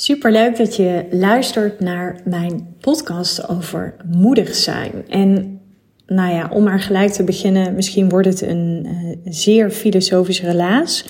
Super 0.00 0.32
leuk 0.32 0.56
dat 0.56 0.76
je 0.76 1.06
luistert 1.10 1.80
naar 1.80 2.20
mijn 2.24 2.76
podcast 2.80 3.48
over 3.48 3.96
moedig 4.06 4.54
zijn. 4.54 4.92
En 5.08 5.60
nou 6.06 6.34
ja, 6.34 6.48
om 6.52 6.64
maar 6.64 6.80
gelijk 6.80 7.10
te 7.10 7.24
beginnen, 7.24 7.74
misschien 7.74 8.08
wordt 8.08 8.26
het 8.26 8.40
een 8.40 8.86
uh, 8.86 9.16
zeer 9.24 9.70
filosofische 9.70 10.46
relaas. 10.46 11.08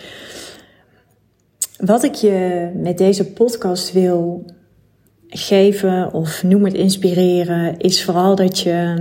Wat 1.77 2.03
ik 2.03 2.14
je 2.14 2.71
met 2.74 2.98
deze 2.98 3.32
podcast 3.32 3.93
wil 3.93 4.51
geven 5.29 6.12
of 6.12 6.43
noem 6.43 6.64
het 6.64 6.75
inspireren, 6.75 7.79
is 7.79 8.05
vooral 8.05 8.34
dat 8.34 8.59
je, 8.59 8.96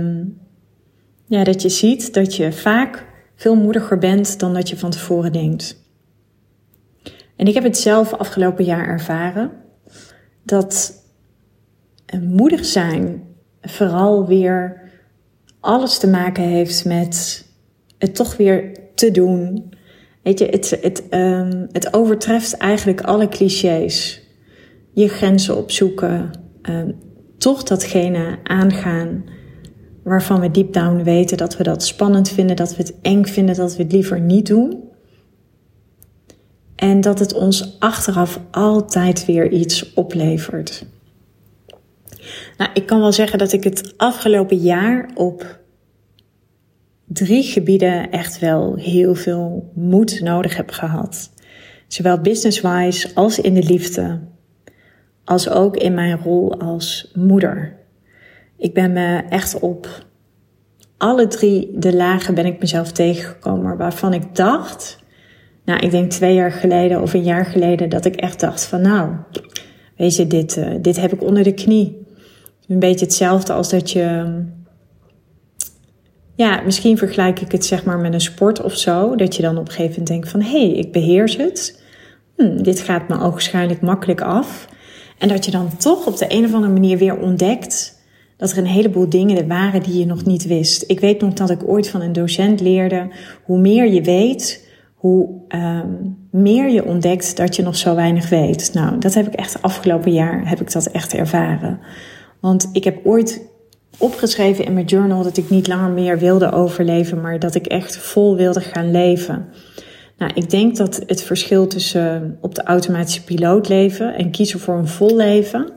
ja, 1.26 1.44
dat 1.44 1.62
je 1.62 1.68
ziet 1.68 2.14
dat 2.14 2.36
je 2.36 2.52
vaak 2.52 3.06
veel 3.36 3.54
moediger 3.54 3.98
bent 3.98 4.40
dan 4.40 4.54
dat 4.54 4.68
je 4.68 4.76
van 4.76 4.90
tevoren 4.90 5.32
denkt. 5.32 5.82
En 7.36 7.46
ik 7.46 7.54
heb 7.54 7.64
het 7.64 7.78
zelf 7.78 8.12
afgelopen 8.12 8.64
jaar 8.64 8.86
ervaren 8.86 9.66
dat 10.48 11.02
moedig 12.20 12.64
zijn 12.64 13.22
vooral 13.60 14.26
weer 14.26 14.80
alles 15.60 15.98
te 15.98 16.08
maken 16.08 16.44
heeft 16.44 16.84
met 16.84 17.46
het 17.98 18.14
toch 18.14 18.36
weer 18.36 18.72
te 18.94 19.10
doen. 19.10 19.72
Weet 20.22 20.38
je, 20.38 20.46
het, 20.46 20.78
het, 20.82 21.02
um, 21.10 21.66
het 21.72 21.94
overtreft 21.94 22.56
eigenlijk 22.56 23.00
alle 23.00 23.28
clichés. 23.28 24.22
Je 24.92 25.08
grenzen 25.08 25.56
opzoeken, 25.56 26.30
um, 26.62 26.96
toch 27.38 27.62
datgene 27.62 28.38
aangaan 28.42 29.24
waarvan 30.02 30.40
we 30.40 30.50
deep 30.50 30.72
down 30.72 31.02
weten 31.02 31.36
dat 31.36 31.56
we 31.56 31.62
dat 31.62 31.82
spannend 31.82 32.28
vinden, 32.28 32.56
dat 32.56 32.76
we 32.76 32.82
het 32.82 32.94
eng 33.02 33.24
vinden, 33.24 33.54
dat 33.54 33.76
we 33.76 33.82
het 33.82 33.92
liever 33.92 34.20
niet 34.20 34.46
doen. 34.46 34.87
En 36.78 37.00
dat 37.00 37.18
het 37.18 37.34
ons 37.34 37.76
achteraf 37.78 38.40
altijd 38.50 39.24
weer 39.24 39.50
iets 39.50 39.94
oplevert. 39.94 40.86
Nou, 42.56 42.70
ik 42.74 42.86
kan 42.86 43.00
wel 43.00 43.12
zeggen 43.12 43.38
dat 43.38 43.52
ik 43.52 43.64
het 43.64 43.94
afgelopen 43.96 44.56
jaar 44.56 45.10
op 45.14 45.58
drie 47.04 47.42
gebieden 47.42 48.10
echt 48.10 48.38
wel 48.38 48.74
heel 48.74 49.14
veel 49.14 49.70
moed 49.74 50.20
nodig 50.20 50.56
heb 50.56 50.70
gehad. 50.70 51.30
Zowel 51.86 52.20
business-wise 52.20 53.14
als 53.14 53.38
in 53.38 53.54
de 53.54 53.62
liefde, 53.62 54.20
als 55.24 55.48
ook 55.48 55.76
in 55.76 55.94
mijn 55.94 56.18
rol 56.18 56.60
als 56.60 57.10
moeder. 57.14 57.76
Ik 58.56 58.74
ben 58.74 58.92
me 58.92 59.22
echt 59.28 59.58
op 59.60 60.06
alle 60.96 61.26
drie 61.26 61.70
de 61.78 61.96
lagen 61.96 62.34
ben 62.34 62.46
ik 62.46 62.60
mezelf 62.60 62.92
tegengekomen 62.92 63.76
waarvan 63.76 64.12
ik 64.12 64.34
dacht 64.34 65.06
nou, 65.68 65.80
ik 65.80 65.90
denk 65.90 66.10
twee 66.10 66.34
jaar 66.34 66.52
geleden 66.52 67.02
of 67.02 67.14
een 67.14 67.22
jaar 67.22 67.44
geleden 67.44 67.88
dat 67.88 68.04
ik 68.04 68.16
echt 68.16 68.40
dacht 68.40 68.64
van 68.64 68.80
nou, 68.80 69.10
weet 69.96 70.16
je, 70.16 70.26
dit, 70.26 70.56
uh, 70.56 70.74
dit 70.80 71.00
heb 71.00 71.12
ik 71.12 71.22
onder 71.22 71.42
de 71.42 71.52
knie. 71.52 72.06
Een 72.68 72.78
beetje 72.78 73.04
hetzelfde 73.04 73.52
als 73.52 73.70
dat 73.70 73.90
je, 73.90 74.24
ja, 76.34 76.60
misschien 76.64 76.98
vergelijk 76.98 77.40
ik 77.40 77.52
het 77.52 77.64
zeg 77.64 77.84
maar 77.84 77.98
met 77.98 78.12
een 78.12 78.20
sport 78.20 78.62
of 78.62 78.76
zo. 78.76 79.16
Dat 79.16 79.36
je 79.36 79.42
dan 79.42 79.58
op 79.58 79.66
een 79.66 79.72
gegeven 79.72 79.90
moment 79.90 80.08
denkt 80.08 80.28
van 80.28 80.40
hé, 80.40 80.66
hey, 80.66 80.78
ik 80.78 80.92
beheers 80.92 81.36
het. 81.36 81.82
Hm, 82.36 82.62
dit 82.62 82.80
gaat 82.80 83.08
me 83.08 83.18
waarschijnlijk 83.18 83.80
makkelijk 83.80 84.20
af. 84.20 84.68
En 85.18 85.28
dat 85.28 85.44
je 85.44 85.50
dan 85.50 85.76
toch 85.76 86.06
op 86.06 86.16
de 86.16 86.26
een 86.28 86.44
of 86.44 86.54
andere 86.54 86.72
manier 86.72 86.98
weer 86.98 87.18
ontdekt 87.18 88.02
dat 88.36 88.50
er 88.50 88.58
een 88.58 88.66
heleboel 88.66 89.08
dingen 89.08 89.48
waren 89.48 89.82
die 89.82 89.98
je 89.98 90.06
nog 90.06 90.24
niet 90.24 90.46
wist. 90.46 90.84
Ik 90.86 91.00
weet 91.00 91.20
nog 91.20 91.32
dat 91.32 91.50
ik 91.50 91.68
ooit 91.68 91.88
van 91.88 92.00
een 92.00 92.12
docent 92.12 92.60
leerde, 92.60 93.08
hoe 93.44 93.58
meer 93.58 93.92
je 93.92 94.02
weet, 94.02 94.66
hoe 94.98 95.28
um, 95.48 96.16
meer 96.30 96.70
je 96.70 96.84
ontdekt 96.84 97.36
dat 97.36 97.56
je 97.56 97.62
nog 97.62 97.76
zo 97.76 97.94
weinig 97.94 98.28
weet. 98.28 98.70
Nou, 98.74 98.98
dat 98.98 99.14
heb 99.14 99.26
ik 99.26 99.34
echt 99.34 99.62
afgelopen 99.62 100.12
jaar 100.12 100.48
heb 100.48 100.60
ik 100.60 100.72
dat 100.72 100.86
echt 100.86 101.14
ervaren. 101.14 101.80
Want 102.40 102.68
ik 102.72 102.84
heb 102.84 103.06
ooit 103.06 103.42
opgeschreven 103.98 104.64
in 104.64 104.72
mijn 104.72 104.86
journal 104.86 105.22
dat 105.22 105.36
ik 105.36 105.50
niet 105.50 105.68
langer 105.68 105.90
meer 105.90 106.18
wilde 106.18 106.52
overleven, 106.52 107.20
maar 107.20 107.38
dat 107.38 107.54
ik 107.54 107.66
echt 107.66 107.96
vol 107.96 108.36
wilde 108.36 108.60
gaan 108.60 108.90
leven. 108.90 109.48
Nou, 110.16 110.32
ik 110.34 110.50
denk 110.50 110.76
dat 110.76 111.02
het 111.06 111.22
verschil 111.22 111.66
tussen 111.66 112.38
op 112.40 112.54
de 112.54 112.62
automatische 112.62 113.24
piloot 113.24 113.68
leven 113.68 114.14
en 114.14 114.30
kiezen 114.30 114.60
voor 114.60 114.74
een 114.74 114.88
vol 114.88 115.16
leven, 115.16 115.72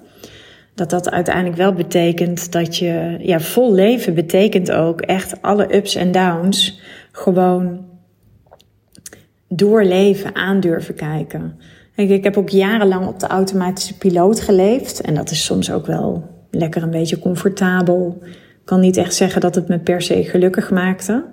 dat 0.75 0.90
dat 0.90 1.12
uiteindelijk 1.12 1.56
wel 1.56 1.73
betekent 1.73 2.51
dat 2.51 2.78
je, 2.78 3.17
ja, 3.19 3.40
vol 3.40 3.73
leven 3.73 4.13
betekent 4.13 4.72
ook 4.72 5.01
echt 5.01 5.41
alle 5.41 5.75
ups 5.75 5.96
en 5.96 6.12
downs 6.12 6.79
gewoon 7.12 7.91
doorleven, 9.53 10.35
aandurven 10.35 10.95
kijken. 10.95 11.59
ik 11.95 12.23
heb 12.23 12.38
ook 12.38 12.50
jarenlang 12.50 13.07
op 13.07 13.19
de 13.19 13.28
automatische 13.28 13.97
piloot 13.97 14.39
geleefd. 14.39 15.01
En 15.01 15.16
dat 15.16 15.31
is 15.31 15.44
soms 15.44 15.72
ook 15.72 15.85
wel 15.85 16.23
lekker 16.51 16.84
een 16.84 16.89
beetje 16.89 17.19
comfortabel. 17.19 18.17
Ik 18.23 18.66
kan 18.66 18.79
niet 18.79 18.97
echt 18.97 19.13
zeggen 19.13 19.41
dat 19.41 19.56
het 19.56 19.67
me 19.67 19.79
per 19.79 20.01
se 20.01 20.23
gelukkig 20.23 20.72
maakte. 20.72 21.25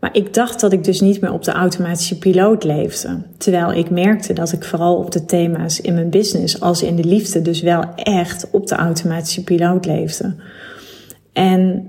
Maar 0.00 0.16
ik 0.16 0.34
dacht 0.34 0.60
dat 0.60 0.72
ik 0.72 0.84
dus 0.84 1.00
niet 1.00 1.20
meer 1.20 1.32
op 1.32 1.44
de 1.44 1.52
automatische 1.52 2.18
piloot 2.18 2.64
leefde. 2.64 3.22
Terwijl 3.38 3.72
ik 3.72 3.90
merkte 3.90 4.32
dat 4.32 4.52
ik 4.52 4.64
vooral 4.64 4.96
op 4.96 5.10
de 5.10 5.24
thema's 5.24 5.80
in 5.80 5.94
mijn 5.94 6.10
business 6.10 6.60
als 6.60 6.82
in 6.82 6.96
de 6.96 7.04
liefde 7.04 7.42
dus 7.42 7.60
wel 7.60 7.84
echt 7.94 8.50
op 8.50 8.66
de 8.66 8.74
automatische 8.74 9.44
piloot 9.44 9.86
leefde. 9.86 10.34
En 11.32 11.88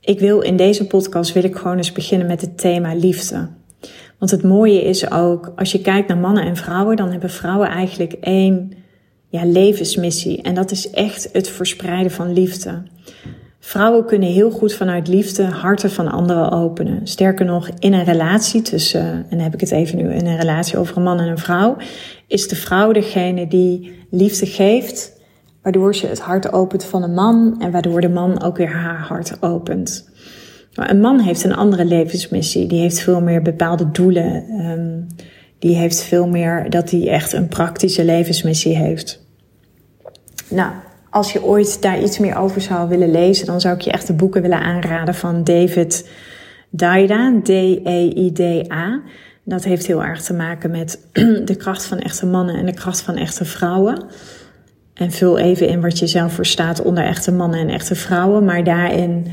ik 0.00 0.20
wil 0.20 0.40
in 0.40 0.56
deze 0.56 0.86
podcast 0.86 1.32
wil 1.32 1.44
ik 1.44 1.56
gewoon 1.56 1.76
eens 1.76 1.92
beginnen 1.92 2.26
met 2.26 2.40
het 2.40 2.58
thema 2.58 2.94
liefde. 2.94 3.48
Want 4.20 4.32
het 4.32 4.42
mooie 4.42 4.82
is 4.82 5.10
ook, 5.10 5.52
als 5.56 5.72
je 5.72 5.80
kijkt 5.80 6.08
naar 6.08 6.18
mannen 6.18 6.44
en 6.44 6.56
vrouwen, 6.56 6.96
dan 6.96 7.10
hebben 7.10 7.30
vrouwen 7.30 7.68
eigenlijk 7.68 8.12
één 8.12 8.72
ja, 9.28 9.44
levensmissie. 9.44 10.42
En 10.42 10.54
dat 10.54 10.70
is 10.70 10.90
echt 10.90 11.28
het 11.32 11.48
verspreiden 11.48 12.12
van 12.12 12.32
liefde. 12.32 12.82
Vrouwen 13.58 14.06
kunnen 14.06 14.28
heel 14.28 14.50
goed 14.50 14.74
vanuit 14.74 15.08
liefde 15.08 15.44
harten 15.44 15.90
van 15.90 16.10
anderen 16.10 16.50
openen. 16.50 17.06
Sterker 17.06 17.44
nog, 17.44 17.68
in 17.78 17.92
een 17.92 18.04
relatie 18.04 18.62
tussen, 18.62 19.00
en 19.00 19.26
dan 19.30 19.38
heb 19.38 19.54
ik 19.54 19.60
het 19.60 19.70
even 19.70 19.98
nu 19.98 20.12
in 20.12 20.26
een 20.26 20.38
relatie 20.38 20.78
over 20.78 20.96
een 20.96 21.02
man 21.02 21.20
en 21.20 21.28
een 21.28 21.38
vrouw, 21.38 21.76
is 22.26 22.48
de 22.48 22.56
vrouw 22.56 22.92
degene 22.92 23.46
die 23.46 23.92
liefde 24.10 24.46
geeft, 24.46 25.20
waardoor 25.62 25.94
ze 25.94 26.06
het 26.06 26.20
hart 26.20 26.52
opent 26.52 26.84
van 26.84 27.02
een 27.02 27.14
man 27.14 27.56
en 27.60 27.70
waardoor 27.70 28.00
de 28.00 28.08
man 28.08 28.42
ook 28.42 28.56
weer 28.56 28.72
haar 28.72 28.98
hart 28.98 29.42
opent. 29.42 30.09
Maar 30.74 30.90
een 30.90 31.00
man 31.00 31.20
heeft 31.20 31.44
een 31.44 31.54
andere 31.54 31.84
levensmissie. 31.84 32.66
Die 32.66 32.80
heeft 32.80 33.00
veel 33.00 33.20
meer 33.20 33.42
bepaalde 33.42 33.90
doelen. 33.90 34.44
Um, 34.50 35.06
die 35.58 35.76
heeft 35.76 36.02
veel 36.02 36.28
meer 36.28 36.70
dat 36.70 36.90
hij 36.90 37.08
echt 37.08 37.32
een 37.32 37.48
praktische 37.48 38.04
levensmissie 38.04 38.76
heeft. 38.76 39.24
Nou, 40.48 40.72
als 41.10 41.32
je 41.32 41.44
ooit 41.44 41.82
daar 41.82 42.02
iets 42.02 42.18
meer 42.18 42.36
over 42.36 42.60
zou 42.60 42.88
willen 42.88 43.10
lezen, 43.10 43.46
dan 43.46 43.60
zou 43.60 43.74
ik 43.74 43.80
je 43.80 43.90
echt 43.90 44.06
de 44.06 44.12
boeken 44.12 44.42
willen 44.42 44.60
aanraden 44.60 45.14
van 45.14 45.44
David 45.44 46.08
Daida, 46.70 47.40
D-E-I-D-A. 47.42 49.00
Dat 49.44 49.64
heeft 49.64 49.86
heel 49.86 50.04
erg 50.04 50.22
te 50.22 50.34
maken 50.34 50.70
met 50.70 51.06
de 51.50 51.56
kracht 51.56 51.84
van 51.84 51.98
echte 51.98 52.26
mannen 52.26 52.54
en 52.56 52.66
de 52.66 52.74
kracht 52.74 53.00
van 53.00 53.16
echte 53.16 53.44
vrouwen. 53.44 54.04
En 54.94 55.10
vul 55.10 55.38
even 55.38 55.68
in 55.68 55.80
wat 55.80 55.98
je 55.98 56.06
zelf 56.06 56.32
verstaat 56.32 56.82
onder 56.82 57.04
echte 57.04 57.32
mannen 57.32 57.60
en 57.60 57.68
echte 57.68 57.94
vrouwen. 57.94 58.44
Maar 58.44 58.64
daarin 58.64 59.26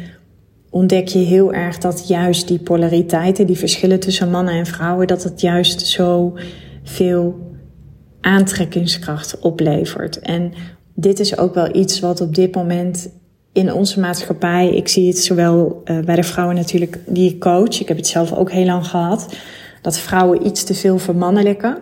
ontdek 0.70 1.08
je 1.08 1.20
heel 1.20 1.54
erg 1.54 1.78
dat 1.78 2.08
juist 2.08 2.48
die 2.48 2.60
polariteiten, 2.60 3.48
die 3.48 3.58
verschillen 3.58 4.00
tussen 4.00 4.32
mannen 4.32 4.54
en 4.54 4.66
vrouwen, 4.66 5.08
dat 5.08 5.24
het 5.24 5.42
juist 5.42 5.88
zo 5.88 6.34
veel 6.84 7.36
aantrekkingskracht 8.22 9.40
oplevert. 9.40 10.20
En 10.20 10.54
dit 10.96 11.20
is 11.20 11.38
ook 11.38 11.54
wel 11.54 11.76
iets 11.76 12.00
wat 12.00 12.22
op 12.22 12.36
dit 12.36 12.56
moment 12.56 13.10
in 13.54 13.74
onze 13.74 14.00
maatschappij, 14.00 14.76
ik 14.76 14.88
zie 14.88 15.08
het 15.08 15.20
zowel 15.20 15.82
uh, 15.86 16.00
bij 16.00 16.16
de 16.16 16.24
vrouwen 16.24 16.56
natuurlijk 16.56 17.00
die 17.06 17.32
ik 17.32 17.40
coach, 17.40 17.80
ik 17.80 17.88
heb 17.88 17.98
het 17.98 18.08
zelf 18.08 18.34
ook 18.34 18.52
heel 18.52 18.66
lang 18.66 18.88
gehad, 18.88 19.36
dat 19.82 19.98
vrouwen 19.98 20.46
iets 20.46 20.64
te 20.64 20.74
veel 20.74 20.98
vermannelijken 20.98 21.78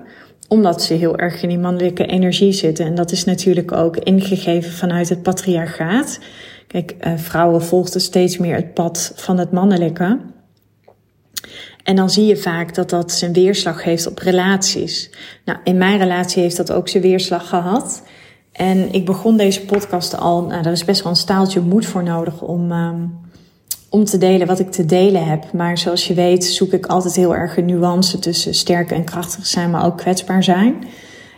omdat 0.47 0.81
ze 0.81 0.93
heel 0.93 1.17
erg 1.17 1.41
in 1.41 1.49
die 1.49 1.59
mannelijke 1.59 2.05
energie 2.05 2.51
zitten. 2.51 2.85
En 2.85 2.95
dat 2.95 3.11
is 3.11 3.23
natuurlijk 3.23 3.71
ook 3.71 3.97
ingegeven 3.97 4.71
vanuit 4.71 5.09
het 5.09 5.21
patriarchaat. 5.21 6.19
Kijk, 6.67 6.95
uh, 7.01 7.17
vrouwen 7.17 7.63
volgden 7.63 8.01
steeds 8.01 8.37
meer 8.37 8.55
het 8.55 8.73
pad 8.73 9.11
van 9.15 9.37
het 9.37 9.51
mannelijke. 9.51 10.19
En 11.83 11.95
dan 11.95 12.09
zie 12.09 12.25
je 12.25 12.37
vaak 12.37 12.75
dat 12.75 12.89
dat 12.89 13.11
zijn 13.11 13.33
weerslag 13.33 13.83
heeft 13.83 14.07
op 14.07 14.17
relaties. 14.17 15.09
Nou, 15.45 15.59
in 15.63 15.77
mijn 15.77 15.97
relatie 15.97 16.41
heeft 16.41 16.57
dat 16.57 16.71
ook 16.71 16.89
zijn 16.89 17.03
weerslag 17.03 17.49
gehad. 17.49 18.03
En 18.51 18.93
ik 18.93 19.05
begon 19.05 19.37
deze 19.37 19.65
podcast 19.65 20.17
al, 20.17 20.41
nou, 20.41 20.65
er 20.65 20.71
is 20.71 20.85
best 20.85 21.03
wel 21.03 21.11
een 21.11 21.17
staaltje 21.17 21.61
moed 21.61 21.85
voor 21.85 22.03
nodig 22.03 22.41
om, 22.41 22.71
um, 22.71 23.19
om 23.89 24.05
te 24.05 24.17
delen 24.17 24.47
wat 24.47 24.59
ik 24.59 24.71
te 24.71 24.85
delen 24.85 25.25
heb. 25.25 25.53
Maar 25.53 25.77
zoals 25.77 26.07
je 26.07 26.13
weet 26.13 26.45
zoek 26.45 26.71
ik 26.71 26.85
altijd 26.85 27.15
heel 27.15 27.35
erg 27.35 27.57
een 27.57 27.65
nuance 27.65 28.19
tussen 28.19 28.53
sterk 28.53 28.91
en 28.91 29.03
krachtig 29.03 29.45
zijn, 29.45 29.69
maar 29.69 29.85
ook 29.85 29.97
kwetsbaar 29.97 30.43
zijn. 30.43 30.83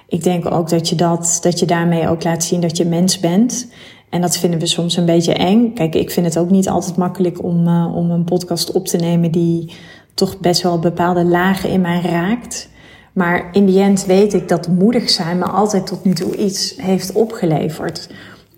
Ik 0.08 0.24
denk 0.24 0.52
ook 0.52 0.70
dat 0.70 0.90
je 0.90 0.96
dat, 0.96 1.38
dat 1.42 1.60
je 1.60 1.66
daarmee 1.66 2.10
ook 2.10 2.24
laat 2.24 2.44
zien 2.44 2.62
dat 2.62 2.78
je 2.78 2.86
mens 2.86 3.20
bent. 3.20 3.68
En 4.10 4.22
dat 4.22 4.38
vinden 4.38 4.60
we 4.60 4.66
soms 4.66 4.98
een 4.98 5.06
beetje 5.06 5.34
eng. 5.34 5.74
Kijk, 5.74 5.96
ik 5.96 6.12
vind 6.12 6.26
het 6.26 6.38
ook 6.38 6.50
niet 6.50 6.70
altijd 6.70 6.98
makkelijk 6.98 7.44
om, 7.44 7.68
uh, 7.68 7.96
om 7.96 8.12
een 8.12 8.24
podcast 8.24 8.72
op 8.72 8.88
te 8.88 8.98
nemen 8.98 9.32
die 9.32 9.72
toch 10.14 10.40
best 10.40 10.62
wel 10.62 10.80
bepaalde 10.80 11.26
lagen 11.26 11.70
in 11.70 11.82
mij 11.82 12.02
raakt. 12.02 12.70
Maar 13.14 13.50
in 13.52 13.66
die 13.66 13.80
end 13.80 14.06
weet 14.06 14.34
ik 14.34 14.48
dat 14.48 14.68
moedig 14.68 15.10
zijn 15.10 15.38
me 15.38 15.46
altijd 15.46 15.88
tot 15.88 16.04
nu 16.04 16.14
toe 16.14 16.36
iets 16.36 16.74
heeft 16.78 17.12
opgeleverd. 17.12 18.10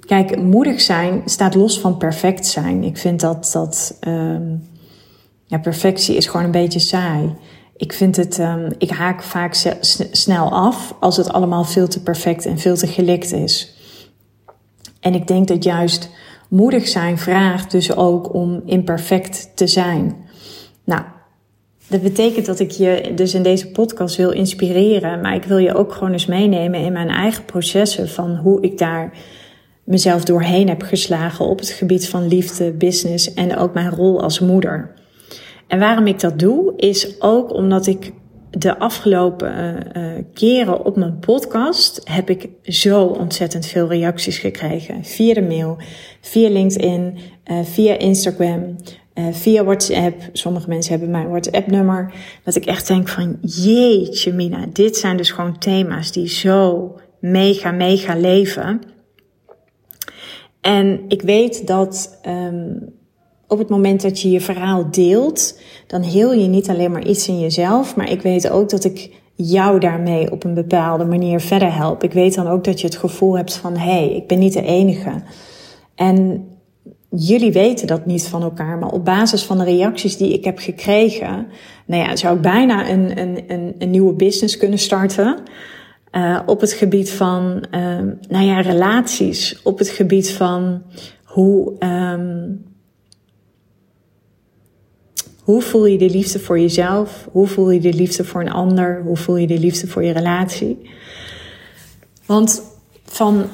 Kijk, 0.06 0.42
moedig 0.42 0.81
zijn 0.81 1.22
staat 1.25 1.56
los 1.56 1.80
van 1.80 1.98
perfect 1.98 2.46
zijn. 2.46 2.84
Ik 2.84 2.98
vind 2.98 3.19
dat, 3.19 3.50
dat 3.54 3.98
um, 4.07 4.68
ja, 5.46 5.57
perfectie 5.57 6.16
is 6.16 6.28
gewoon 6.28 6.46
een 6.46 6.51
beetje 6.51 6.80
saai. 6.80 7.36
Ik 7.78 7.94
vind 7.94 8.16
het, 8.16 8.40
um, 8.40 8.68
ik 8.78 8.90
haak 8.90 9.24
vaak 9.24 9.54
snel 10.12 10.51
af 10.51 10.96
als 11.00 11.18
het 11.18 11.31
allemaal 11.31 11.63
veel 11.63 11.88
te 11.88 12.04
perfect 12.04 12.46
en 12.46 12.57
veel 12.60 12.75
te 12.75 12.88
gelikt 12.88 13.34
is. 13.34 13.79
En 15.00 15.13
ik 15.13 15.28
denk 15.28 15.48
dat 15.48 15.63
juist 15.63 16.10
moedig 16.50 16.88
zijn 16.88 17.18
vraagt 17.18 17.72
dus 17.72 17.96
ook 17.96 18.34
om 18.34 18.62
imperfect 18.66 19.51
te 19.56 19.68
zijn. 19.68 20.16
Nou, 20.84 21.01
dat 21.88 22.01
betekent 22.01 22.46
dat 22.46 22.60
ik 22.60 22.72
je 22.72 23.12
dus 23.16 23.34
in 23.34 23.44
deze 23.44 23.72
podcast 23.72 24.16
wil 24.16 24.31
inspireren, 24.31 25.22
maar 25.22 25.36
ik 25.36 25.44
wil 25.44 25.57
je 25.57 25.75
ook 25.75 25.94
gewoon 25.94 26.12
eens 26.12 26.25
meenemen 26.25 26.80
in 26.80 26.94
mijn 26.94 27.10
eigen 27.10 27.46
processen 27.46 28.10
van 28.10 28.36
hoe 28.36 28.62
ik 28.62 28.78
daar 28.78 29.12
mezelf 29.84 30.24
doorheen 30.24 30.68
heb 30.68 30.81
geslagen 30.81 31.46
op 31.46 31.60
het 31.60 31.69
gebied 31.69 32.10
van 32.10 32.28
liefde, 32.28 32.72
business 32.72 33.34
en 33.34 33.57
ook 33.57 33.74
mijn 33.74 33.90
rol 33.90 34.22
als 34.22 34.40
moeder. 34.40 34.94
En 35.68 35.80
waarom 35.80 36.07
ik 36.07 36.19
dat 36.19 36.40
doe, 36.40 36.74
is 36.75 37.22
ook 37.22 37.54
omdat 37.54 37.88
ik 37.88 38.12
de 38.50 38.80
afgelopen 38.80 39.78
uh, 39.98 40.24
keren 40.34 40.86
op 40.86 40.96
mijn 40.96 41.19
podcast 41.19 42.01
heb 42.04 42.30
ik 42.30 42.50
zo 42.63 43.06
ontzettend 43.06 43.66
veel 43.66 43.88
reacties 43.88 44.38
gekregen. 44.38 45.04
Via 45.04 45.34
de 45.34 45.42
mail, 45.42 45.78
via 46.22 46.50
LinkedIn, 46.50 47.18
uh, 47.51 47.63
via 47.63 47.98
Instagram, 47.98 48.75
via 49.31 49.63
WhatsApp. 49.63 50.22
Sommige 50.34 50.69
mensen 50.69 50.92
hebben 50.92 51.12
mijn 51.12 51.30
WhatsApp-nummer. 51.30 52.13
Dat 52.44 52.56
ik 52.56 52.66
echt 52.66 52.88
denk 52.88 53.07
van 53.07 53.38
jeetje 53.42 54.34
Mina, 54.34 54.66
dit 54.74 54.98
zijn 54.98 55.18
dus 55.18 55.31
gewoon 55.31 55.57
thema's 55.57 56.12
die 56.12 56.28
zo 56.28 56.94
mega, 57.19 57.72
mega 57.72 58.16
leven. 58.16 58.81
En 60.62 61.06
ik 61.07 61.22
weet 61.22 61.68
dat 61.68 62.19
um, 62.28 62.99
op 63.50 63.57
het 63.57 63.69
moment 63.69 64.01
dat 64.01 64.22
je 64.22 64.31
je 64.31 64.42
verhaal 64.42 64.92
deelt, 64.92 65.60
dan 65.88 66.01
heel 66.01 66.34
je 66.34 66.48
niet 66.48 66.69
alleen 66.69 66.92
maar 66.92 67.07
iets 67.07 67.28
in 67.28 67.40
jezelf, 67.40 67.96
maar 67.96 68.12
ik 68.12 68.22
weet 68.22 68.50
ook 68.50 68.69
dat 68.69 68.84
ik 68.84 69.12
jou 69.36 69.80
daarmee 69.80 70.31
op 70.31 70.44
een 70.44 70.54
bepaalde 70.54 71.06
manier 71.06 71.40
verder 71.40 71.75
help. 71.75 72.04
Ik 72.04 72.13
weet 72.13 72.36
dan 72.36 72.48
ook 72.48 72.63
dat 72.63 72.81
je 72.81 72.88
het 72.88 72.96
gevoel 72.96 73.38
hebt 73.38 73.54
van 73.54 73.78
hé, 73.78 73.92
hey, 73.92 74.16
ik 74.16 74.28
ben 74.28 74.40
niet 74.40 74.54
de 74.54 74.62
enige. 74.62 75.12
En 75.96 76.48
jullie 77.10 77.51
weten 77.51 77.88
dat 77.88 78.06
niet 78.06 78.28
van 78.28 78.42
elkaar, 78.42 78.78
maar 78.78 78.92
op 78.92 79.06
basis 79.06 79.44
van 79.44 79.57
de 79.57 79.63
reacties 79.63 80.18
die 80.18 80.34
ik 80.34 80.44
heb 80.44 80.57
gekregen, 80.57 81.48
nou 81.86 82.04
ja, 82.04 82.16
zou 82.16 82.36
ik 82.36 82.42
bijna 82.42 82.90
een, 82.90 83.19
een, 83.19 83.44
een, 83.48 83.75
een 83.78 83.90
nieuwe 83.90 84.13
business 84.13 84.57
kunnen 84.57 84.80
starten. 84.80 85.38
Uh, 86.12 86.40
op 86.46 86.62
het 86.62 86.72
gebied 86.72 87.12
van, 87.12 87.63
uh, 87.72 87.80
nou 88.30 88.46
ja, 88.46 88.60
relaties, 88.60 89.62
op 89.63 89.78
het 89.78 89.90
gebied 89.90 90.31
van 90.31 90.81
hoe, 91.24 91.74
um, 91.80 92.69
hoe 95.50 95.62
voel 95.62 95.86
je 95.86 95.98
de 95.98 96.10
liefde 96.10 96.40
voor 96.40 96.60
jezelf? 96.60 97.28
Hoe 97.31 97.48
voel 97.48 97.69
je 97.72 97.80
de 97.80 97.94
liefde 97.94 98.24
voor 98.24 98.42
een 98.42 98.51
ander? 98.51 99.01
Hoe 99.06 99.18
voel 99.18 99.38
je 99.38 99.48
de 99.48 99.60
liefde 99.60 99.88
voor 99.88 100.04
je 100.04 100.12
relatie? 100.12 100.90
Want 102.25 102.62
van, 103.04 103.46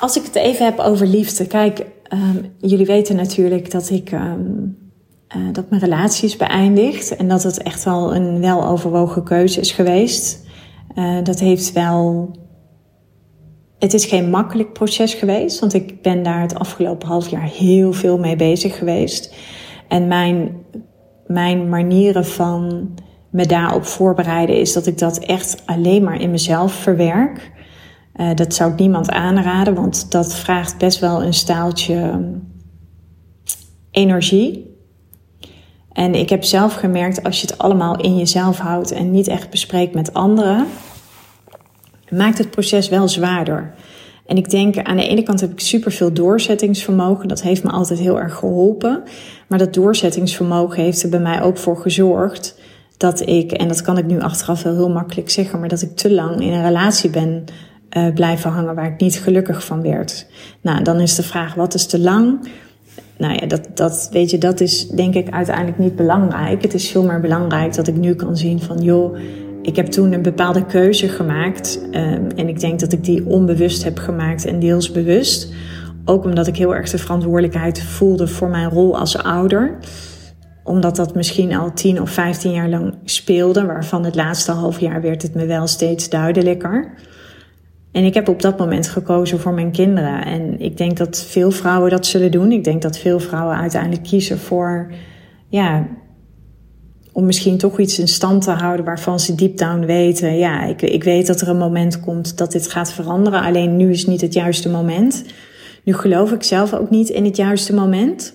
als 0.00 0.16
ik 0.16 0.24
het 0.24 0.34
even 0.34 0.64
heb 0.64 0.78
over 0.78 1.06
liefde, 1.06 1.46
kijk, 1.46 1.86
um, 2.12 2.52
jullie 2.58 2.86
weten 2.86 3.16
natuurlijk 3.16 3.70
dat 3.70 3.90
ik 3.90 4.12
um, 4.12 4.76
uh, 5.36 5.52
dat 5.52 5.70
mijn 5.70 5.82
relatie 5.82 6.28
is 6.28 6.36
beëindigd 6.36 7.16
en 7.16 7.28
dat 7.28 7.42
het 7.42 7.62
echt 7.62 7.84
wel 7.84 8.14
een 8.14 8.40
weloverwogen 8.40 9.24
keuze 9.24 9.60
is 9.60 9.72
geweest. 9.72 10.40
Uh, 10.94 11.22
dat 11.22 11.40
heeft 11.40 11.72
wel. 11.72 12.30
Het 13.78 13.94
is 13.94 14.04
geen 14.04 14.30
makkelijk 14.30 14.72
proces 14.72 15.14
geweest, 15.14 15.60
want 15.60 15.74
ik 15.74 16.02
ben 16.02 16.22
daar 16.22 16.40
het 16.40 16.54
afgelopen 16.54 17.08
half 17.08 17.28
jaar 17.28 17.48
heel 17.48 17.92
veel 17.92 18.18
mee 18.18 18.36
bezig 18.36 18.78
geweest. 18.78 19.34
En 19.88 20.08
mijn 20.08 20.58
mijn 21.30 21.68
manieren 21.68 22.26
van 22.26 22.88
me 23.30 23.46
daarop 23.46 23.84
voorbereiden 23.84 24.56
is 24.56 24.72
dat 24.72 24.86
ik 24.86 24.98
dat 24.98 25.18
echt 25.18 25.62
alleen 25.66 26.02
maar 26.02 26.20
in 26.20 26.30
mezelf 26.30 26.72
verwerk. 26.72 27.52
Uh, 28.16 28.34
dat 28.34 28.54
zou 28.54 28.72
ik 28.72 28.78
niemand 28.78 29.10
aanraden, 29.10 29.74
want 29.74 30.10
dat 30.10 30.34
vraagt 30.34 30.78
best 30.78 30.98
wel 30.98 31.22
een 31.22 31.34
staaltje 31.34 31.94
ehm, 31.94 32.32
energie. 33.90 34.78
En 35.92 36.14
ik 36.14 36.28
heb 36.28 36.44
zelf 36.44 36.74
gemerkt, 36.74 37.22
als 37.22 37.40
je 37.40 37.46
het 37.46 37.58
allemaal 37.58 38.00
in 38.00 38.16
jezelf 38.16 38.58
houdt 38.58 38.90
en 38.90 39.10
niet 39.10 39.28
echt 39.28 39.50
bespreekt 39.50 39.94
met 39.94 40.14
anderen, 40.14 40.66
maakt 42.10 42.38
het 42.38 42.50
proces 42.50 42.88
wel 42.88 43.08
zwaarder. 43.08 43.74
En 44.30 44.36
ik 44.36 44.50
denk, 44.50 44.78
aan 44.78 44.96
de 44.96 45.08
ene 45.08 45.22
kant 45.22 45.40
heb 45.40 45.50
ik 45.50 45.60
superveel 45.60 46.12
doorzettingsvermogen. 46.12 47.28
Dat 47.28 47.42
heeft 47.42 47.64
me 47.64 47.70
altijd 47.70 47.98
heel 47.98 48.20
erg 48.20 48.34
geholpen. 48.34 49.02
Maar 49.48 49.58
dat 49.58 49.74
doorzettingsvermogen 49.74 50.82
heeft 50.82 51.02
er 51.02 51.08
bij 51.08 51.20
mij 51.20 51.42
ook 51.42 51.56
voor 51.56 51.76
gezorgd 51.76 52.58
dat 52.96 53.28
ik, 53.28 53.52
en 53.52 53.68
dat 53.68 53.82
kan 53.82 53.98
ik 53.98 54.06
nu 54.06 54.20
achteraf 54.20 54.62
wel 54.62 54.74
heel 54.74 54.90
makkelijk 54.90 55.30
zeggen, 55.30 55.60
maar 55.60 55.68
dat 55.68 55.82
ik 55.82 55.96
te 55.96 56.12
lang 56.12 56.40
in 56.40 56.52
een 56.52 56.64
relatie 56.64 57.10
ben 57.10 57.44
uh, 57.96 58.14
blijven 58.14 58.50
hangen 58.50 58.74
waar 58.74 58.92
ik 58.92 59.00
niet 59.00 59.18
gelukkig 59.18 59.64
van 59.64 59.82
werd. 59.82 60.26
Nou, 60.60 60.82
dan 60.82 61.00
is 61.00 61.14
de 61.14 61.22
vraag, 61.22 61.54
wat 61.54 61.74
is 61.74 61.86
te 61.86 61.98
lang? 61.98 62.48
Nou 63.18 63.34
ja, 63.34 63.46
dat, 63.46 63.68
dat, 63.74 64.08
weet 64.12 64.30
je, 64.30 64.38
dat 64.38 64.60
is 64.60 64.88
denk 64.88 65.14
ik 65.14 65.30
uiteindelijk 65.30 65.78
niet 65.78 65.96
belangrijk. 65.96 66.62
Het 66.62 66.74
is 66.74 66.90
veel 66.90 67.02
meer 67.02 67.20
belangrijk 67.20 67.74
dat 67.74 67.86
ik 67.86 67.96
nu 67.96 68.14
kan 68.14 68.36
zien 68.36 68.60
van, 68.60 68.82
joh, 68.82 69.16
ik 69.62 69.76
heb 69.76 69.86
toen 69.86 70.12
een 70.12 70.22
bepaalde 70.22 70.66
keuze 70.66 71.08
gemaakt. 71.08 71.80
Um, 71.84 72.26
en 72.36 72.48
ik 72.48 72.60
denk 72.60 72.80
dat 72.80 72.92
ik 72.92 73.04
die 73.04 73.26
onbewust 73.26 73.84
heb 73.84 73.98
gemaakt 73.98 74.44
en 74.44 74.58
deels 74.58 74.92
bewust. 74.92 75.52
Ook 76.04 76.24
omdat 76.24 76.46
ik 76.46 76.56
heel 76.56 76.74
erg 76.74 76.90
de 76.90 76.98
verantwoordelijkheid 76.98 77.82
voelde 77.82 78.26
voor 78.26 78.48
mijn 78.48 78.70
rol 78.70 78.98
als 78.98 79.16
ouder. 79.16 79.78
Omdat 80.64 80.96
dat 80.96 81.14
misschien 81.14 81.54
al 81.54 81.72
10 81.72 82.00
of 82.00 82.10
15 82.10 82.52
jaar 82.52 82.68
lang 82.68 82.94
speelde, 83.04 83.66
waarvan 83.66 84.04
het 84.04 84.14
laatste 84.14 84.52
half 84.52 84.80
jaar 84.80 85.00
werd 85.00 85.22
het 85.22 85.34
me 85.34 85.46
wel 85.46 85.66
steeds 85.66 86.08
duidelijker. 86.08 86.94
En 87.92 88.04
ik 88.04 88.14
heb 88.14 88.28
op 88.28 88.42
dat 88.42 88.58
moment 88.58 88.88
gekozen 88.88 89.40
voor 89.40 89.52
mijn 89.52 89.72
kinderen. 89.72 90.24
En 90.24 90.60
ik 90.60 90.76
denk 90.76 90.96
dat 90.96 91.22
veel 91.22 91.50
vrouwen 91.50 91.90
dat 91.90 92.06
zullen 92.06 92.30
doen. 92.30 92.52
Ik 92.52 92.64
denk 92.64 92.82
dat 92.82 92.98
veel 92.98 93.20
vrouwen 93.20 93.56
uiteindelijk 93.56 94.02
kiezen 94.02 94.38
voor 94.38 94.90
ja, 95.48 95.86
om 97.20 97.26
misschien 97.26 97.58
toch 97.58 97.78
iets 97.78 97.98
in 97.98 98.08
stand 98.08 98.42
te 98.42 98.50
houden 98.50 98.84
waarvan 98.84 99.20
ze 99.20 99.34
deep 99.34 99.56
down 99.56 99.84
weten, 99.84 100.38
ja, 100.38 100.64
ik, 100.64 100.82
ik 100.82 101.04
weet 101.04 101.26
dat 101.26 101.40
er 101.40 101.48
een 101.48 101.58
moment 101.58 102.00
komt 102.00 102.38
dat 102.38 102.52
dit 102.52 102.68
gaat 102.68 102.92
veranderen, 102.92 103.42
alleen 103.42 103.76
nu 103.76 103.90
is 103.90 104.06
niet 104.06 104.20
het 104.20 104.32
juiste 104.32 104.68
moment. 104.68 105.24
Nu 105.84 105.94
geloof 105.94 106.32
ik 106.32 106.42
zelf 106.42 106.74
ook 106.74 106.90
niet 106.90 107.08
in 107.08 107.24
het 107.24 107.36
juiste 107.36 107.74
moment. 107.74 108.34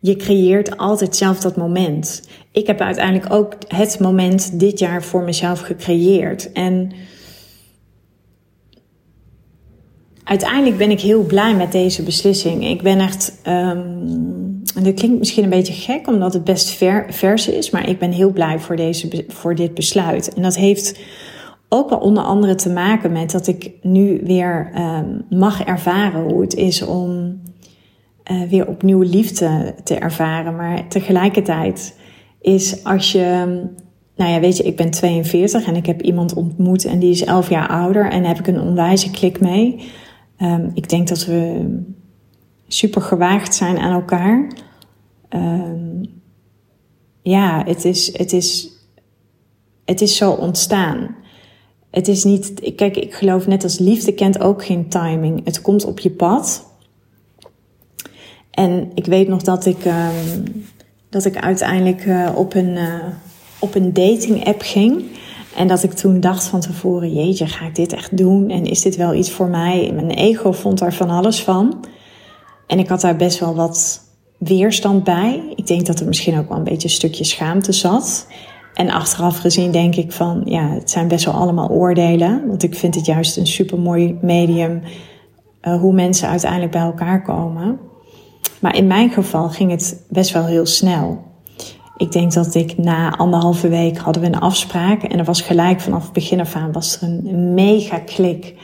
Je 0.00 0.16
creëert 0.16 0.76
altijd 0.76 1.16
zelf 1.16 1.40
dat 1.40 1.56
moment. 1.56 2.28
Ik 2.52 2.66
heb 2.66 2.80
uiteindelijk 2.80 3.32
ook 3.32 3.54
het 3.68 3.98
moment 3.98 4.60
dit 4.60 4.78
jaar 4.78 5.02
voor 5.02 5.22
mezelf 5.22 5.60
gecreëerd. 5.60 6.52
En 6.52 6.92
uiteindelijk 10.24 10.76
ben 10.76 10.90
ik 10.90 11.00
heel 11.00 11.22
blij 11.22 11.54
met 11.54 11.72
deze 11.72 12.02
beslissing. 12.02 12.68
Ik 12.68 12.82
ben 12.82 12.98
echt, 12.98 13.38
en 13.42 14.51
dit 14.80 14.94
klinkt 14.94 15.18
misschien 15.18 15.44
een 15.44 15.50
beetje 15.50 15.72
gek 15.72 16.06
omdat 16.06 16.32
het 16.32 16.44
best 16.44 16.70
ver, 16.70 17.06
vers 17.08 17.48
is, 17.48 17.70
maar 17.70 17.88
ik 17.88 17.98
ben 17.98 18.10
heel 18.10 18.32
blij 18.32 18.58
voor, 18.58 18.76
deze, 18.76 19.24
voor 19.28 19.54
dit 19.54 19.74
besluit. 19.74 20.34
En 20.34 20.42
dat 20.42 20.56
heeft 20.56 21.00
ook 21.68 21.90
wel 21.90 21.98
onder 21.98 22.22
andere 22.22 22.54
te 22.54 22.70
maken 22.70 23.12
met 23.12 23.30
dat 23.30 23.46
ik 23.46 23.70
nu 23.82 24.20
weer 24.24 24.72
um, 24.76 25.24
mag 25.38 25.62
ervaren 25.62 26.22
hoe 26.22 26.40
het 26.40 26.54
is 26.54 26.82
om 26.82 27.40
uh, 28.30 28.42
weer 28.48 28.66
opnieuw 28.66 29.00
liefde 29.00 29.74
te 29.84 29.94
ervaren. 29.94 30.56
Maar 30.56 30.88
tegelijkertijd 30.88 31.96
is 32.40 32.84
als 32.84 33.12
je 33.12 33.60
nou 34.16 34.30
ja, 34.30 34.40
weet 34.40 34.56
je, 34.56 34.62
ik 34.62 34.76
ben 34.76 34.90
42 34.90 35.66
en 35.66 35.76
ik 35.76 35.86
heb 35.86 36.02
iemand 36.02 36.34
ontmoet 36.34 36.84
en 36.84 36.98
die 36.98 37.10
is 37.10 37.24
11 37.24 37.48
jaar 37.48 37.68
ouder 37.68 38.10
en 38.10 38.18
daar 38.18 38.36
heb 38.36 38.46
ik 38.46 38.54
een 38.54 38.60
onwijze 38.60 39.10
klik 39.10 39.40
mee. 39.40 39.84
Um, 40.38 40.70
ik 40.74 40.88
denk 40.88 41.08
dat 41.08 41.24
we 41.24 41.70
super 42.72 43.02
gewaagd 43.02 43.54
zijn 43.54 43.78
aan 43.78 43.92
elkaar. 43.92 44.52
Um, 45.30 46.22
ja, 47.22 47.62
het 47.66 47.84
is, 47.84 48.18
het, 48.18 48.32
is, 48.32 48.68
het 49.84 50.00
is 50.00 50.16
zo 50.16 50.30
ontstaan. 50.30 51.16
Het 51.90 52.08
is 52.08 52.24
niet, 52.24 52.72
kijk, 52.76 52.96
ik 52.96 53.14
geloof 53.14 53.46
net 53.46 53.62
als 53.62 53.78
liefde 53.78 54.14
kent 54.14 54.40
ook 54.40 54.64
geen 54.64 54.88
timing. 54.88 55.44
Het 55.44 55.60
komt 55.62 55.84
op 55.84 55.98
je 55.98 56.10
pad. 56.10 56.70
En 58.50 58.90
ik 58.94 59.06
weet 59.06 59.28
nog 59.28 59.42
dat 59.42 59.66
ik, 59.66 59.84
um, 59.84 60.64
dat 61.08 61.24
ik 61.24 61.36
uiteindelijk 61.36 62.06
uh, 62.06 62.30
op 62.34 62.54
een, 62.54 62.76
uh, 62.76 63.04
op 63.58 63.74
een 63.74 63.92
dating 63.92 64.46
app 64.46 64.60
ging. 64.60 65.04
En 65.56 65.68
dat 65.68 65.82
ik 65.82 65.92
toen 65.92 66.20
dacht 66.20 66.44
van 66.44 66.60
tevoren, 66.60 67.12
jeetje, 67.12 67.46
ga 67.46 67.66
ik 67.66 67.74
dit 67.74 67.92
echt 67.92 68.16
doen? 68.16 68.50
En 68.50 68.64
is 68.64 68.82
dit 68.82 68.96
wel 68.96 69.14
iets 69.14 69.30
voor 69.30 69.48
mij? 69.48 69.90
Mijn 69.94 70.10
ego 70.10 70.52
vond 70.52 70.78
daar 70.78 70.94
van 70.94 71.10
alles 71.10 71.42
van. 71.42 71.84
En 72.72 72.78
ik 72.78 72.88
had 72.88 73.00
daar 73.00 73.16
best 73.16 73.38
wel 73.38 73.54
wat 73.54 74.00
weerstand 74.38 75.04
bij. 75.04 75.42
Ik 75.56 75.66
denk 75.66 75.86
dat 75.86 76.00
er 76.00 76.06
misschien 76.06 76.38
ook 76.38 76.48
wel 76.48 76.58
een 76.58 76.64
beetje 76.64 76.88
een 76.88 76.94
stukje 76.94 77.24
schaamte 77.24 77.72
zat. 77.72 78.26
En 78.74 78.90
achteraf 78.90 79.38
gezien 79.38 79.70
denk 79.70 79.94
ik 79.94 80.12
van, 80.12 80.42
ja, 80.44 80.68
het 80.68 80.90
zijn 80.90 81.08
best 81.08 81.24
wel 81.24 81.34
allemaal 81.34 81.68
oordelen. 81.68 82.46
Want 82.46 82.62
ik 82.62 82.74
vind 82.74 82.94
het 82.94 83.06
juist 83.06 83.36
een 83.36 83.46
supermooi 83.46 84.18
medium 84.20 84.82
uh, 85.62 85.80
hoe 85.80 85.92
mensen 85.92 86.28
uiteindelijk 86.28 86.72
bij 86.72 86.80
elkaar 86.80 87.22
komen. 87.22 87.78
Maar 88.60 88.76
in 88.76 88.86
mijn 88.86 89.10
geval 89.10 89.48
ging 89.48 89.70
het 89.70 90.04
best 90.08 90.32
wel 90.32 90.44
heel 90.44 90.66
snel. 90.66 91.22
Ik 91.96 92.12
denk 92.12 92.32
dat 92.32 92.54
ik 92.54 92.78
na 92.78 93.16
anderhalve 93.16 93.68
week 93.68 93.98
hadden 93.98 94.22
we 94.22 94.28
een 94.28 94.40
afspraak. 94.40 95.02
En 95.02 95.18
er 95.18 95.24
was 95.24 95.40
gelijk 95.40 95.80
vanaf 95.80 96.02
het 96.02 96.12
begin 96.12 96.40
af 96.40 96.54
aan 96.54 96.72
was 96.72 97.00
er 97.00 97.08
een 97.08 97.54
mega 97.54 97.98
klik. 97.98 98.54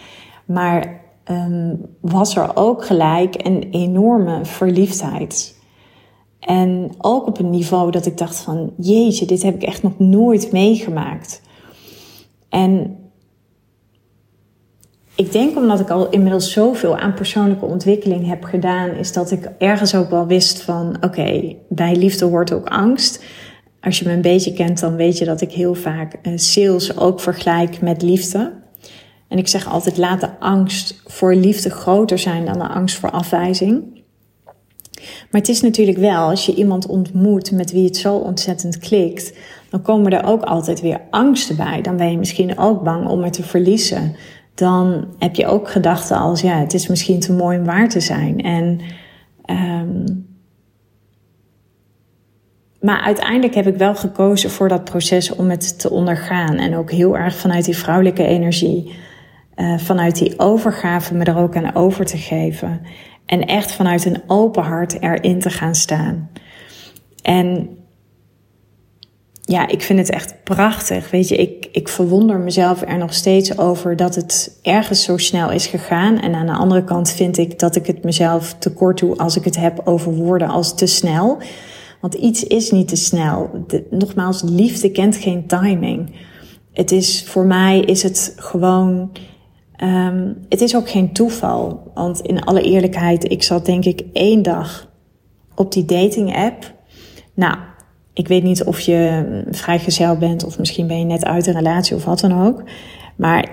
Maar 0.44 0.97
um, 1.30 1.80
was 2.00 2.36
er 2.36 2.56
ook 2.56 2.84
gelijk 2.84 3.46
een 3.46 3.68
enorme 3.70 4.44
verliefdheid. 4.44 5.56
En 6.40 6.90
ook 6.98 7.26
op 7.26 7.38
een 7.38 7.50
niveau 7.50 7.90
dat 7.90 8.06
ik 8.06 8.18
dacht 8.18 8.36
van, 8.36 8.72
jeetje, 8.76 9.26
dit 9.26 9.42
heb 9.42 9.54
ik 9.54 9.62
echt 9.62 9.82
nog 9.82 9.98
nooit 9.98 10.52
meegemaakt. 10.52 11.42
En 12.48 12.96
ik 15.14 15.32
denk 15.32 15.56
omdat 15.56 15.80
ik 15.80 15.90
al 15.90 16.08
inmiddels 16.08 16.52
zoveel 16.52 16.96
aan 16.96 17.14
persoonlijke 17.14 17.64
ontwikkeling 17.64 18.26
heb 18.26 18.44
gedaan, 18.44 18.90
is 18.90 19.12
dat 19.12 19.30
ik 19.30 19.50
ergens 19.58 19.94
ook 19.94 20.10
wel 20.10 20.26
wist 20.26 20.62
van, 20.62 20.96
oké, 21.00 21.56
bij 21.68 21.96
liefde 21.96 22.24
hoort 22.24 22.52
ook 22.52 22.68
angst. 22.68 23.24
Als 23.80 23.98
je 23.98 24.06
me 24.06 24.12
een 24.12 24.20
beetje 24.20 24.52
kent, 24.52 24.80
dan 24.80 24.96
weet 24.96 25.18
je 25.18 25.24
dat 25.24 25.40
ik 25.40 25.52
heel 25.52 25.74
vaak 25.74 26.18
eh, 26.22 26.32
sales 26.36 26.98
ook 26.98 27.20
vergelijk 27.20 27.80
met 27.80 28.02
liefde. 28.02 28.52
En 29.28 29.38
ik 29.38 29.48
zeg 29.48 29.68
altijd, 29.68 29.96
laat 29.96 30.20
de 30.20 30.38
angst 30.38 31.02
voor 31.06 31.34
liefde 31.34 31.70
groter 31.70 32.18
zijn 32.18 32.44
dan 32.44 32.58
de 32.58 32.68
angst 32.68 32.96
voor 32.96 33.10
afwijzing. 33.10 33.96
Maar 35.30 35.40
het 35.40 35.48
is 35.48 35.60
natuurlijk 35.60 35.98
wel, 35.98 36.28
als 36.28 36.46
je 36.46 36.54
iemand 36.54 36.86
ontmoet 36.86 37.50
met 37.50 37.72
wie 37.72 37.84
het 37.84 37.96
zo 37.96 38.16
ontzettend 38.16 38.78
klikt, 38.78 39.32
dan 39.70 39.82
komen 39.82 40.12
er 40.12 40.24
ook 40.24 40.42
altijd 40.42 40.80
weer 40.80 41.00
angsten 41.10 41.56
bij. 41.56 41.82
Dan 41.82 41.96
ben 41.96 42.10
je 42.10 42.18
misschien 42.18 42.58
ook 42.58 42.82
bang 42.82 43.08
om 43.08 43.22
het 43.22 43.32
te 43.32 43.42
verliezen. 43.42 44.16
Dan 44.54 45.06
heb 45.18 45.34
je 45.34 45.46
ook 45.46 45.70
gedachten 45.70 46.16
als, 46.16 46.40
ja, 46.40 46.58
het 46.58 46.74
is 46.74 46.86
misschien 46.86 47.20
te 47.20 47.32
mooi 47.32 47.58
om 47.58 47.64
waar 47.64 47.88
te 47.88 48.00
zijn. 48.00 48.40
En, 48.40 48.80
um, 49.50 50.26
maar 52.80 53.00
uiteindelijk 53.00 53.54
heb 53.54 53.66
ik 53.66 53.76
wel 53.76 53.94
gekozen 53.94 54.50
voor 54.50 54.68
dat 54.68 54.84
proces 54.84 55.34
om 55.34 55.50
het 55.50 55.78
te 55.78 55.90
ondergaan. 55.90 56.56
En 56.56 56.76
ook 56.76 56.90
heel 56.90 57.16
erg 57.16 57.36
vanuit 57.36 57.64
die 57.64 57.76
vrouwelijke 57.76 58.24
energie. 58.24 58.94
Uh, 59.58 59.78
vanuit 59.78 60.18
die 60.18 60.38
overgave 60.38 61.14
me 61.14 61.24
er 61.24 61.36
ook 61.36 61.56
aan 61.56 61.74
over 61.74 62.04
te 62.04 62.16
geven. 62.16 62.80
En 63.26 63.46
echt 63.46 63.72
vanuit 63.72 64.04
een 64.04 64.22
open 64.26 64.62
hart 64.62 65.02
erin 65.02 65.40
te 65.40 65.50
gaan 65.50 65.74
staan. 65.74 66.30
En 67.22 67.68
ja, 69.48 69.68
ik 69.68 69.82
vind 69.82 69.98
het 69.98 70.10
echt 70.10 70.34
prachtig. 70.44 71.10
Weet 71.10 71.28
je, 71.28 71.36
ik, 71.36 71.68
ik 71.72 71.88
verwonder 71.88 72.38
mezelf 72.38 72.82
er 72.82 72.98
nog 72.98 73.14
steeds 73.14 73.58
over 73.58 73.96
dat 73.96 74.14
het 74.14 74.58
ergens 74.62 75.02
zo 75.02 75.16
snel 75.16 75.50
is 75.50 75.66
gegaan. 75.66 76.20
En 76.20 76.34
aan 76.34 76.46
de 76.46 76.52
andere 76.52 76.84
kant 76.84 77.10
vind 77.10 77.38
ik 77.38 77.58
dat 77.58 77.76
ik 77.76 77.86
het 77.86 78.04
mezelf 78.04 78.54
tekort 78.58 78.98
doe 78.98 79.16
als 79.16 79.36
ik 79.36 79.44
het 79.44 79.56
heb 79.56 79.80
over 79.84 80.14
woorden 80.14 80.48
als 80.48 80.74
te 80.74 80.86
snel. 80.86 81.38
Want 82.00 82.14
iets 82.14 82.44
is 82.44 82.70
niet 82.70 82.88
te 82.88 82.96
snel. 82.96 83.64
Nogmaals, 83.90 84.42
liefde 84.42 84.90
kent 84.90 85.16
geen 85.16 85.46
timing. 85.46 86.14
Het 86.72 86.92
is 86.92 87.24
voor 87.26 87.44
mij 87.44 87.80
is 87.80 88.02
het 88.02 88.34
gewoon 88.36 89.10
Um, 89.82 90.36
het 90.48 90.60
is 90.60 90.76
ook 90.76 90.90
geen 90.90 91.12
toeval. 91.12 91.90
Want 91.94 92.20
in 92.20 92.44
alle 92.44 92.62
eerlijkheid, 92.62 93.30
ik 93.30 93.42
zat 93.42 93.66
denk 93.66 93.84
ik 93.84 94.04
één 94.12 94.42
dag 94.42 94.90
op 95.54 95.72
die 95.72 95.84
dating 95.84 96.36
app. 96.36 96.74
Nou, 97.34 97.56
ik 98.12 98.28
weet 98.28 98.42
niet 98.42 98.64
of 98.64 98.80
je 98.80 99.24
vrijgezel 99.50 100.16
bent 100.16 100.44
of 100.44 100.58
misschien 100.58 100.86
ben 100.86 100.98
je 100.98 101.04
net 101.04 101.24
uit 101.24 101.46
een 101.46 101.54
relatie 101.54 101.96
of 101.96 102.04
wat 102.04 102.20
dan 102.20 102.46
ook. 102.46 102.62
Maar 103.16 103.48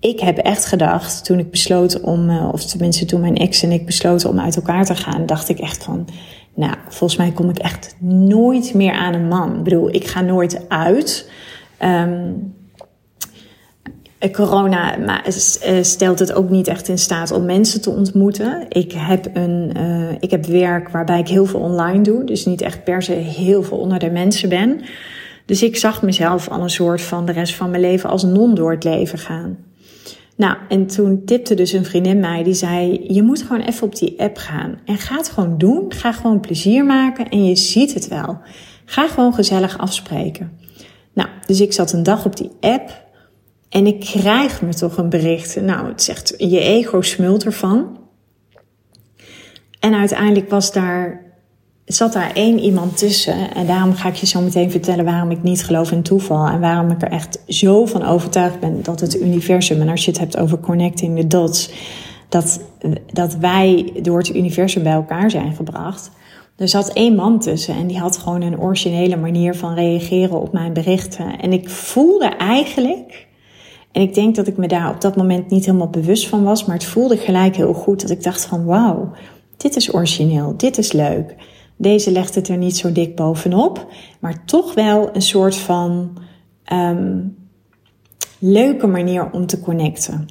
ik 0.00 0.20
heb 0.20 0.38
echt 0.38 0.66
gedacht, 0.66 1.24
toen 1.24 1.38
ik 1.38 1.50
besloot 1.50 2.00
om, 2.00 2.30
uh, 2.30 2.48
of 2.52 2.64
tenminste 2.64 3.04
toen 3.04 3.20
mijn 3.20 3.36
ex 3.36 3.62
en 3.62 3.72
ik 3.72 3.86
besloten 3.86 4.28
om 4.28 4.40
uit 4.40 4.56
elkaar 4.56 4.84
te 4.84 4.94
gaan, 4.94 5.26
dacht 5.26 5.48
ik 5.48 5.58
echt 5.58 5.84
van, 5.84 6.08
nou, 6.54 6.74
volgens 6.88 7.18
mij 7.18 7.32
kom 7.32 7.48
ik 7.48 7.58
echt 7.58 7.96
nooit 8.00 8.74
meer 8.74 8.92
aan 8.92 9.14
een 9.14 9.28
man. 9.28 9.56
Ik 9.56 9.62
bedoel, 9.62 9.94
ik 9.94 10.06
ga 10.06 10.20
nooit 10.20 10.68
uit. 10.68 11.30
Um, 11.82 11.88
eh, 11.88 12.59
corona 14.28 14.96
eh, 15.24 15.82
stelt 15.82 16.18
het 16.18 16.32
ook 16.32 16.50
niet 16.50 16.68
echt 16.68 16.88
in 16.88 16.98
staat 16.98 17.30
om 17.30 17.44
mensen 17.44 17.80
te 17.80 17.90
ontmoeten. 17.90 18.66
Ik 18.68 18.92
heb, 18.92 19.30
een, 19.32 19.72
uh, 19.76 20.12
ik 20.20 20.30
heb 20.30 20.46
werk 20.46 20.88
waarbij 20.88 21.18
ik 21.18 21.28
heel 21.28 21.46
veel 21.46 21.60
online 21.60 22.02
doe, 22.02 22.24
dus 22.24 22.44
niet 22.44 22.60
echt 22.60 22.84
per 22.84 23.02
se 23.02 23.12
heel 23.12 23.62
veel 23.62 23.78
onder 23.78 23.98
de 23.98 24.10
mensen 24.10 24.48
ben. 24.48 24.80
Dus 25.46 25.62
ik 25.62 25.76
zag 25.76 26.02
mezelf 26.02 26.48
al 26.48 26.62
een 26.62 26.70
soort 26.70 27.02
van 27.02 27.26
de 27.26 27.32
rest 27.32 27.54
van 27.54 27.70
mijn 27.70 27.82
leven 27.82 28.10
als 28.10 28.22
non 28.22 28.54
door 28.54 28.70
het 28.70 28.84
leven 28.84 29.18
gaan. 29.18 29.58
Nou, 30.36 30.56
en 30.68 30.86
toen 30.86 31.24
tipte 31.24 31.54
dus 31.54 31.72
een 31.72 31.84
vriendin 31.84 32.20
mij 32.20 32.42
die 32.42 32.54
zei: 32.54 33.04
Je 33.08 33.22
moet 33.22 33.42
gewoon 33.42 33.62
even 33.62 33.86
op 33.86 33.96
die 33.96 34.20
app 34.20 34.36
gaan. 34.36 34.78
En 34.84 34.98
ga 34.98 35.16
het 35.16 35.28
gewoon 35.28 35.58
doen. 35.58 35.84
Ga 35.88 36.12
gewoon 36.12 36.40
plezier 36.40 36.84
maken 36.84 37.28
en 37.28 37.44
je 37.44 37.56
ziet 37.56 37.94
het 37.94 38.08
wel. 38.08 38.38
Ga 38.84 39.08
gewoon 39.08 39.34
gezellig 39.34 39.78
afspreken. 39.78 40.58
Nou, 41.12 41.28
dus 41.46 41.60
ik 41.60 41.72
zat 41.72 41.92
een 41.92 42.02
dag 42.02 42.24
op 42.24 42.36
die 42.36 42.50
app. 42.60 43.08
En 43.70 43.86
ik 43.86 44.00
krijg 44.00 44.62
me 44.62 44.74
toch 44.74 44.96
een 44.96 45.08
bericht. 45.08 45.60
Nou, 45.60 45.88
het 45.88 46.02
zegt, 46.02 46.34
je 46.38 46.60
ego 46.60 47.02
smult 47.02 47.44
ervan. 47.44 47.98
En 49.80 49.94
uiteindelijk 49.94 50.50
was 50.50 50.72
daar, 50.72 51.20
zat 51.84 52.12
daar 52.12 52.32
één 52.34 52.58
iemand 52.58 52.98
tussen. 52.98 53.54
En 53.54 53.66
daarom 53.66 53.94
ga 53.94 54.08
ik 54.08 54.14
je 54.14 54.26
zo 54.26 54.40
meteen 54.40 54.70
vertellen 54.70 55.04
waarom 55.04 55.30
ik 55.30 55.42
niet 55.42 55.64
geloof 55.64 55.92
in 55.92 56.02
toeval. 56.02 56.46
En 56.46 56.60
waarom 56.60 56.90
ik 56.90 57.02
er 57.02 57.10
echt 57.10 57.42
zo 57.48 57.86
van 57.86 58.04
overtuigd 58.04 58.60
ben 58.60 58.82
dat 58.82 59.00
het 59.00 59.20
universum, 59.20 59.80
en 59.80 59.88
als 59.88 60.04
je 60.04 60.10
het 60.10 60.20
hebt 60.20 60.36
over 60.36 60.58
connecting 60.58 61.18
the 61.18 61.26
dots, 61.26 61.70
dat, 62.28 62.60
dat 63.12 63.36
wij 63.36 63.92
door 64.02 64.18
het 64.18 64.34
universum 64.34 64.82
bij 64.82 64.92
elkaar 64.92 65.30
zijn 65.30 65.54
gebracht. 65.54 66.10
Er 66.56 66.68
zat 66.68 66.92
één 66.92 67.14
man 67.14 67.40
tussen 67.40 67.74
en 67.74 67.86
die 67.86 67.98
had 67.98 68.16
gewoon 68.16 68.42
een 68.42 68.60
originele 68.60 69.16
manier 69.16 69.54
van 69.54 69.74
reageren 69.74 70.40
op 70.40 70.52
mijn 70.52 70.72
berichten. 70.72 71.38
En 71.40 71.52
ik 71.52 71.68
voelde 71.68 72.26
eigenlijk 72.26 73.28
en 73.92 74.02
ik 74.02 74.14
denk 74.14 74.34
dat 74.34 74.46
ik 74.46 74.56
me 74.56 74.68
daar 74.68 74.94
op 74.94 75.00
dat 75.00 75.16
moment 75.16 75.50
niet 75.50 75.64
helemaal 75.66 75.88
bewust 75.88 76.28
van 76.28 76.42
was, 76.42 76.64
maar 76.64 76.76
het 76.76 76.84
voelde 76.84 77.16
gelijk 77.16 77.56
heel 77.56 77.72
goed 77.72 78.00
dat 78.00 78.10
ik 78.10 78.22
dacht 78.22 78.44
van 78.44 78.64
wauw, 78.64 79.10
dit 79.56 79.76
is 79.76 79.94
origineel, 79.94 80.56
dit 80.56 80.78
is 80.78 80.92
leuk. 80.92 81.34
Deze 81.76 82.10
legt 82.10 82.34
het 82.34 82.48
er 82.48 82.56
niet 82.56 82.76
zo 82.76 82.92
dik 82.92 83.16
bovenop, 83.16 83.86
maar 84.20 84.44
toch 84.44 84.74
wel 84.74 85.08
een 85.12 85.22
soort 85.22 85.56
van 85.56 86.18
um, 86.72 87.36
leuke 88.38 88.86
manier 88.86 89.30
om 89.32 89.46
te 89.46 89.60
connecten. 89.60 90.26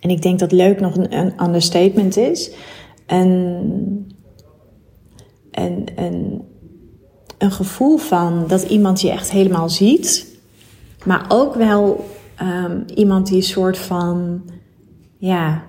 En 0.00 0.10
ik 0.10 0.22
denk 0.22 0.38
dat 0.38 0.52
leuk 0.52 0.80
nog 0.80 0.96
een, 0.96 1.16
een 1.16 1.42
understatement 1.42 2.16
is. 2.16 2.50
En, 3.06 4.06
en, 5.50 5.84
en 5.96 6.42
een 7.38 7.52
gevoel 7.52 7.96
van 7.96 8.44
dat 8.48 8.62
iemand 8.62 9.00
je 9.00 9.10
echt 9.10 9.30
helemaal 9.30 9.68
ziet, 9.68 10.26
maar 11.04 11.24
ook 11.28 11.54
wel 11.54 12.04
um, 12.42 12.84
iemand 12.94 13.26
die 13.26 13.36
een 13.36 13.42
soort 13.42 13.78
van 13.78 14.42
ja, 15.18 15.62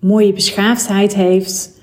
mooie 0.00 0.32
beschaafdheid 0.32 1.14
heeft. 1.14 1.80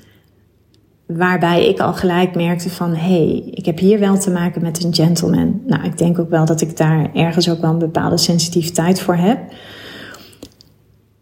Waarbij 1.05 1.67
ik 1.67 1.79
al 1.79 1.93
gelijk 1.93 2.35
merkte 2.35 2.69
van, 2.69 2.95
hé, 2.95 3.25
hey, 3.25 3.51
ik 3.51 3.65
heb 3.65 3.77
hier 3.77 3.99
wel 3.99 4.17
te 4.17 4.31
maken 4.31 4.61
met 4.61 4.83
een 4.83 4.93
gentleman. 4.93 5.61
Nou, 5.65 5.83
ik 5.83 5.97
denk 5.97 6.19
ook 6.19 6.29
wel 6.29 6.45
dat 6.45 6.61
ik 6.61 6.77
daar 6.77 7.13
ergens 7.13 7.49
ook 7.49 7.61
wel 7.61 7.71
een 7.71 7.77
bepaalde 7.77 8.17
sensitiviteit 8.17 9.01
voor 9.01 9.15
heb. 9.15 9.39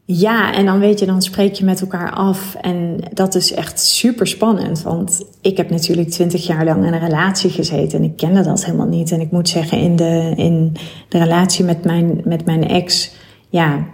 Ja, 0.09 0.53
en 0.53 0.65
dan 0.65 0.79
weet 0.79 0.99
je, 0.99 1.05
dan 1.05 1.21
spreek 1.21 1.53
je 1.53 1.65
met 1.65 1.81
elkaar 1.81 2.11
af. 2.11 2.55
En 2.55 2.99
dat 3.13 3.35
is 3.35 3.53
echt 3.53 3.79
super 3.79 4.27
spannend. 4.27 4.81
Want 4.81 5.25
ik 5.41 5.57
heb 5.57 5.69
natuurlijk 5.69 6.09
twintig 6.09 6.47
jaar 6.47 6.65
lang 6.65 6.85
in 6.85 6.93
een 6.93 6.99
relatie 6.99 7.49
gezeten. 7.49 7.99
En 7.99 8.05
ik 8.05 8.17
kende 8.17 8.43
dat 8.43 8.65
helemaal 8.65 8.87
niet. 8.87 9.11
En 9.11 9.21
ik 9.21 9.31
moet 9.31 9.49
zeggen, 9.49 9.79
in 9.79 9.95
de, 9.95 10.33
in 10.35 10.75
de 11.09 11.17
relatie 11.17 11.65
met 11.65 11.83
mijn, 11.83 12.21
met 12.23 12.45
mijn 12.45 12.67
ex, 12.67 13.11
ja, 13.49 13.85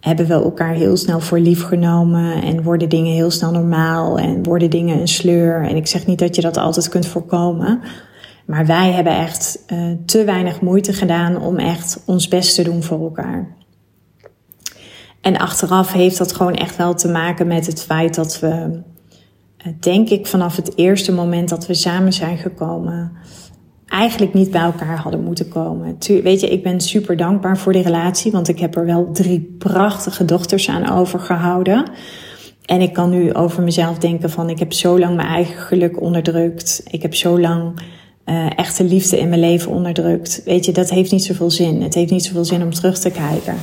hebben 0.00 0.26
we 0.26 0.34
elkaar 0.34 0.74
heel 0.74 0.96
snel 0.96 1.20
voor 1.20 1.38
lief 1.38 1.62
genomen. 1.62 2.42
En 2.42 2.62
worden 2.62 2.88
dingen 2.88 3.14
heel 3.14 3.30
snel 3.30 3.50
normaal. 3.50 4.18
En 4.18 4.42
worden 4.42 4.70
dingen 4.70 5.00
een 5.00 5.08
sleur. 5.08 5.64
En 5.64 5.76
ik 5.76 5.86
zeg 5.86 6.06
niet 6.06 6.18
dat 6.18 6.36
je 6.36 6.42
dat 6.42 6.56
altijd 6.56 6.88
kunt 6.88 7.06
voorkomen. 7.06 7.80
Maar 8.46 8.66
wij 8.66 8.92
hebben 8.92 9.16
echt 9.16 9.64
uh, 9.72 9.78
te 10.06 10.24
weinig 10.24 10.60
moeite 10.60 10.92
gedaan 10.92 11.42
om 11.42 11.58
echt 11.58 12.02
ons 12.06 12.28
best 12.28 12.54
te 12.54 12.62
doen 12.62 12.82
voor 12.82 13.00
elkaar. 13.00 13.60
En 15.22 15.36
achteraf 15.36 15.92
heeft 15.92 16.18
dat 16.18 16.32
gewoon 16.32 16.54
echt 16.54 16.76
wel 16.76 16.94
te 16.94 17.08
maken 17.08 17.46
met 17.46 17.66
het 17.66 17.82
feit 17.82 18.14
dat 18.14 18.40
we, 18.40 18.80
eh, 19.56 19.72
denk 19.80 20.08
ik, 20.08 20.26
vanaf 20.26 20.56
het 20.56 20.76
eerste 20.76 21.12
moment 21.12 21.48
dat 21.48 21.66
we 21.66 21.74
samen 21.74 22.12
zijn 22.12 22.38
gekomen, 22.38 23.12
eigenlijk 23.86 24.34
niet 24.34 24.50
bij 24.50 24.60
elkaar 24.60 24.98
hadden 24.98 25.24
moeten 25.24 25.48
komen. 25.48 25.96
Weet 26.22 26.40
je, 26.40 26.48
ik 26.48 26.62
ben 26.62 26.80
super 26.80 27.16
dankbaar 27.16 27.58
voor 27.58 27.72
die 27.72 27.82
relatie, 27.82 28.32
want 28.32 28.48
ik 28.48 28.58
heb 28.58 28.76
er 28.76 28.86
wel 28.86 29.12
drie 29.12 29.56
prachtige 29.58 30.24
dochters 30.24 30.68
aan 30.68 30.90
overgehouden. 30.90 31.90
En 32.64 32.80
ik 32.80 32.92
kan 32.92 33.10
nu 33.10 33.34
over 33.34 33.62
mezelf 33.62 33.98
denken 33.98 34.30
van, 34.30 34.50
ik 34.50 34.58
heb 34.58 34.72
zo 34.72 34.98
lang 34.98 35.16
mijn 35.16 35.28
eigen 35.28 35.56
geluk 35.56 36.00
onderdrukt. 36.00 36.82
Ik 36.90 37.02
heb 37.02 37.14
zo 37.14 37.40
lang 37.40 37.80
uh, 38.26 38.58
echte 38.58 38.84
liefde 38.84 39.18
in 39.18 39.28
mijn 39.28 39.40
leven 39.40 39.72
onderdrukt. 39.72 40.42
Weet 40.44 40.64
je, 40.64 40.72
dat 40.72 40.90
heeft 40.90 41.12
niet 41.12 41.24
zoveel 41.24 41.50
zin. 41.50 41.82
Het 41.82 41.94
heeft 41.94 42.10
niet 42.10 42.24
zoveel 42.24 42.44
zin 42.44 42.62
om 42.62 42.72
terug 42.72 42.98
te 42.98 43.10
kijken. 43.10 43.54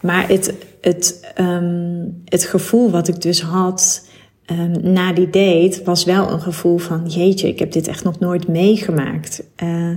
Maar 0.00 0.28
het, 0.28 0.54
het, 0.80 1.32
um, 1.38 2.22
het 2.24 2.44
gevoel 2.44 2.90
wat 2.90 3.08
ik 3.08 3.20
dus 3.22 3.42
had 3.42 4.08
um, 4.46 4.92
na 4.92 5.12
die 5.12 5.30
date 5.30 5.80
was 5.84 6.04
wel 6.04 6.30
een 6.30 6.40
gevoel 6.40 6.78
van: 6.78 7.06
jeetje, 7.06 7.48
ik 7.48 7.58
heb 7.58 7.72
dit 7.72 7.88
echt 7.88 8.04
nog 8.04 8.18
nooit 8.18 8.48
meegemaakt. 8.48 9.42
Uh, 9.62 9.90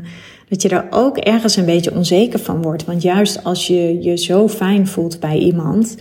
dat 0.49 0.61
je 0.61 0.67
daar 0.67 0.87
ook 0.89 1.17
ergens 1.17 1.55
een 1.55 1.65
beetje 1.65 1.93
onzeker 1.93 2.39
van 2.39 2.61
wordt. 2.61 2.85
Want 2.85 3.01
juist 3.01 3.43
als 3.43 3.67
je 3.67 4.03
je 4.03 4.17
zo 4.17 4.47
fijn 4.47 4.87
voelt 4.87 5.19
bij 5.19 5.37
iemand, 5.37 5.95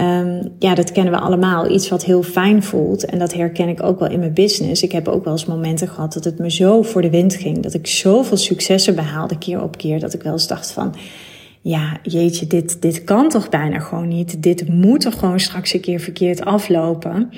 Um, 0.00 0.52
ja, 0.58 0.74
dat 0.74 0.92
kennen 0.92 1.12
we 1.12 1.18
allemaal. 1.18 1.70
Iets 1.70 1.88
wat 1.88 2.04
heel 2.04 2.22
fijn 2.22 2.62
voelt. 2.62 3.04
En 3.04 3.18
dat 3.18 3.34
herken 3.34 3.68
ik 3.68 3.82
ook 3.82 3.98
wel 3.98 4.10
in 4.10 4.18
mijn 4.18 4.34
business. 4.34 4.82
Ik 4.82 4.92
heb 4.92 5.08
ook 5.08 5.24
wel 5.24 5.32
eens 5.32 5.46
momenten 5.46 5.88
gehad 5.88 6.12
dat 6.12 6.24
het 6.24 6.38
me 6.38 6.50
zo 6.50 6.82
voor 6.82 7.02
de 7.02 7.10
wind 7.10 7.34
ging. 7.34 7.62
Dat 7.62 7.74
ik 7.74 7.86
zoveel 7.86 8.36
successen 8.36 8.94
behaalde 8.94 9.38
keer 9.38 9.62
op 9.62 9.76
keer. 9.76 10.00
Dat 10.00 10.14
ik 10.14 10.22
wel 10.22 10.32
eens 10.32 10.46
dacht 10.46 10.70
van, 10.70 10.94
ja, 11.60 11.98
jeetje, 12.02 12.46
dit, 12.46 12.82
dit 12.82 13.04
kan 13.04 13.28
toch 13.28 13.48
bijna 13.48 13.78
gewoon 13.78 14.08
niet. 14.08 14.42
Dit 14.42 14.68
moet 14.68 15.00
toch 15.00 15.18
gewoon 15.18 15.40
straks 15.40 15.74
een 15.74 15.80
keer 15.80 16.00
verkeerd 16.00 16.44
aflopen. 16.44 17.30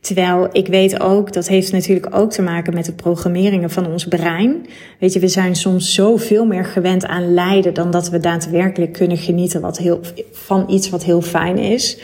Terwijl 0.00 0.48
ik 0.52 0.66
weet 0.66 1.00
ook, 1.00 1.32
dat 1.32 1.48
heeft 1.48 1.72
natuurlijk 1.72 2.14
ook 2.14 2.30
te 2.30 2.42
maken 2.42 2.74
met 2.74 2.84
de 2.84 2.92
programmeringen 2.92 3.70
van 3.70 3.86
ons 3.86 4.06
brein. 4.08 4.66
Weet 4.98 5.12
je, 5.12 5.20
we 5.20 5.28
zijn 5.28 5.56
soms 5.56 5.94
zoveel 5.94 6.46
meer 6.46 6.64
gewend 6.64 7.06
aan 7.06 7.34
lijden 7.34 7.74
dan 7.74 7.90
dat 7.90 8.10
we 8.10 8.18
daadwerkelijk 8.18 8.92
kunnen 8.92 9.16
genieten 9.16 9.60
wat 9.60 9.78
heel, 9.78 10.00
van 10.32 10.64
iets 10.70 10.90
wat 10.90 11.04
heel 11.04 11.22
fijn 11.22 11.58
is. 11.58 12.00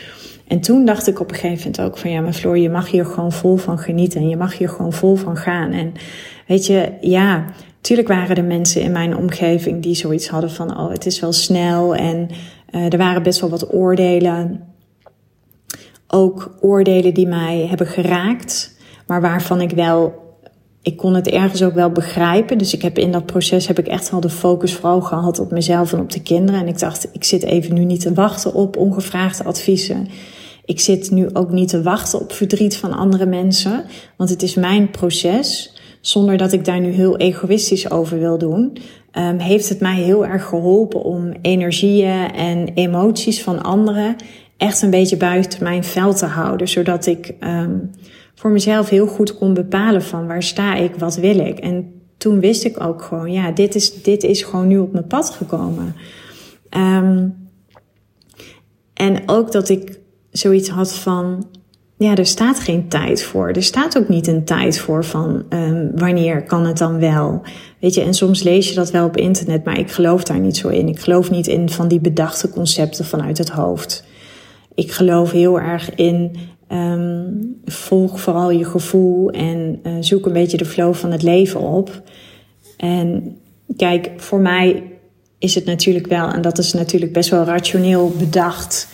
En 0.47 0.59
toen 0.59 0.85
dacht 0.85 1.07
ik 1.07 1.19
op 1.19 1.29
een 1.29 1.35
gegeven 1.35 1.71
moment 1.71 1.81
ook 1.81 1.97
van 1.97 2.11
ja, 2.11 2.21
maar 2.21 2.33
Floor, 2.33 2.57
je 2.57 2.69
mag 2.69 2.91
hier 2.91 3.05
gewoon 3.05 3.31
vol 3.31 3.55
van 3.55 3.79
genieten 3.79 4.21
en 4.21 4.29
je 4.29 4.37
mag 4.37 4.57
hier 4.57 4.69
gewoon 4.69 4.93
vol 4.93 5.15
van 5.15 5.37
gaan. 5.37 5.71
En 5.71 5.93
weet 6.47 6.65
je, 6.65 6.91
ja, 7.01 7.45
tuurlijk 7.81 8.07
waren 8.07 8.35
er 8.35 8.43
mensen 8.43 8.81
in 8.81 8.91
mijn 8.91 9.17
omgeving 9.17 9.83
die 9.83 9.95
zoiets 9.95 10.27
hadden 10.27 10.51
van 10.51 10.79
oh, 10.79 10.91
het 10.91 11.05
is 11.05 11.19
wel 11.19 11.33
snel 11.33 11.95
en 11.95 12.29
uh, 12.71 12.93
er 12.93 12.97
waren 12.97 13.23
best 13.23 13.39
wel 13.39 13.49
wat 13.49 13.73
oordelen 13.73 14.69
ook 16.09 16.55
oordelen 16.59 17.13
die 17.13 17.27
mij 17.27 17.65
hebben 17.67 17.87
geraakt, 17.87 18.75
maar 19.07 19.21
waarvan 19.21 19.61
ik 19.61 19.71
wel, 19.71 20.13
ik 20.81 20.97
kon 20.97 21.13
het 21.13 21.27
ergens 21.27 21.63
ook 21.63 21.73
wel 21.73 21.91
begrijpen. 21.91 22.57
Dus 22.57 22.73
ik 22.73 22.81
heb 22.81 22.97
in 22.97 23.11
dat 23.11 23.25
proces 23.25 23.67
heb 23.67 23.79
ik 23.79 23.87
echt 23.87 24.11
wel 24.11 24.19
de 24.19 24.29
focus 24.29 24.73
vooral 24.73 25.01
gehad 25.01 25.39
op 25.39 25.51
mezelf 25.51 25.93
en 25.93 25.99
op 25.99 26.11
de 26.11 26.21
kinderen. 26.21 26.61
En 26.61 26.67
ik 26.67 26.79
dacht, 26.79 27.09
ik 27.11 27.23
zit 27.23 27.43
even 27.43 27.73
nu 27.73 27.83
niet 27.83 28.01
te 28.01 28.13
wachten 28.13 28.53
op 28.53 28.77
ongevraagde 28.77 29.43
adviezen. 29.43 30.07
Ik 30.65 30.79
zit 30.79 31.11
nu 31.11 31.29
ook 31.33 31.51
niet 31.51 31.69
te 31.69 31.81
wachten 31.81 32.19
op 32.19 32.31
verdriet 32.31 32.77
van 32.77 32.93
andere 32.93 33.25
mensen, 33.25 33.83
want 34.17 34.29
het 34.29 34.43
is 34.43 34.55
mijn 34.55 34.91
proces. 34.91 35.73
Zonder 36.01 36.37
dat 36.37 36.51
ik 36.51 36.65
daar 36.65 36.79
nu 36.79 36.89
heel 36.89 37.17
egoïstisch 37.17 37.91
over 37.91 38.19
wil 38.19 38.37
doen, 38.37 38.77
um, 39.13 39.37
heeft 39.37 39.69
het 39.69 39.79
mij 39.79 39.95
heel 39.95 40.25
erg 40.25 40.45
geholpen 40.45 41.03
om 41.03 41.33
energieën 41.41 42.31
en 42.31 42.67
emoties 42.73 43.43
van 43.43 43.63
anderen 43.63 44.15
echt 44.57 44.81
een 44.81 44.89
beetje 44.89 45.17
buiten 45.17 45.63
mijn 45.63 45.83
veld 45.83 46.17
te 46.17 46.25
houden. 46.25 46.67
Zodat 46.67 47.05
ik 47.05 47.33
um, 47.39 47.91
voor 48.35 48.51
mezelf 48.51 48.89
heel 48.89 49.07
goed 49.07 49.37
kon 49.37 49.53
bepalen 49.53 50.03
van 50.03 50.27
waar 50.27 50.43
sta 50.43 50.75
ik, 50.75 50.95
wat 50.95 51.15
wil 51.15 51.39
ik. 51.39 51.59
En 51.59 52.01
toen 52.17 52.39
wist 52.39 52.65
ik 52.65 52.83
ook 52.83 53.01
gewoon, 53.01 53.31
ja, 53.31 53.51
dit 53.51 53.75
is, 53.75 54.03
dit 54.03 54.23
is 54.23 54.43
gewoon 54.43 54.67
nu 54.67 54.77
op 54.77 54.91
mijn 54.91 55.07
pad 55.07 55.29
gekomen. 55.29 55.95
Um, 56.77 57.47
en 58.93 59.21
ook 59.25 59.51
dat 59.51 59.69
ik 59.69 59.99
zoiets 60.31 60.69
had 60.69 60.95
van, 60.95 61.47
ja, 61.99 62.15
er 62.15 62.25
staat 62.25 62.59
geen 62.59 62.87
tijd 62.87 63.23
voor. 63.23 63.49
Er 63.49 63.63
staat 63.63 63.97
ook 63.97 64.09
niet 64.09 64.27
een 64.27 64.45
tijd 64.45 64.79
voor 64.79 65.05
van 65.05 65.45
um, 65.49 65.91
wanneer 65.95 66.43
kan 66.43 66.65
het 66.65 66.77
dan 66.77 66.99
wel. 66.99 67.41
Weet 67.79 67.93
je, 67.93 68.01
en 68.01 68.13
soms 68.13 68.43
lees 68.43 68.69
je 68.69 68.75
dat 68.75 68.91
wel 68.91 69.05
op 69.05 69.17
internet, 69.17 69.63
maar 69.63 69.79
ik 69.79 69.91
geloof 69.91 70.23
daar 70.23 70.39
niet 70.39 70.57
zo 70.57 70.67
in. 70.67 70.87
Ik 70.87 70.99
geloof 70.99 71.31
niet 71.31 71.47
in 71.47 71.69
van 71.69 71.87
die 71.87 71.99
bedachte 71.99 72.49
concepten 72.49 73.05
vanuit 73.05 73.37
het 73.37 73.49
hoofd 73.49 74.07
ik 74.79 74.91
geloof 74.91 75.31
heel 75.31 75.59
erg 75.59 75.95
in 75.95 76.35
um, 76.71 77.55
volg 77.65 78.19
vooral 78.19 78.51
je 78.51 78.65
gevoel 78.65 79.29
en 79.29 79.79
uh, 79.83 79.93
zoek 79.99 80.25
een 80.25 80.33
beetje 80.33 80.57
de 80.57 80.65
flow 80.65 80.93
van 80.93 81.11
het 81.11 81.23
leven 81.23 81.59
op. 81.59 82.01
En 82.77 83.37
kijk, 83.77 84.11
voor 84.17 84.39
mij 84.39 84.83
is 85.39 85.55
het 85.55 85.65
natuurlijk 85.65 86.07
wel, 86.07 86.27
en 86.27 86.41
dat 86.41 86.57
is 86.57 86.73
natuurlijk 86.73 87.13
best 87.13 87.29
wel 87.29 87.43
rationeel 87.43 88.13
bedacht. 88.17 88.87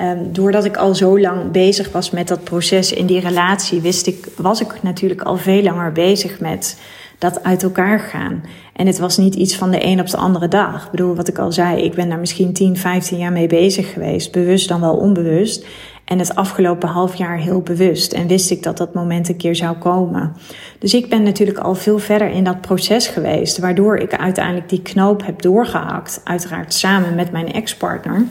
Um, 0.00 0.32
doordat 0.32 0.64
ik 0.64 0.76
al 0.76 0.94
zo 0.94 1.20
lang 1.20 1.50
bezig 1.50 1.92
was 1.92 2.10
met 2.10 2.28
dat 2.28 2.44
proces 2.44 2.92
in 2.92 3.06
die 3.06 3.20
relatie, 3.20 3.80
wist 3.80 4.06
ik, 4.06 4.28
was 4.36 4.60
ik 4.60 4.82
natuurlijk 4.82 5.22
al 5.22 5.36
veel 5.36 5.62
langer 5.62 5.92
bezig 5.92 6.40
met 6.40 6.76
dat 7.18 7.42
uit 7.42 7.62
elkaar 7.62 8.00
gaan. 8.00 8.42
En 8.72 8.86
het 8.86 8.98
was 8.98 9.16
niet 9.16 9.34
iets 9.34 9.56
van 9.56 9.70
de 9.70 9.84
een 9.84 10.00
op 10.00 10.10
de 10.10 10.16
andere 10.16 10.48
dag. 10.48 10.84
Ik 10.84 10.90
bedoel, 10.90 11.14
wat 11.14 11.28
ik 11.28 11.38
al 11.38 11.52
zei, 11.52 11.82
ik 11.82 11.94
ben 11.94 12.08
daar 12.08 12.18
misschien 12.18 12.52
10, 12.52 12.76
15 12.76 13.18
jaar 13.18 13.32
mee 13.32 13.46
bezig 13.46 13.92
geweest. 13.92 14.32
Bewust 14.32 14.68
dan 14.68 14.80
wel 14.80 14.96
onbewust. 14.96 15.66
En 16.04 16.18
het 16.18 16.34
afgelopen 16.34 16.88
half 16.88 17.14
jaar 17.14 17.38
heel 17.38 17.60
bewust. 17.60 18.12
En 18.12 18.26
wist 18.26 18.50
ik 18.50 18.62
dat 18.62 18.76
dat 18.76 18.94
moment 18.94 19.28
een 19.28 19.36
keer 19.36 19.56
zou 19.56 19.76
komen. 19.76 20.36
Dus 20.78 20.94
ik 20.94 21.08
ben 21.08 21.22
natuurlijk 21.22 21.58
al 21.58 21.74
veel 21.74 21.98
verder 21.98 22.30
in 22.30 22.44
dat 22.44 22.60
proces 22.60 23.06
geweest. 23.06 23.58
Waardoor 23.58 23.96
ik 23.96 24.16
uiteindelijk 24.16 24.68
die 24.68 24.82
knoop 24.82 25.26
heb 25.26 25.42
doorgehakt. 25.42 26.20
Uiteraard 26.24 26.74
samen 26.74 27.14
met 27.14 27.32
mijn 27.32 27.52
ex-partner. 27.52 28.24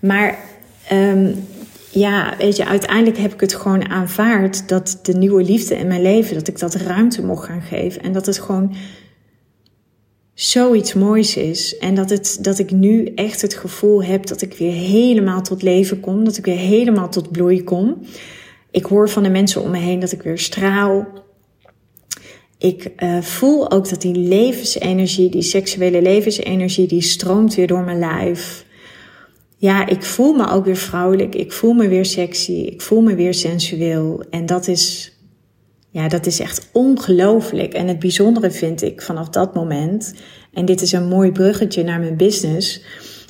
Maar 0.00 0.38
um, 0.92 1.46
ja, 1.90 2.34
weet 2.38 2.56
je, 2.56 2.66
uiteindelijk 2.66 3.18
heb 3.18 3.32
ik 3.32 3.40
het 3.40 3.54
gewoon 3.54 3.88
aanvaard 3.88 4.68
dat 4.68 4.98
de 5.02 5.12
nieuwe 5.12 5.42
liefde 5.42 5.76
in 5.76 5.86
mijn 5.86 6.02
leven, 6.02 6.34
dat 6.34 6.48
ik 6.48 6.58
dat 6.58 6.74
ruimte 6.74 7.24
mocht 7.24 7.44
gaan 7.44 7.62
geven. 7.62 8.02
En 8.02 8.12
dat 8.12 8.26
het 8.26 8.38
gewoon 8.38 8.74
zoiets 10.34 10.94
moois 10.94 11.36
is. 11.36 11.78
En 11.78 11.94
dat, 11.94 12.10
het, 12.10 12.38
dat 12.40 12.58
ik 12.58 12.70
nu 12.70 13.04
echt 13.04 13.42
het 13.42 13.54
gevoel 13.54 14.02
heb 14.02 14.26
dat 14.26 14.42
ik 14.42 14.54
weer 14.54 14.72
helemaal 14.72 15.42
tot 15.42 15.62
leven 15.62 16.00
kom. 16.00 16.24
Dat 16.24 16.36
ik 16.36 16.44
weer 16.44 16.56
helemaal 16.56 17.08
tot 17.08 17.30
bloei 17.30 17.64
kom. 17.64 18.02
Ik 18.70 18.84
hoor 18.84 19.08
van 19.08 19.22
de 19.22 19.28
mensen 19.28 19.62
om 19.62 19.70
me 19.70 19.78
heen 19.78 20.00
dat 20.00 20.12
ik 20.12 20.22
weer 20.22 20.38
straal. 20.38 21.06
Ik 22.58 22.92
uh, 22.96 23.22
voel 23.22 23.70
ook 23.70 23.88
dat 23.88 24.00
die 24.00 24.16
levensenergie, 24.16 25.30
die 25.30 25.42
seksuele 25.42 26.02
levensenergie, 26.02 26.86
die 26.86 27.02
stroomt 27.02 27.54
weer 27.54 27.66
door 27.66 27.84
mijn 27.84 27.98
lijf 27.98 28.66
ja, 29.60 29.86
ik 29.86 30.02
voel 30.02 30.32
me 30.32 30.48
ook 30.48 30.64
weer 30.64 30.76
vrouwelijk. 30.76 31.34
Ik 31.34 31.52
voel 31.52 31.72
me 31.72 31.88
weer 31.88 32.04
sexy. 32.04 32.52
Ik 32.52 32.82
voel 32.82 33.00
me 33.00 33.14
weer 33.14 33.34
sensueel. 33.34 34.24
En 34.30 34.46
dat 34.46 34.68
is, 34.68 35.12
ja, 35.90 36.08
dat 36.08 36.26
is 36.26 36.40
echt 36.40 36.68
ongelooflijk. 36.72 37.72
En 37.72 37.88
het 37.88 37.98
bijzondere 37.98 38.50
vind 38.50 38.82
ik 38.82 39.02
vanaf 39.02 39.28
dat 39.28 39.54
moment, 39.54 40.14
en 40.52 40.64
dit 40.64 40.80
is 40.80 40.92
een 40.92 41.08
mooi 41.08 41.32
bruggetje 41.32 41.82
naar 41.82 41.98
mijn 41.98 42.16
business. 42.16 42.82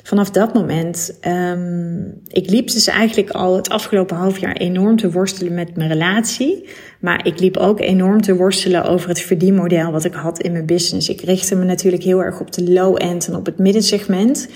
Vanaf 0.03 0.31
dat 0.31 0.53
moment, 0.53 1.19
um, 1.27 2.21
ik 2.27 2.49
liep 2.49 2.67
dus 2.67 2.87
eigenlijk 2.87 3.29
al 3.29 3.55
het 3.55 3.69
afgelopen 3.69 4.17
half 4.17 4.37
jaar 4.39 4.55
enorm 4.55 4.95
te 4.95 5.11
worstelen 5.11 5.53
met 5.53 5.75
mijn 5.75 5.89
relatie. 5.89 6.69
Maar 6.99 7.25
ik 7.25 7.39
liep 7.39 7.57
ook 7.57 7.79
enorm 7.79 8.21
te 8.21 8.35
worstelen 8.35 8.83
over 8.83 9.09
het 9.09 9.19
verdienmodel 9.19 9.91
wat 9.91 10.03
ik 10.03 10.13
had 10.13 10.41
in 10.41 10.51
mijn 10.51 10.65
business. 10.65 11.09
Ik 11.09 11.21
richtte 11.21 11.55
me 11.55 11.65
natuurlijk 11.65 12.03
heel 12.03 12.23
erg 12.23 12.39
op 12.39 12.51
de 12.51 12.71
low 12.71 12.95
end 13.01 13.27
en 13.27 13.35
op 13.35 13.45
het 13.45 13.57
middensegment. 13.57 14.49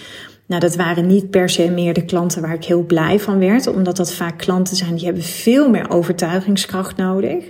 Nou, 0.46 0.62
dat 0.62 0.76
waren 0.76 1.08
niet 1.08 1.30
per 1.30 1.50
se 1.50 1.70
meer 1.70 1.94
de 1.94 2.06
klanten 2.06 2.42
waar 2.42 2.54
ik 2.54 2.66
heel 2.66 2.84
blij 2.84 3.20
van 3.20 3.40
werd, 3.40 3.68
omdat 3.68 3.98
dat 3.98 4.14
vaak 4.14 4.38
klanten 4.38 4.76
zijn 4.76 4.96
die 4.96 5.06
hebben 5.06 5.24
veel 5.24 5.70
meer 5.70 5.90
overtuigingskracht 5.90 6.98
nodig. 6.98 7.44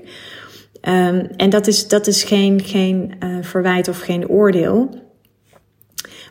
Um, 0.81 1.27
en 1.37 1.49
dat 1.49 1.67
is, 1.67 1.87
dat 1.87 2.07
is 2.07 2.23
geen, 2.23 2.61
geen 2.61 3.13
uh, 3.19 3.37
verwijt 3.41 3.87
of 3.87 3.99
geen 3.99 4.29
oordeel. 4.29 4.89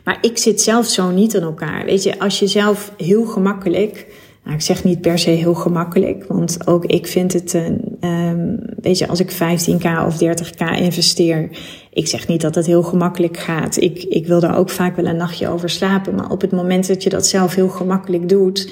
Maar 0.03 0.17
ik 0.21 0.37
zit 0.37 0.61
zelf 0.61 0.85
zo 0.85 1.09
niet 1.11 1.33
in 1.33 1.41
elkaar. 1.41 1.85
Weet 1.85 2.03
je, 2.03 2.19
als 2.19 2.39
je 2.39 2.47
zelf 2.47 2.93
heel 2.97 3.25
gemakkelijk 3.25 4.07
nou, 4.43 4.55
ik 4.55 4.61
zeg 4.61 4.83
niet 4.83 5.01
per 5.01 5.19
se 5.19 5.29
heel 5.29 5.53
gemakkelijk, 5.53 6.25
want 6.27 6.67
ook 6.67 6.85
ik 6.85 7.07
vind 7.07 7.33
het, 7.33 7.53
um, 7.53 8.59
weet 8.81 8.97
je, 8.97 9.07
als 9.07 9.19
ik 9.19 9.31
15k 9.31 10.05
of 10.05 10.15
30k 10.23 10.77
investeer, 10.77 11.49
ik 11.93 12.07
zeg 12.07 12.27
niet 12.27 12.41
dat 12.41 12.55
het 12.55 12.65
heel 12.65 12.83
gemakkelijk 12.83 13.37
gaat. 13.37 13.81
Ik, 13.81 14.03
ik 14.03 14.27
wil 14.27 14.39
daar 14.39 14.57
ook 14.57 14.69
vaak 14.69 14.95
wel 14.95 15.05
een 15.05 15.17
nachtje 15.17 15.47
over 15.47 15.69
slapen, 15.69 16.15
maar 16.15 16.29
op 16.29 16.41
het 16.41 16.51
moment 16.51 16.87
dat 16.87 17.03
je 17.03 17.09
dat 17.09 17.27
zelf 17.27 17.55
heel 17.55 17.69
gemakkelijk 17.69 18.29
doet 18.29 18.71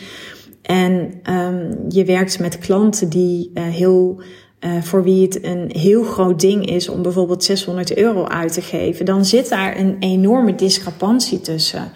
en 0.61 1.21
um, 1.29 1.85
je 1.89 2.05
werkt 2.05 2.39
met 2.39 2.57
klanten 2.57 3.09
die 3.09 3.51
uh, 3.53 3.63
heel, 3.63 4.21
uh, 4.59 4.81
voor 4.81 5.03
wie 5.03 5.23
het 5.23 5.43
een 5.43 5.69
heel 5.73 6.03
groot 6.03 6.39
ding 6.39 6.69
is 6.69 6.89
om 6.89 7.01
bijvoorbeeld 7.01 7.43
600 7.43 7.97
euro 7.97 8.25
uit 8.25 8.53
te 8.53 8.61
geven, 8.61 9.05
dan 9.05 9.25
zit 9.25 9.49
daar 9.49 9.77
een 9.77 9.95
enorme 9.99 10.55
discrepantie 10.55 11.41
tussen 11.41 11.91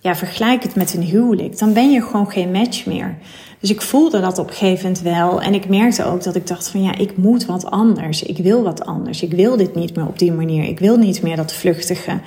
ja, 0.00 0.14
vergelijk 0.16 0.62
het 0.62 0.74
met 0.74 0.94
een 0.94 1.02
huwelijk. 1.02 1.58
Dan 1.58 1.72
ben 1.72 1.90
je 1.90 2.02
gewoon 2.02 2.30
geen 2.30 2.50
match 2.50 2.86
meer. 2.86 3.18
Dus 3.64 3.72
ik 3.72 3.82
voelde 3.82 4.20
dat 4.20 4.38
op 4.38 4.50
gegeven 4.50 4.94
wel. 5.02 5.42
En 5.42 5.54
ik 5.54 5.68
merkte 5.68 6.04
ook 6.04 6.22
dat 6.22 6.34
ik 6.34 6.46
dacht 6.46 6.68
van 6.68 6.82
ja, 6.82 6.98
ik 6.98 7.16
moet 7.16 7.46
wat 7.46 7.70
anders. 7.70 8.22
Ik 8.22 8.36
wil 8.36 8.62
wat 8.62 8.84
anders. 8.84 9.22
Ik 9.22 9.32
wil 9.32 9.56
dit 9.56 9.74
niet 9.74 9.96
meer 9.96 10.06
op 10.06 10.18
die 10.18 10.32
manier. 10.32 10.64
Ik 10.64 10.78
wil 10.78 10.96
niet 10.96 11.22
meer 11.22 11.36
dat 11.36 11.52
vluchtige. 11.52 12.20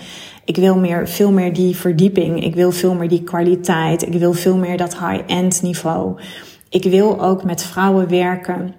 Ik 0.45 0.55
wil 0.55 0.77
meer, 0.77 1.07
veel 1.07 1.31
meer 1.31 1.53
die 1.53 1.75
verdieping. 1.75 2.43
Ik 2.43 2.55
wil 2.55 2.71
veel 2.71 2.93
meer 2.93 3.09
die 3.09 3.23
kwaliteit. 3.23 4.01
Ik 4.01 4.13
wil 4.13 4.33
veel 4.33 4.57
meer 4.57 4.77
dat 4.77 4.99
high-end 4.99 5.61
niveau. 5.61 6.19
Ik 6.69 6.83
wil 6.83 7.21
ook 7.21 7.43
met 7.43 7.63
vrouwen 7.63 8.09
werken 8.09 8.73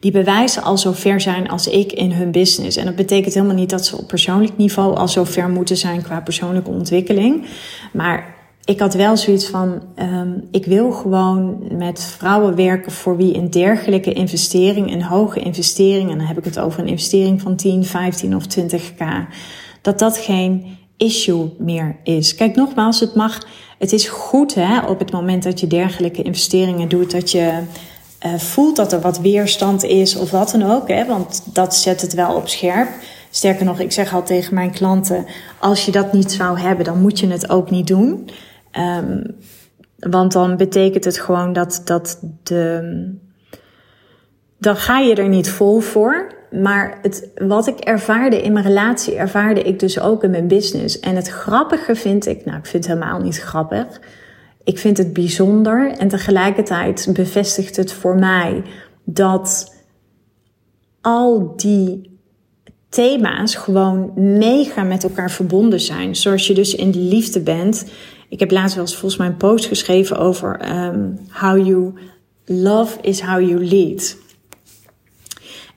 die 0.00 0.12
bewijzen 0.12 0.62
al 0.62 0.78
zo 0.78 0.92
ver 0.92 1.20
zijn 1.20 1.48
als 1.48 1.66
ik 1.66 1.92
in 1.92 2.12
hun 2.12 2.30
business. 2.30 2.76
En 2.76 2.84
dat 2.84 2.96
betekent 2.96 3.34
helemaal 3.34 3.56
niet 3.56 3.70
dat 3.70 3.86
ze 3.86 3.96
op 3.96 4.08
persoonlijk 4.08 4.56
niveau 4.56 4.96
al 4.96 5.08
zo 5.08 5.24
ver 5.24 5.48
moeten 5.48 5.76
zijn 5.76 6.02
qua 6.02 6.20
persoonlijke 6.20 6.70
ontwikkeling. 6.70 7.46
Maar 7.92 8.41
ik 8.64 8.80
had 8.80 8.94
wel 8.94 9.16
zoiets 9.16 9.46
van, 9.46 9.82
um, 9.96 10.48
ik 10.50 10.64
wil 10.64 10.92
gewoon 10.92 11.58
met 11.76 12.04
vrouwen 12.04 12.54
werken 12.54 12.92
voor 12.92 13.16
wie 13.16 13.36
een 13.36 13.50
dergelijke 13.50 14.12
investering, 14.12 14.92
een 14.92 15.02
hoge 15.02 15.40
investering, 15.40 16.10
en 16.10 16.18
dan 16.18 16.26
heb 16.26 16.38
ik 16.38 16.44
het 16.44 16.58
over 16.58 16.80
een 16.80 16.88
investering 16.88 17.40
van 17.40 17.56
10, 17.56 17.84
15 17.84 18.36
of 18.36 18.44
20k, 18.58 19.04
dat 19.80 19.98
dat 19.98 20.18
geen 20.18 20.76
issue 20.96 21.50
meer 21.58 21.96
is. 22.04 22.34
Kijk, 22.34 22.56
nogmaals, 22.56 23.00
het 23.00 23.14
mag, 23.14 23.46
het 23.78 23.92
is 23.92 24.08
goed 24.08 24.54
hè, 24.54 24.80
op 24.80 24.98
het 24.98 25.12
moment 25.12 25.42
dat 25.42 25.60
je 25.60 25.66
dergelijke 25.66 26.22
investeringen 26.22 26.88
doet, 26.88 27.10
dat 27.10 27.30
je 27.30 27.62
uh, 28.26 28.34
voelt 28.34 28.76
dat 28.76 28.92
er 28.92 29.00
wat 29.00 29.20
weerstand 29.20 29.82
is 29.82 30.16
of 30.16 30.30
wat 30.30 30.50
dan 30.50 30.70
ook, 30.70 30.88
hè, 30.88 31.06
want 31.06 31.42
dat 31.52 31.74
zet 31.74 32.00
het 32.00 32.14
wel 32.14 32.34
op 32.34 32.48
scherp. 32.48 32.88
Sterker 33.30 33.64
nog, 33.64 33.80
ik 33.80 33.92
zeg 33.92 34.14
al 34.14 34.22
tegen 34.22 34.54
mijn 34.54 34.70
klanten: 34.70 35.26
als 35.58 35.84
je 35.84 35.92
dat 35.92 36.12
niet 36.12 36.32
zou 36.32 36.58
hebben, 36.58 36.84
dan 36.84 37.00
moet 37.00 37.18
je 37.20 37.26
het 37.26 37.50
ook 37.50 37.70
niet 37.70 37.86
doen. 37.86 38.28
Um, 38.78 39.36
want 39.98 40.32
dan 40.32 40.56
betekent 40.56 41.04
het 41.04 41.18
gewoon 41.18 41.52
dat, 41.52 41.82
dat 41.84 42.20
de. 42.42 43.20
Dan 44.58 44.76
ga 44.76 44.98
je 44.98 45.14
er 45.14 45.28
niet 45.28 45.50
vol 45.50 45.80
voor. 45.80 46.40
Maar 46.50 46.98
het, 47.02 47.28
wat 47.34 47.66
ik 47.66 47.78
ervaarde 47.78 48.42
in 48.42 48.52
mijn 48.52 48.64
relatie, 48.64 49.14
ervaarde 49.14 49.62
ik 49.62 49.78
dus 49.78 50.00
ook 50.00 50.24
in 50.24 50.30
mijn 50.30 50.48
business. 50.48 51.00
En 51.00 51.16
het 51.16 51.28
grappige 51.28 51.94
vind 51.94 52.26
ik, 52.26 52.44
nou, 52.44 52.58
ik 52.58 52.66
vind 52.66 52.84
het 52.84 52.94
helemaal 52.94 53.20
niet 53.20 53.40
grappig. 53.40 54.00
Ik 54.64 54.78
vind 54.78 54.98
het 54.98 55.12
bijzonder 55.12 55.90
en 55.90 56.08
tegelijkertijd 56.08 57.08
bevestigt 57.12 57.76
het 57.76 57.92
voor 57.92 58.18
mij 58.18 58.62
dat 59.04 59.74
al 61.00 61.56
die 61.56 62.18
thema's 62.88 63.54
gewoon 63.54 64.12
mega 64.38 64.82
met 64.82 65.02
elkaar 65.02 65.30
verbonden 65.30 65.80
zijn. 65.80 66.16
Zoals 66.16 66.46
je 66.46 66.54
dus 66.54 66.74
in 66.74 66.90
de 66.90 66.98
liefde 66.98 67.40
bent. 67.40 67.84
Ik 68.32 68.40
heb 68.40 68.50
laatst 68.50 68.74
wel 68.74 68.84
eens 68.84 68.96
volgens 68.96 69.20
mij 69.20 69.26
een 69.26 69.36
post 69.36 69.64
geschreven 69.64 70.18
over 70.18 70.76
um, 70.76 71.18
how 71.30 71.66
you 71.66 71.92
love 72.44 72.98
is 73.00 73.20
how 73.20 73.48
you 73.48 73.64
lead. 73.64 74.16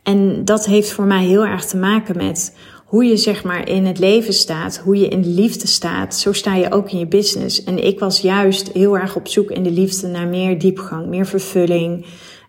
En 0.03 0.45
dat 0.45 0.65
heeft 0.65 0.91
voor 0.91 1.05
mij 1.05 1.25
heel 1.25 1.45
erg 1.45 1.65
te 1.65 1.77
maken 1.77 2.17
met 2.17 2.57
hoe 2.85 3.05
je 3.05 3.17
zeg 3.17 3.43
maar 3.43 3.69
in 3.69 3.85
het 3.85 3.99
leven 3.99 4.33
staat, 4.33 4.77
hoe 4.77 4.97
je 4.97 5.07
in 5.07 5.21
de 5.21 5.29
liefde 5.29 5.67
staat. 5.67 6.15
Zo 6.15 6.33
sta 6.33 6.55
je 6.55 6.71
ook 6.71 6.91
in 6.91 6.99
je 6.99 7.07
business. 7.07 7.63
En 7.63 7.83
ik 7.83 7.99
was 7.99 8.21
juist 8.21 8.71
heel 8.71 8.97
erg 8.97 9.15
op 9.15 9.27
zoek 9.27 9.51
in 9.51 9.63
de 9.63 9.71
liefde 9.71 10.07
naar 10.07 10.27
meer 10.27 10.59
diepgang, 10.59 11.07
meer 11.07 11.25
vervulling, 11.25 12.05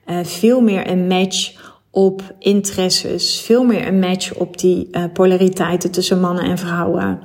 uh, 0.07 0.19
veel 0.23 0.61
meer 0.61 0.91
een 0.91 1.07
match 1.07 1.53
op 1.91 2.23
interesses, 2.39 3.41
veel 3.41 3.65
meer 3.65 3.87
een 3.87 3.99
match 3.99 4.35
op 4.35 4.59
die 4.59 4.89
uh, 4.91 5.05
polariteiten 5.13 5.91
tussen 5.91 6.21
mannen 6.21 6.45
en 6.45 6.59
vrouwen. 6.59 7.21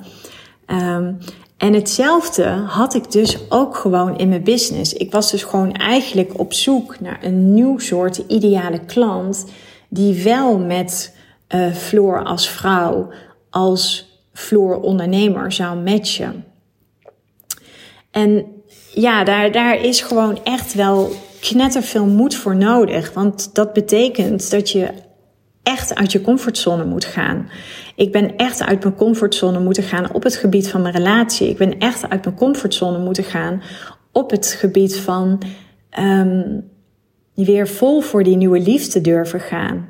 Um, 0.68 1.18
en 1.62 1.74
hetzelfde 1.74 2.48
had 2.50 2.94
ik 2.94 3.12
dus 3.12 3.38
ook 3.50 3.76
gewoon 3.76 4.18
in 4.18 4.30
mijn 4.30 4.44
business. 4.44 4.94
Ik 4.94 5.12
was 5.12 5.32
dus 5.32 5.44
gewoon 5.44 5.74
eigenlijk 5.74 6.40
op 6.40 6.54
zoek 6.54 7.00
naar 7.00 7.20
een 7.24 7.54
nieuw 7.54 7.78
soort 7.78 8.18
ideale 8.18 8.80
klant 8.86 9.46
die 9.90 10.24
wel 10.24 10.58
met 10.58 11.16
uh, 11.50 11.74
Floor 11.74 12.24
als 12.24 12.50
vrouw, 12.50 13.10
als 13.50 14.10
Floor 14.34 14.80
ondernemer 14.80 15.52
zou 15.52 15.78
matchen. 15.78 16.46
En 18.12 18.46
ja, 18.94 19.24
daar, 19.24 19.52
daar 19.52 19.82
is 19.82 20.02
gewoon 20.02 20.40
echt 20.44 20.74
wel 20.74 21.12
knetterveel 21.40 22.06
moed 22.06 22.36
voor 22.36 22.56
nodig. 22.56 23.14
Want 23.14 23.56
dat 23.56 23.74
betekent 23.74 24.52
dat 24.52 24.70
je 24.70 24.88
echt 25.64 25.96
uit 25.96 26.12
je 26.12 26.22
comfortzone 26.22 26.86
moet 26.86 27.06
gaan. 27.06 27.50
Ik 27.96 28.12
ben 28.12 28.36
echt 28.36 28.62
uit 28.62 28.84
mijn 28.84 28.96
comfortzone 28.96 29.60
moeten 29.60 29.84
gaan 29.84 30.14
op 30.14 30.24
het 30.24 30.36
gebied 30.36 30.70
van 30.70 30.82
mijn 30.82 30.94
relatie. 30.94 31.50
Ik 31.50 31.58
ben 31.58 31.80
echt 31.80 32.10
uit 32.10 32.24
mijn 32.24 32.36
comfortzone 32.36 32.98
moeten 32.98 33.24
gaan 33.24 33.62
op 34.12 34.32
het 34.32 34.48
gebied 34.48 34.98
van 34.98 35.42
um, 36.00 36.70
weer 37.34 37.68
vol 37.68 38.02
voor 38.02 38.24
die 38.24 38.36
nieuwe 38.36 38.60
liefde 38.60 39.02
durven 39.02 39.40
gaan. 39.40 39.90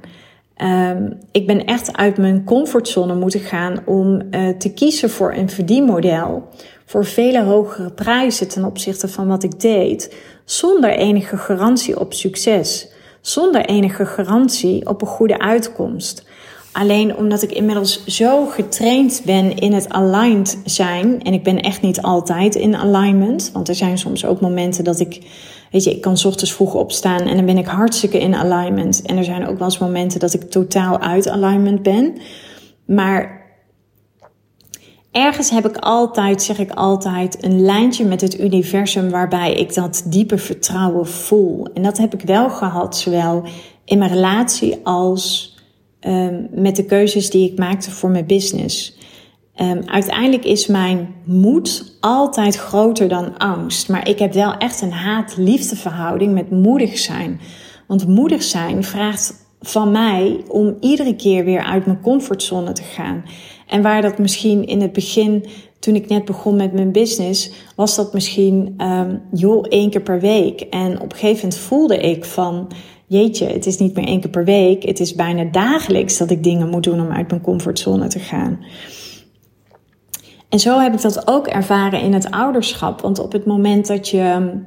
Um, 0.63 1.17
ik 1.31 1.47
ben 1.47 1.65
echt 1.65 1.97
uit 1.97 2.17
mijn 2.17 2.43
comfortzone 2.43 3.15
moeten 3.15 3.39
gaan 3.39 3.79
om 3.85 4.21
uh, 4.31 4.49
te 4.57 4.73
kiezen 4.73 5.09
voor 5.09 5.33
een 5.33 5.49
verdienmodel. 5.49 6.47
Voor 6.85 7.05
vele 7.05 7.43
hogere 7.43 7.91
prijzen 7.91 8.47
ten 8.47 8.63
opzichte 8.63 9.07
van 9.07 9.27
wat 9.27 9.43
ik 9.43 9.59
deed. 9.59 10.15
Zonder 10.45 10.89
enige 10.89 11.37
garantie 11.37 11.99
op 11.99 12.13
succes. 12.13 12.90
Zonder 13.21 13.65
enige 13.65 14.05
garantie 14.05 14.87
op 14.87 15.01
een 15.01 15.07
goede 15.07 15.39
uitkomst. 15.39 16.25
Alleen 16.71 17.15
omdat 17.15 17.41
ik 17.41 17.51
inmiddels 17.51 18.05
zo 18.05 18.45
getraind 18.45 19.21
ben 19.25 19.55
in 19.55 19.73
het 19.73 19.89
aligned 19.89 20.57
zijn. 20.65 21.21
En 21.21 21.33
ik 21.33 21.43
ben 21.43 21.59
echt 21.59 21.81
niet 21.81 22.01
altijd 22.01 22.55
in 22.55 22.75
alignment. 22.75 23.49
Want 23.53 23.69
er 23.69 23.75
zijn 23.75 23.97
soms 23.97 24.25
ook 24.25 24.41
momenten 24.41 24.83
dat 24.83 24.99
ik 24.99 25.21
Weet 25.71 25.83
je, 25.83 25.91
ik 25.91 26.01
kan 26.01 26.11
ochtends 26.11 26.53
vroeg 26.53 26.73
opstaan 26.73 27.21
en 27.21 27.35
dan 27.35 27.45
ben 27.45 27.57
ik 27.57 27.65
hartstikke 27.65 28.19
in 28.19 28.35
alignment. 28.35 29.01
En 29.01 29.17
er 29.17 29.23
zijn 29.23 29.47
ook 29.47 29.57
wel 29.57 29.67
eens 29.67 29.77
momenten 29.77 30.19
dat 30.19 30.33
ik 30.33 30.49
totaal 30.49 30.99
uit 30.99 31.29
alignment 31.29 31.83
ben. 31.83 32.17
Maar 32.85 33.40
ergens 35.11 35.49
heb 35.49 35.67
ik 35.67 35.77
altijd, 35.77 36.43
zeg 36.43 36.59
ik 36.59 36.71
altijd, 36.71 37.43
een 37.43 37.61
lijntje 37.61 38.05
met 38.05 38.21
het 38.21 38.39
universum 38.39 39.09
waarbij 39.09 39.53
ik 39.53 39.73
dat 39.73 40.03
diepe 40.05 40.37
vertrouwen 40.37 41.07
voel. 41.07 41.67
En 41.73 41.83
dat 41.83 41.97
heb 41.97 42.13
ik 42.13 42.21
wel 42.21 42.49
gehad, 42.49 42.97
zowel 42.97 43.43
in 43.85 43.97
mijn 43.97 44.11
relatie 44.11 44.79
als 44.83 45.55
um, 46.01 46.47
met 46.51 46.75
de 46.75 46.85
keuzes 46.85 47.29
die 47.29 47.51
ik 47.51 47.57
maakte 47.57 47.91
voor 47.91 48.09
mijn 48.09 48.25
business. 48.25 48.97
Um, 49.55 49.81
uiteindelijk 49.85 50.45
is 50.45 50.67
mijn 50.67 51.15
moed 51.25 51.97
altijd 51.99 52.55
groter 52.55 53.07
dan 53.07 53.37
angst. 53.37 53.89
Maar 53.89 54.07
ik 54.07 54.19
heb 54.19 54.33
wel 54.33 54.57
echt 54.57 54.81
een 54.81 54.91
haat-liefde 54.91 55.75
verhouding 55.75 56.33
met 56.33 56.51
moedig 56.51 56.97
zijn. 56.97 57.39
Want 57.87 58.07
moedig 58.07 58.43
zijn 58.43 58.83
vraagt 58.83 59.33
van 59.61 59.91
mij 59.91 60.43
om 60.47 60.77
iedere 60.79 61.15
keer 61.15 61.45
weer 61.45 61.63
uit 61.63 61.85
mijn 61.85 62.01
comfortzone 62.01 62.71
te 62.71 62.83
gaan. 62.83 63.23
En 63.67 63.81
waar 63.81 64.01
dat 64.01 64.17
misschien 64.17 64.65
in 64.65 64.81
het 64.81 64.93
begin, 64.93 65.45
toen 65.79 65.95
ik 65.95 66.07
net 66.07 66.25
begon 66.25 66.55
met 66.55 66.73
mijn 66.73 66.91
business, 66.91 67.51
was 67.75 67.95
dat 67.95 68.13
misschien, 68.13 68.75
um, 68.77 69.21
joh, 69.31 69.65
één 69.69 69.89
keer 69.89 70.01
per 70.01 70.19
week. 70.19 70.61
En 70.61 71.01
op 71.01 71.11
een 71.11 71.17
gegeven 71.17 71.35
moment 71.35 71.57
voelde 71.57 71.97
ik 71.97 72.25
van, 72.25 72.67
jeetje, 73.07 73.45
het 73.45 73.65
is 73.65 73.77
niet 73.77 73.95
meer 73.95 74.05
één 74.05 74.19
keer 74.19 74.29
per 74.29 74.45
week. 74.45 74.83
Het 74.83 74.99
is 74.99 75.15
bijna 75.15 75.43
dagelijks 75.43 76.17
dat 76.17 76.31
ik 76.31 76.43
dingen 76.43 76.69
moet 76.69 76.83
doen 76.83 77.01
om 77.01 77.11
uit 77.11 77.29
mijn 77.29 77.41
comfortzone 77.41 78.07
te 78.07 78.19
gaan. 78.19 78.59
En 80.49 80.59
zo 80.59 80.79
heb 80.79 80.93
ik 80.93 81.01
dat 81.01 81.27
ook 81.27 81.47
ervaren 81.47 82.01
in 82.01 82.13
het 82.13 82.31
ouderschap. 82.31 83.01
Want 83.01 83.19
op 83.19 83.31
het 83.31 83.45
moment 83.45 83.87
dat 83.87 84.09
je 84.09 84.59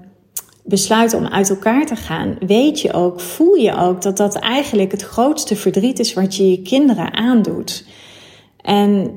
besluit 0.65 1.15
om 1.15 1.27
uit 1.27 1.51
elkaar 1.51 1.87
te 1.87 1.97
gaan, 1.97 2.37
weet 2.47 2.81
je 2.81 2.93
ook, 2.93 3.21
voel 3.21 3.55
je 3.55 3.77
ook 3.77 4.03
dat 4.03 4.17
dat 4.17 4.35
eigenlijk 4.35 4.91
het 4.91 5.03
grootste 5.03 5.57
verdriet 5.57 5.99
is 5.99 6.15
wat 6.15 6.37
je 6.37 6.51
je 6.51 6.63
kinderen 6.63 7.13
aandoet. 7.13 7.87
En 8.61 9.11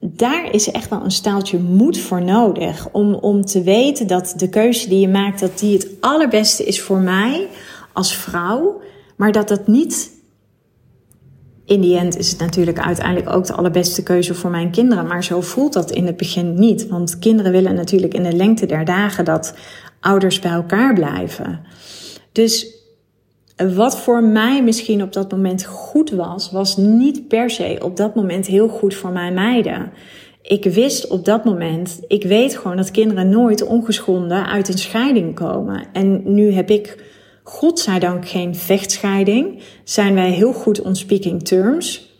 daar 0.00 0.54
is 0.54 0.70
echt 0.70 0.90
wel 0.90 1.04
een 1.04 1.10
staaltje 1.10 1.58
moed 1.58 1.98
voor 1.98 2.22
nodig 2.22 2.88
om, 2.92 3.14
om 3.14 3.44
te 3.44 3.62
weten 3.62 4.06
dat 4.06 4.34
de 4.36 4.48
keuze 4.48 4.88
die 4.88 5.00
je 5.00 5.08
maakt, 5.08 5.40
dat 5.40 5.58
die 5.58 5.72
het 5.72 5.88
allerbeste 6.00 6.64
is 6.64 6.80
voor 6.80 6.98
mij 6.98 7.48
als 7.92 8.16
vrouw, 8.16 8.80
maar 9.16 9.32
dat 9.32 9.48
dat 9.48 9.66
niet 9.66 10.10
in 11.64 11.80
die 11.80 11.98
end 11.98 12.18
is 12.18 12.30
het 12.30 12.40
natuurlijk 12.40 12.80
uiteindelijk 12.80 13.30
ook 13.30 13.46
de 13.46 13.52
allerbeste 13.52 14.02
keuze 14.02 14.34
voor 14.34 14.50
mijn 14.50 14.70
kinderen. 14.70 15.06
Maar 15.06 15.24
zo 15.24 15.40
voelt 15.40 15.72
dat 15.72 15.90
in 15.90 16.06
het 16.06 16.16
begin 16.16 16.54
niet. 16.54 16.88
Want 16.88 17.18
kinderen 17.18 17.52
willen 17.52 17.74
natuurlijk 17.74 18.14
in 18.14 18.22
de 18.22 18.32
lengte 18.32 18.66
der 18.66 18.84
dagen 18.84 19.24
dat 19.24 19.54
ouders 20.02 20.38
bij 20.38 20.50
elkaar 20.50 20.94
blijven. 20.94 21.60
Dus 22.32 22.80
wat 23.56 23.98
voor 23.98 24.22
mij 24.22 24.62
misschien 24.62 25.02
op 25.02 25.12
dat 25.12 25.30
moment 25.30 25.64
goed 25.64 26.10
was, 26.10 26.50
was 26.50 26.76
niet 26.76 27.28
per 27.28 27.50
se 27.50 27.78
op 27.82 27.96
dat 27.96 28.14
moment 28.14 28.46
heel 28.46 28.68
goed 28.68 28.94
voor 28.94 29.10
mijn 29.10 29.34
meiden. 29.34 29.92
Ik 30.42 30.64
wist 30.64 31.08
op 31.08 31.24
dat 31.24 31.44
moment, 31.44 32.00
ik 32.08 32.24
weet 32.24 32.56
gewoon 32.56 32.76
dat 32.76 32.90
kinderen 32.90 33.28
nooit 33.28 33.62
ongeschonden 33.62 34.46
uit 34.46 34.68
een 34.68 34.78
scheiding 34.78 35.34
komen. 35.34 35.86
En 35.92 36.34
nu 36.34 36.52
heb 36.52 36.70
ik 36.70 37.04
godzijdank 37.42 38.28
geen 38.28 38.54
vechtscheiding. 38.54 39.62
Zijn 39.84 40.14
wij 40.14 40.30
heel 40.30 40.52
goed 40.52 40.80
on 40.80 40.96
speaking 40.96 41.42
terms. 41.42 42.11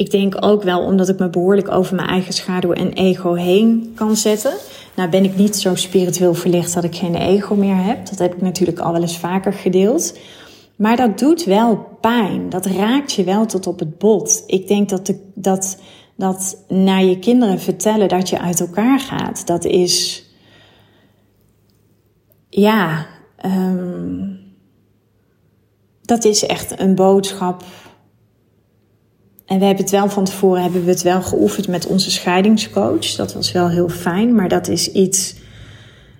Ik 0.00 0.10
denk 0.10 0.36
ook 0.44 0.62
wel 0.62 0.80
omdat 0.80 1.08
ik 1.08 1.18
me 1.18 1.30
behoorlijk 1.30 1.70
over 1.70 1.94
mijn 1.94 2.08
eigen 2.08 2.32
schaduw 2.32 2.72
en 2.72 2.92
ego 2.92 3.34
heen 3.34 3.92
kan 3.94 4.16
zetten. 4.16 4.52
Nou 4.96 5.08
ben 5.08 5.24
ik 5.24 5.36
niet 5.36 5.56
zo 5.56 5.74
spiritueel 5.74 6.34
verlicht 6.34 6.74
dat 6.74 6.84
ik 6.84 6.96
geen 6.96 7.14
ego 7.14 7.54
meer 7.54 7.76
heb. 7.76 8.06
Dat 8.06 8.18
heb 8.18 8.34
ik 8.34 8.40
natuurlijk 8.40 8.78
al 8.78 8.92
wel 8.92 9.00
eens 9.00 9.18
vaker 9.18 9.52
gedeeld. 9.52 10.18
Maar 10.76 10.96
dat 10.96 11.18
doet 11.18 11.44
wel 11.44 11.86
pijn. 12.00 12.48
Dat 12.48 12.66
raakt 12.66 13.12
je 13.12 13.24
wel 13.24 13.46
tot 13.46 13.66
op 13.66 13.78
het 13.78 13.98
bot. 13.98 14.42
Ik 14.46 14.68
denk 14.68 14.88
dat, 14.88 15.06
de, 15.06 15.30
dat, 15.34 15.78
dat 16.16 16.64
naar 16.68 17.04
je 17.04 17.18
kinderen 17.18 17.60
vertellen 17.60 18.08
dat 18.08 18.28
je 18.28 18.40
uit 18.40 18.60
elkaar 18.60 19.00
gaat, 19.00 19.46
dat 19.46 19.64
is. 19.64 20.24
Ja, 22.48 23.06
Um, 23.44 24.40
dat 26.02 26.24
is 26.24 26.46
echt 26.46 26.80
een 26.80 26.94
boodschap. 26.94 27.62
En 29.50 29.58
we 29.58 29.64
hebben 29.64 29.84
het 29.84 29.92
wel 29.92 30.08
van 30.08 30.24
tevoren 30.24 30.62
hebben 30.62 30.84
we 30.84 30.90
het 30.90 31.02
wel 31.02 31.22
geoefend 31.22 31.68
met 31.68 31.86
onze 31.86 32.10
scheidingscoach. 32.10 33.14
Dat 33.14 33.34
was 33.34 33.52
wel 33.52 33.68
heel 33.68 33.88
fijn, 33.88 34.34
maar 34.34 34.48
dat 34.48 34.68
is 34.68 34.92
iets. 34.92 35.34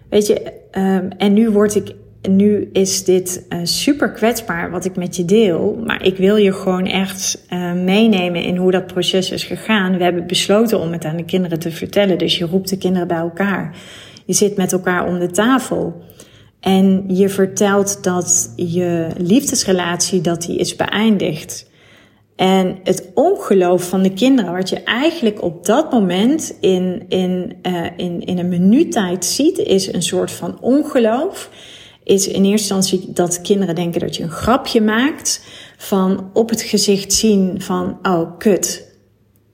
Weet 0.08 0.26
je, 0.26 0.52
um, 0.72 1.10
en 1.18 1.32
nu 1.32 1.50
word 1.50 1.74
ik. 1.74 1.94
Nu 2.28 2.68
is 2.72 3.04
dit 3.04 3.46
uh, 3.48 3.58
super 3.62 4.10
kwetsbaar 4.10 4.70
wat 4.70 4.84
ik 4.84 4.96
met 4.96 5.16
je 5.16 5.24
deel. 5.24 5.82
Maar 5.86 6.04
ik 6.04 6.16
wil 6.16 6.36
je 6.36 6.52
gewoon 6.52 6.86
echt 6.86 7.44
uh, 7.52 7.72
meenemen 7.72 8.42
in 8.42 8.56
hoe 8.56 8.70
dat 8.70 8.86
proces 8.86 9.30
is 9.30 9.44
gegaan. 9.44 9.96
We 9.96 10.02
hebben 10.02 10.26
besloten 10.26 10.80
om 10.80 10.92
het 10.92 11.04
aan 11.04 11.16
de 11.16 11.24
kinderen 11.24 11.58
te 11.58 11.70
vertellen. 11.70 12.18
Dus 12.18 12.38
je 12.38 12.44
roept 12.46 12.68
de 12.68 12.78
kinderen 12.78 13.08
bij 13.08 13.16
elkaar. 13.16 13.76
Je 14.24 14.32
zit 14.32 14.56
met 14.56 14.72
elkaar 14.72 15.06
om 15.06 15.18
de 15.18 15.30
tafel. 15.30 16.02
En 16.60 17.04
je 17.08 17.28
vertelt 17.28 18.04
dat 18.04 18.52
je 18.56 19.06
liefdesrelatie 19.18 20.20
dat 20.20 20.42
die 20.42 20.58
is 20.58 20.76
beëindigd. 20.76 21.68
En 22.40 22.78
het 22.84 23.10
ongeloof 23.14 23.88
van 23.88 24.02
de 24.02 24.12
kinderen, 24.12 24.52
wat 24.52 24.68
je 24.68 24.82
eigenlijk 24.82 25.42
op 25.42 25.66
dat 25.66 25.92
moment 25.92 26.56
in, 26.60 27.04
in, 27.08 27.56
uh, 27.62 27.86
in, 27.96 28.20
in 28.20 28.38
een 28.38 28.48
minuuttijd 28.48 29.24
ziet, 29.24 29.58
is 29.58 29.92
een 29.92 30.02
soort 30.02 30.30
van 30.30 30.60
ongeloof. 30.60 31.50
Is 32.04 32.28
in 32.28 32.44
eerste 32.44 32.74
instantie 32.74 33.12
dat 33.12 33.40
kinderen 33.40 33.74
denken 33.74 34.00
dat 34.00 34.16
je 34.16 34.22
een 34.22 34.30
grapje 34.30 34.80
maakt. 34.80 35.44
Van 35.76 36.30
op 36.32 36.48
het 36.48 36.62
gezicht 36.62 37.12
zien 37.12 37.60
van, 37.60 37.98
oh 38.02 38.38
kut, 38.38 38.96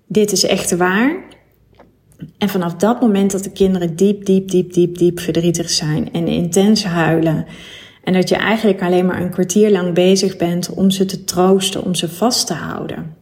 dit 0.06 0.32
is 0.32 0.44
echt 0.44 0.76
waar. 0.76 1.24
En 2.38 2.48
vanaf 2.48 2.74
dat 2.74 3.00
moment 3.00 3.30
dat 3.30 3.44
de 3.44 3.52
kinderen 3.52 3.96
diep, 3.96 4.24
diep, 4.24 4.50
diep, 4.50 4.72
diep, 4.72 4.98
diep 4.98 5.20
verdrietig 5.20 5.70
zijn 5.70 6.12
en 6.12 6.28
intens 6.28 6.84
huilen. 6.84 7.46
En 8.06 8.12
dat 8.12 8.28
je 8.28 8.36
eigenlijk 8.36 8.82
alleen 8.82 9.06
maar 9.06 9.20
een 9.20 9.30
kwartier 9.30 9.70
lang 9.70 9.94
bezig 9.94 10.36
bent 10.36 10.70
om 10.70 10.90
ze 10.90 11.04
te 11.04 11.24
troosten, 11.24 11.84
om 11.84 11.94
ze 11.94 12.08
vast 12.08 12.46
te 12.46 12.54
houden. 12.54 13.16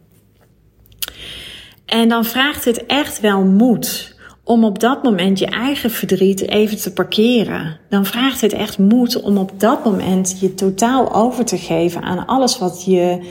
En 1.85 2.09
dan 2.09 2.25
vraagt 2.25 2.65
het 2.65 2.85
echt 2.85 3.19
wel 3.19 3.43
moed 3.43 4.15
om 4.43 4.63
op 4.63 4.79
dat 4.79 5.03
moment 5.03 5.39
je 5.39 5.45
eigen 5.45 5.91
verdriet 5.91 6.41
even 6.41 6.77
te 6.77 6.93
parkeren. 6.93 7.79
Dan 7.89 8.05
vraagt 8.05 8.41
het 8.41 8.53
echt 8.53 8.77
moed 8.77 9.21
om 9.21 9.37
op 9.37 9.59
dat 9.59 9.85
moment 9.85 10.39
je 10.39 10.53
totaal 10.53 11.13
over 11.13 11.45
te 11.45 11.57
geven 11.57 12.01
aan 12.01 12.25
alles 12.25 12.57
wat 12.57 12.85
je, 12.85 13.29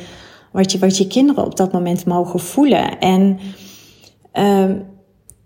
wat 0.53 0.73
je, 0.73 0.79
wat 0.79 0.99
je 0.99 1.07
kinderen 1.07 1.45
op 1.45 1.57
dat 1.57 1.73
moment 1.73 2.07
mogen 2.07 2.40
voelen. 2.40 2.99
En 2.99 3.38
uh, 4.35 4.71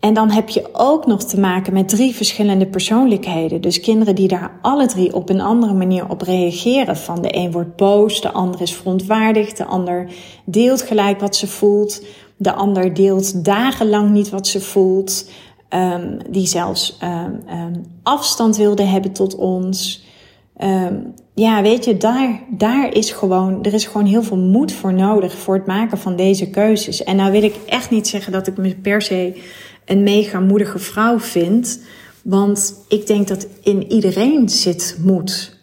en 0.00 0.14
dan 0.14 0.30
heb 0.30 0.48
je 0.48 0.68
ook 0.72 1.06
nog 1.06 1.22
te 1.22 1.40
maken 1.40 1.72
met 1.72 1.88
drie 1.88 2.14
verschillende 2.14 2.66
persoonlijkheden. 2.66 3.60
Dus 3.60 3.80
kinderen 3.80 4.14
die 4.14 4.28
daar 4.28 4.58
alle 4.62 4.86
drie 4.86 5.14
op 5.14 5.28
een 5.28 5.40
andere 5.40 5.74
manier 5.74 6.10
op 6.10 6.22
reageren. 6.22 6.96
Van 6.96 7.22
de 7.22 7.36
een 7.36 7.52
wordt 7.52 7.76
boos, 7.76 8.20
de 8.20 8.32
ander 8.32 8.60
is 8.60 8.74
verontwaardigd, 8.74 9.56
de 9.56 9.64
ander 9.64 10.10
deelt 10.44 10.82
gelijk 10.82 11.20
wat 11.20 11.36
ze 11.36 11.46
voelt. 11.46 12.04
De 12.36 12.52
ander 12.52 12.94
deelt 12.94 13.44
dagenlang 13.44 14.10
niet 14.10 14.28
wat 14.28 14.46
ze 14.46 14.60
voelt. 14.60 15.30
Um, 15.70 16.18
die 16.30 16.46
zelfs 16.46 16.98
um, 17.02 17.58
um, 17.58 17.84
afstand 18.02 18.56
wilde 18.56 18.82
hebben 18.82 19.12
tot 19.12 19.36
ons. 19.36 20.06
ja, 21.34 21.62
weet 21.62 21.84
je, 21.84 21.96
daar, 21.96 22.42
daar 22.50 22.94
is 22.94 23.10
gewoon, 23.10 23.64
er 23.64 23.74
is 23.74 23.84
gewoon 23.86 24.06
heel 24.06 24.22
veel 24.22 24.36
moed 24.36 24.72
voor 24.72 24.94
nodig 24.94 25.38
voor 25.38 25.54
het 25.54 25.66
maken 25.66 25.98
van 25.98 26.16
deze 26.16 26.50
keuzes. 26.50 27.04
En 27.04 27.16
nou 27.16 27.32
wil 27.32 27.42
ik 27.42 27.56
echt 27.66 27.90
niet 27.90 28.08
zeggen 28.08 28.32
dat 28.32 28.46
ik 28.46 28.56
me 28.56 28.74
per 28.74 29.02
se 29.02 29.42
een 29.88 30.02
mega 30.02 30.40
moedige 30.40 30.78
vrouw 30.78 31.20
vind. 31.20 31.80
Want 32.22 32.84
ik 32.88 33.06
denk 33.06 33.28
dat 33.28 33.46
in 33.62 33.92
iedereen 33.92 34.48
zit 34.48 34.98
moed. 35.02 35.56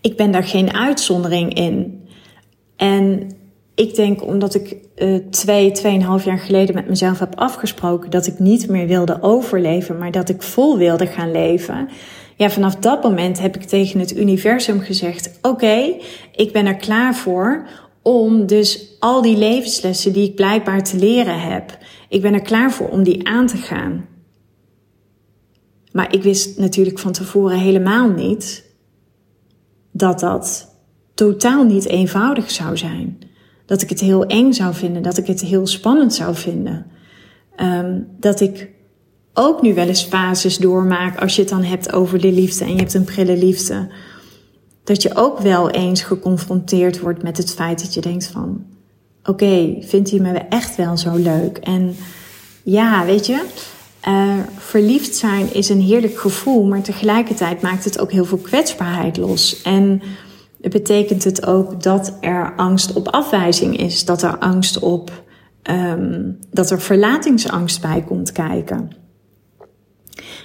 Ik 0.00 0.16
ben 0.16 0.30
daar 0.30 0.44
geen 0.44 0.72
uitzondering 0.72 1.54
in. 1.54 2.04
En 2.76 3.30
ik 3.74 3.94
denk 3.94 4.24
omdat 4.26 4.54
ik 4.54 4.76
uh, 4.96 5.18
twee, 5.30 5.72
tweeënhalf 5.72 6.24
jaar 6.24 6.38
geleden 6.38 6.74
met 6.74 6.88
mezelf 6.88 7.18
heb 7.18 7.34
afgesproken 7.34 8.10
dat 8.10 8.26
ik 8.26 8.38
niet 8.38 8.68
meer 8.68 8.86
wilde 8.86 9.22
overleven, 9.22 9.98
maar 9.98 10.10
dat 10.10 10.28
ik 10.28 10.42
vol 10.42 10.78
wilde 10.78 11.06
gaan 11.06 11.30
leven. 11.30 11.88
Ja, 12.36 12.50
vanaf 12.50 12.76
dat 12.76 13.02
moment 13.02 13.40
heb 13.40 13.56
ik 13.56 13.62
tegen 13.62 14.00
het 14.00 14.16
universum 14.16 14.80
gezegd: 14.80 15.38
Oké, 15.42 15.94
ik 16.32 16.52
ben 16.52 16.66
er 16.66 16.76
klaar 16.76 17.14
voor 17.14 17.66
om 18.02 18.46
dus 18.46 18.96
al 18.98 19.22
die 19.22 19.36
levenslessen 19.36 20.12
die 20.12 20.28
ik 20.28 20.34
blijkbaar 20.34 20.82
te 20.82 20.96
leren 20.96 21.40
heb, 21.40 21.78
ik 22.08 22.22
ben 22.22 22.34
er 22.34 22.42
klaar 22.42 22.72
voor 22.72 22.88
om 22.88 23.02
die 23.02 23.28
aan 23.28 23.46
te 23.46 23.56
gaan. 23.56 24.06
Maar 25.92 26.14
ik 26.14 26.22
wist 26.22 26.58
natuurlijk 26.58 26.98
van 26.98 27.12
tevoren 27.12 27.58
helemaal 27.58 28.08
niet 28.08 28.64
dat 29.90 30.20
dat 30.20 30.74
totaal 31.14 31.64
niet 31.64 31.86
eenvoudig 31.86 32.50
zou 32.50 32.76
zijn. 32.76 33.18
Dat 33.66 33.82
ik 33.82 33.88
het 33.88 34.00
heel 34.00 34.26
eng 34.26 34.52
zou 34.52 34.74
vinden, 34.74 35.02
dat 35.02 35.18
ik 35.18 35.26
het 35.26 35.40
heel 35.40 35.66
spannend 35.66 36.14
zou 36.14 36.34
vinden. 36.34 36.86
Um, 37.60 38.06
dat 38.20 38.40
ik 38.40 38.68
ook 39.34 39.62
nu 39.62 39.74
wel 39.74 39.86
eens 39.86 40.02
fases 40.02 40.58
doormaak 40.58 41.20
als 41.20 41.34
je 41.34 41.40
het 41.40 41.50
dan 41.50 41.62
hebt 41.62 41.92
over 41.92 42.20
de 42.20 42.32
liefde 42.32 42.64
en 42.64 42.70
je 42.70 42.78
hebt 42.78 42.94
een 42.94 43.04
prille 43.04 43.36
liefde. 43.36 43.88
Dat 44.84 45.02
je 45.02 45.14
ook 45.14 45.38
wel 45.38 45.70
eens 45.70 46.02
geconfronteerd 46.02 47.00
wordt 47.00 47.22
met 47.22 47.36
het 47.36 47.54
feit 47.54 47.80
dat 47.80 47.94
je 47.94 48.00
denkt 48.00 48.26
van 48.26 48.64
oké, 49.26 49.76
vindt 49.80 50.10
hij 50.10 50.20
me 50.20 50.32
echt 50.32 50.76
wel 50.76 50.96
zo 50.96 51.14
leuk? 51.14 51.56
En 51.56 51.96
ja, 52.62 53.04
weet 53.04 53.26
je, 53.26 53.44
uh, 54.08 54.32
verliefd 54.56 55.16
zijn 55.16 55.54
is 55.54 55.68
een 55.68 55.80
heerlijk 55.80 56.18
gevoel, 56.18 56.64
maar 56.64 56.82
tegelijkertijd 56.82 57.62
maakt 57.62 57.84
het 57.84 57.98
ook 57.98 58.12
heel 58.12 58.24
veel 58.24 58.38
kwetsbaarheid 58.38 59.16
los. 59.16 59.62
En 59.62 60.02
het 60.60 60.72
betekent 60.72 61.24
het 61.24 61.46
ook 61.46 61.82
dat 61.82 62.16
er 62.20 62.52
angst 62.56 62.92
op 62.92 63.08
afwijzing 63.08 63.76
is, 63.76 64.04
dat 64.04 64.22
er 64.22 64.38
angst 64.38 64.78
op, 64.78 65.24
um, 65.70 66.38
dat 66.50 66.70
er 66.70 66.80
verlatingsangst 66.80 67.80
bij 67.80 68.02
komt 68.06 68.32
kijken. 68.32 68.90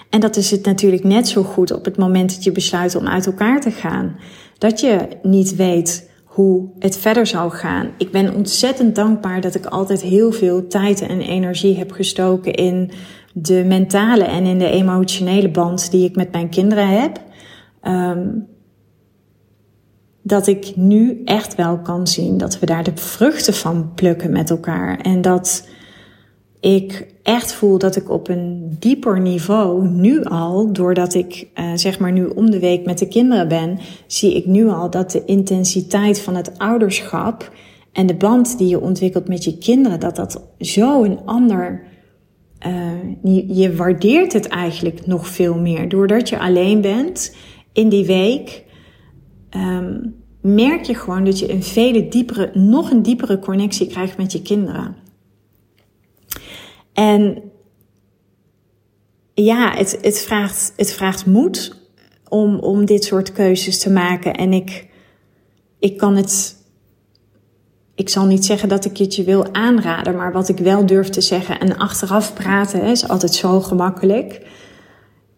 En 0.10 0.20
dat 0.20 0.36
is 0.36 0.52
het 0.52 0.66
natuurlijk 0.66 1.04
net 1.04 1.28
zo 1.28 1.44
goed 1.44 1.72
op 1.72 1.86
het 1.86 1.98
moment 1.98 2.34
dat 2.36 2.44
je 2.44 2.52
besluit 2.52 2.96
om 2.96 3.08
uit 3.08 3.26
elkaar 3.26 3.62
te 3.62 3.72
gaan. 3.72 4.16
Dat 4.58 4.80
je 4.80 5.08
niet 5.22 5.56
weet 5.56 6.10
hoe 6.32 6.70
het 6.80 6.98
verder 6.98 7.28
zou 7.28 7.52
gaan. 7.52 7.90
Ik 7.98 8.12
ben 8.12 8.36
ontzettend 8.36 8.96
dankbaar 8.96 9.42
dat 9.42 9.56
ik 9.56 9.66
altijd 9.66 10.02
heel 10.02 10.32
veel 10.32 10.68
tijd 10.68 11.02
en 11.02 11.22
energie 11.22 11.78
heb 11.78 11.92
gestoken 11.92 12.54
in 12.54 12.92
de 13.34 13.64
mentale 13.68 14.24
en 14.24 14.44
in 14.44 14.58
de 14.58 14.70
emotionele 14.70 15.50
band 15.50 15.92
die 15.92 16.06
ik 16.06 16.16
met 16.16 16.32
mijn 16.32 16.50
kinderen 16.50 16.88
heb. 16.88 17.22
Um, 17.84 18.48
dat 20.22 20.48
ik 20.48 20.76
nu 20.76 21.22
echt 21.26 21.56
wel 21.56 21.80
kan 21.80 22.08
zien 22.08 22.38
dat 22.38 22.60
we 22.60 22.66
daar 22.66 22.84
de 22.84 22.96
vruchten 22.96 23.54
van 23.54 23.94
plukken 23.94 24.32
met 24.32 24.50
elkaar. 24.50 25.00
En 25.00 25.22
dat 25.22 25.68
ik 26.62 27.08
echt 27.24 27.54
voel 27.54 27.78
dat 27.78 27.96
ik 27.96 28.10
op 28.10 28.30
een 28.30 28.76
dieper 28.80 29.22
niveau 29.22 29.88
nu 29.88 30.24
al, 30.24 30.74
doordat 30.74 31.14
ik 31.14 31.48
uh, 31.56 31.72
zeg 31.76 32.00
maar 32.00 32.12
nu 32.12 32.26
om 32.26 32.52
de 32.52 32.60
week 32.60 32.86
met 32.86 32.98
de 32.98 33.08
kinderen 33.08 33.48
ben, 33.48 33.80
zie 34.08 34.36
ik 34.36 34.46
nu 34.46 34.68
al 34.70 34.90
dat 34.90 35.12
de 35.12 35.26
intensiteit 35.26 36.22
van 36.22 36.36
het 36.36 36.58
ouderschap 36.58 37.52
en 37.92 38.06
de 38.06 38.16
band 38.16 38.58
die 38.58 38.68
je 38.68 38.82
ontwikkelt 38.82 39.28
met 39.28 39.44
je 39.44 39.58
kinderen, 39.58 40.00
dat 40.00 40.16
dat 40.16 40.42
zo 40.60 41.04
een 41.04 41.20
ander. 41.26 41.90
Uh, 42.68 43.48
je, 43.48 43.76
waardeert 43.76 44.34
het 44.34 44.48
eigenlijk 44.48 45.06
nog 45.06 45.28
veel 45.28 45.58
meer. 45.58 45.90
Doordat 45.90 46.30
je 46.30 46.40
alleen 46.40 46.82
bent 46.82 47.36
in 47.74 47.90
die 47.90 48.06
week, 48.06 48.64
um, 49.58 50.16
merk 50.42 50.84
je 50.84 50.96
gewoon 50.96 51.26
dat 51.26 51.40
je 51.40 51.52
een 51.52 51.64
vele 51.64 52.08
diepere, 52.08 52.52
nog 52.54 52.92
een 52.92 53.02
diepere 53.02 53.40
connectie 53.40 53.88
krijgt 53.88 54.18
met 54.18 54.32
je 54.32 54.42
kinderen. 54.42 54.96
En 56.94 57.52
ja, 59.34 59.74
het, 59.76 59.98
het, 60.02 60.20
vraagt, 60.20 60.74
het 60.76 60.92
vraagt 60.92 61.26
moed 61.26 61.80
om, 62.28 62.60
om 62.60 62.86
dit 62.86 63.04
soort 63.04 63.32
keuzes 63.32 63.80
te 63.80 63.92
maken. 63.92 64.34
En 64.34 64.54
ik, 64.54 64.88
ik 65.80 65.98
kan 65.98 66.16
het. 66.16 66.60
Ik 67.96 68.10
zal 68.10 68.26
niet 68.26 68.46
zeggen 68.46 68.70
dat 68.70 68.86
ik 68.86 68.98
het 68.98 69.16
je 69.16 69.24
wil 69.24 69.54
aanraden, 69.54 70.16
maar 70.16 70.32
wat 70.32 70.50
ik 70.50 70.58
wel 70.58 70.86
durf 70.86 71.10
te 71.10 71.22
zeggen 71.22 71.60
en 71.60 71.78
achteraf 71.78 72.34
praten 72.34 72.82
is 72.82 73.08
altijd 73.08 73.34
zo 73.34 73.62
gemakkelijk. 73.62 74.42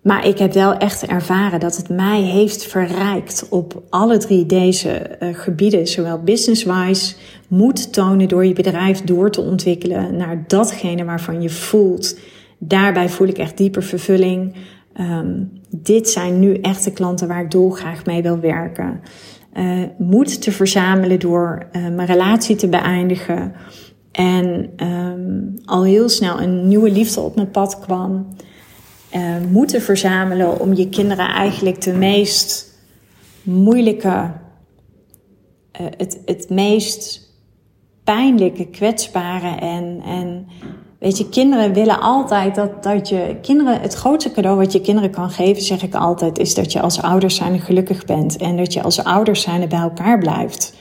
Maar 0.04 0.28
ik 0.28 0.38
heb 0.38 0.54
wel 0.54 0.78
echt 0.78 1.06
ervaren 1.06 1.60
dat 1.60 1.78
het 1.78 1.90
mij 1.90 2.22
heeft 2.22 2.66
verrijkt 2.66 3.48
op 3.50 3.84
alle 3.90 4.18
drie 4.18 4.46
deze 4.46 5.18
uh, 5.20 5.30
gebieden, 5.34 5.88
zowel 5.88 6.20
business-wise, 6.24 7.16
moed 7.48 7.94
tonen 7.94 8.28
door 8.28 8.46
je 8.46 8.54
bedrijf 8.54 9.02
door 9.02 9.32
te 9.32 9.42
ontwikkelen 9.42 10.18
naar 10.18 10.44
datgene 10.48 11.06
waarvan 11.06 11.42
je 11.42 11.50
voelt. 11.50 12.20
Daarbij 12.58 13.10
voel 13.10 13.28
ik 13.28 13.38
echt 13.38 13.58
dieper 13.58 13.84
vervulling. 13.84 14.56
Um, 15.00 15.52
dit 15.70 16.10
zijn 16.10 16.40
nu 16.40 16.54
echte 16.54 16.92
klanten 16.92 17.28
waar 17.28 17.44
ik 17.44 17.52
dolgraag 17.52 18.06
mee 18.06 18.22
wil 18.22 18.40
werken. 18.40 19.02
Uh, 19.58 19.84
moed 19.98 20.42
te 20.42 20.52
verzamelen 20.52 21.20
door 21.20 21.68
uh, 21.72 21.88
mijn 21.88 22.08
relatie 22.08 22.56
te 22.56 22.68
beëindigen. 22.68 23.54
En 24.12 24.70
um, 24.88 25.54
al 25.66 25.84
heel 25.84 26.10
snel 26.10 26.42
een 26.42 26.68
nieuwe 26.68 26.92
liefde 26.92 27.20
op 27.20 27.36
mijn 27.36 27.52
pad 27.52 27.80
kwam 27.80 28.28
uh, 29.16 29.22
moeten 29.52 29.82
verzamelen 29.82 30.60
om 30.60 30.74
je 30.74 30.90
kinderen 30.90 31.28
eigenlijk 31.28 31.82
de 31.82 31.94
meest 31.94 32.74
moeilijke 33.44 34.32
uh, 35.82 35.88
het, 35.98 36.20
het 36.26 36.50
meest 36.50 37.32
pijnlijke, 38.04 38.66
kwetsbare 38.66 39.56
en, 39.56 40.02
en 40.06 40.48
weet 41.00 41.18
je, 41.18 41.30
kinderen 41.30 41.74
willen 41.74 42.00
altijd 42.00 42.56
dat, 42.56 42.84
dat 42.84 43.10
je 43.10 43.36
kinderen, 43.42 43.82
het 43.82 43.94
grootste 43.94 44.32
cadeau 44.32 44.58
wat 44.58 44.72
je 44.72 44.82
kinderen 44.82 45.12
kan 45.12 45.30
geven, 45.30 45.64
zeg 45.64 45.84
ik 45.84 45.96
altijd, 45.96 46.40
is 46.40 46.54
dat 46.54 46.72
je 46.72 46.82
als 46.82 47.02
ouders 47.02 47.36
zijn 47.36 47.60
gelukkig 47.60 48.06
bent 48.06 48.38
en 48.38 48.58
dat 48.58 48.74
je 48.74 48.82
als 48.82 49.04
ouders 49.04 49.42
zijn 49.42 49.70
bij 49.70 49.80
elkaar 49.80 50.18
blijft. 50.18 50.74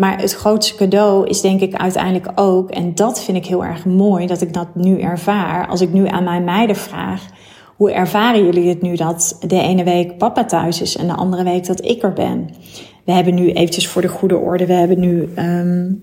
Maar 0.00 0.20
het 0.20 0.34
grootste 0.34 0.74
cadeau 0.74 1.28
is 1.28 1.40
denk 1.40 1.60
ik 1.60 1.74
uiteindelijk 1.74 2.30
ook, 2.34 2.70
en 2.70 2.94
dat 2.94 3.24
vind 3.24 3.36
ik 3.36 3.46
heel 3.46 3.64
erg 3.64 3.84
mooi 3.84 4.26
dat 4.26 4.40
ik 4.40 4.52
dat 4.52 4.74
nu 4.74 5.00
ervaar. 5.00 5.66
Als 5.68 5.80
ik 5.80 5.92
nu 5.92 6.06
aan 6.06 6.24
mijn 6.24 6.44
meiden 6.44 6.76
vraag, 6.76 7.26
hoe 7.76 7.92
ervaren 7.92 8.44
jullie 8.44 8.68
het 8.68 8.82
nu 8.82 8.96
dat 8.96 9.38
de 9.46 9.60
ene 9.60 9.84
week 9.84 10.18
papa 10.18 10.44
thuis 10.44 10.80
is 10.80 10.96
en 10.96 11.06
de 11.06 11.14
andere 11.14 11.42
week 11.42 11.66
dat 11.66 11.84
ik 11.84 12.02
er 12.02 12.12
ben? 12.12 12.50
We 13.04 13.12
hebben 13.12 13.34
nu 13.34 13.52
eventjes 13.52 13.88
voor 13.88 14.02
de 14.02 14.08
goede 14.08 14.36
orde, 14.36 14.66
we 14.66 14.72
hebben 14.72 15.00
nu 15.00 15.28
um, 15.38 16.02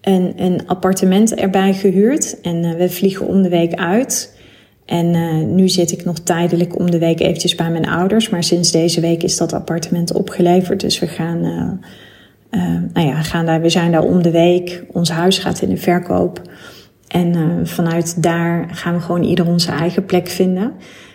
een, 0.00 0.32
een 0.36 0.66
appartement 0.66 1.34
erbij 1.34 1.74
gehuurd 1.74 2.40
en 2.40 2.64
uh, 2.64 2.74
we 2.74 2.88
vliegen 2.90 3.26
om 3.26 3.42
de 3.42 3.48
week 3.48 3.74
uit. 3.74 4.38
En 4.84 5.14
uh, 5.14 5.34
nu 5.34 5.68
zit 5.68 5.92
ik 5.92 6.04
nog 6.04 6.18
tijdelijk 6.18 6.78
om 6.78 6.90
de 6.90 6.98
week 6.98 7.20
eventjes 7.20 7.54
bij 7.54 7.70
mijn 7.70 7.88
ouders, 7.88 8.28
maar 8.28 8.44
sinds 8.44 8.70
deze 8.70 9.00
week 9.00 9.22
is 9.22 9.36
dat 9.36 9.52
appartement 9.52 10.12
opgeleverd, 10.12 10.80
dus 10.80 10.98
we 10.98 11.06
gaan... 11.06 11.44
Uh, 11.44 11.88
uh, 12.54 12.62
nou 12.92 13.06
ja, 13.06 13.22
gaan 13.22 13.46
daar, 13.46 13.60
we 13.60 13.68
zijn 13.68 13.92
daar 13.92 14.02
om 14.02 14.22
de 14.22 14.30
week. 14.30 14.84
Ons 14.92 15.10
huis 15.10 15.38
gaat 15.38 15.60
in 15.60 15.68
de 15.68 15.76
verkoop. 15.76 16.42
En 17.08 17.36
uh, 17.36 17.44
vanuit 17.64 18.22
daar 18.22 18.68
gaan 18.72 18.94
we 18.94 19.00
gewoon 19.00 19.22
ieder 19.22 19.46
onze 19.46 19.72
eigen 19.72 20.04
plek 20.04 20.28
vinden. 20.28 20.72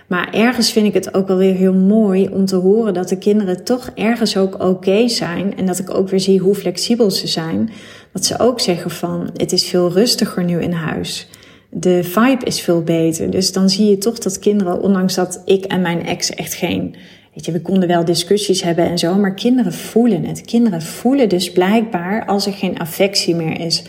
Maar 0.07 0.33
ergens 0.33 0.71
vind 0.71 0.87
ik 0.87 0.93
het 0.93 1.13
ook 1.13 1.27
wel 1.27 1.37
weer 1.37 1.55
heel 1.55 1.73
mooi 1.73 2.29
om 2.31 2.45
te 2.45 2.55
horen 2.55 2.93
dat 2.93 3.09
de 3.09 3.17
kinderen 3.17 3.63
toch 3.63 3.91
ergens 3.95 4.37
ook 4.37 4.63
oké 4.63 5.07
zijn. 5.07 5.57
En 5.57 5.65
dat 5.65 5.79
ik 5.79 5.93
ook 5.93 6.09
weer 6.09 6.19
zie 6.19 6.39
hoe 6.39 6.55
flexibel 6.55 7.11
ze 7.11 7.27
zijn. 7.27 7.69
Dat 8.13 8.25
ze 8.25 8.39
ook 8.39 8.59
zeggen 8.59 8.91
van 8.91 9.29
het 9.33 9.51
is 9.51 9.65
veel 9.65 9.91
rustiger 9.91 10.43
nu 10.43 10.61
in 10.61 10.71
huis. 10.71 11.29
De 11.69 12.03
vibe 12.03 12.45
is 12.45 12.61
veel 12.61 12.81
beter. 12.81 13.29
Dus 13.29 13.53
dan 13.53 13.69
zie 13.69 13.89
je 13.89 13.97
toch 13.97 14.17
dat 14.17 14.39
kinderen, 14.39 14.81
ondanks 14.81 15.15
dat 15.15 15.41
ik 15.45 15.65
en 15.65 15.81
mijn 15.81 16.05
ex 16.05 16.29
echt 16.29 16.53
geen 16.53 16.95
Weet 17.33 17.45
je, 17.45 17.51
we 17.51 17.61
konden 17.61 17.87
wel 17.87 18.05
discussies 18.05 18.61
hebben 18.61 18.85
en 18.85 18.97
zo, 18.97 19.15
maar 19.15 19.33
kinderen 19.33 19.73
voelen 19.73 20.25
het. 20.25 20.41
Kinderen 20.41 20.81
voelen 20.81 21.29
dus 21.29 21.51
blijkbaar 21.51 22.25
als 22.25 22.45
er 22.45 22.53
geen 22.53 22.79
affectie 22.79 23.35
meer 23.35 23.59
is, 23.59 23.83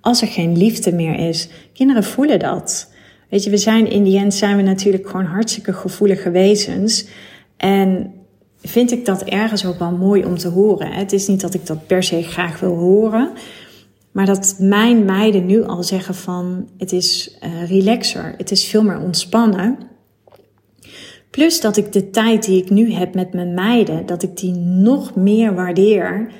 als 0.00 0.22
er 0.22 0.28
geen 0.28 0.56
liefde 0.56 0.92
meer 0.92 1.28
is. 1.28 1.48
Kinderen 1.72 2.04
voelen 2.04 2.38
dat. 2.38 2.90
Weet 3.28 3.44
je, 3.44 3.50
we 3.50 3.56
zijn 3.56 3.90
in 3.90 4.02
die 4.02 4.18
end 4.18 4.34
zijn 4.34 4.56
we 4.56 4.62
natuurlijk 4.62 5.08
gewoon 5.08 5.24
hartstikke 5.24 5.72
gevoelige 5.72 6.30
wezens. 6.30 7.06
En 7.56 8.12
vind 8.62 8.92
ik 8.92 9.04
dat 9.04 9.22
ergens 9.22 9.66
ook 9.66 9.78
wel 9.78 9.90
mooi 9.90 10.24
om 10.24 10.38
te 10.38 10.48
horen. 10.48 10.92
Het 10.92 11.12
is 11.12 11.26
niet 11.26 11.40
dat 11.40 11.54
ik 11.54 11.66
dat 11.66 11.86
per 11.86 12.02
se 12.02 12.22
graag 12.22 12.60
wil 12.60 12.76
horen. 12.76 13.30
Maar 14.12 14.26
dat 14.26 14.56
mijn 14.58 15.04
meiden 15.04 15.46
nu 15.46 15.64
al 15.64 15.82
zeggen 15.82 16.14
van 16.14 16.68
het 16.78 16.92
is 16.92 17.38
uh, 17.44 17.68
relaxer, 17.68 18.34
het 18.36 18.50
is 18.50 18.64
veel 18.64 18.82
meer 18.82 19.00
ontspannen. 19.00 19.78
Plus 21.32 21.60
dat 21.60 21.76
ik 21.76 21.92
de 21.92 22.10
tijd 22.10 22.44
die 22.44 22.62
ik 22.62 22.70
nu 22.70 22.92
heb 22.92 23.14
met 23.14 23.32
mijn 23.32 23.54
meiden, 23.54 24.06
dat 24.06 24.22
ik 24.22 24.36
die 24.36 24.52
nog 24.56 25.14
meer 25.14 25.54
waardeer 25.54 26.32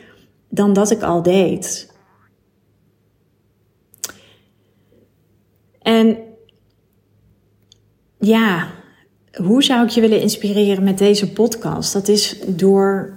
dan 0.49 0.73
dat 0.73 0.91
ik 0.91 1.03
al 1.03 1.23
deed. 1.23 1.93
En 5.83 6.19
ja, 8.19 8.69
hoe 9.33 9.63
zou 9.63 9.85
ik 9.85 9.91
je 9.91 10.01
willen 10.01 10.21
inspireren 10.21 10.85
met 10.85 10.99
deze 10.99 11.33
podcast? 11.33 11.93
Dat 11.93 12.09
is 12.09 12.39
door. 12.47 13.15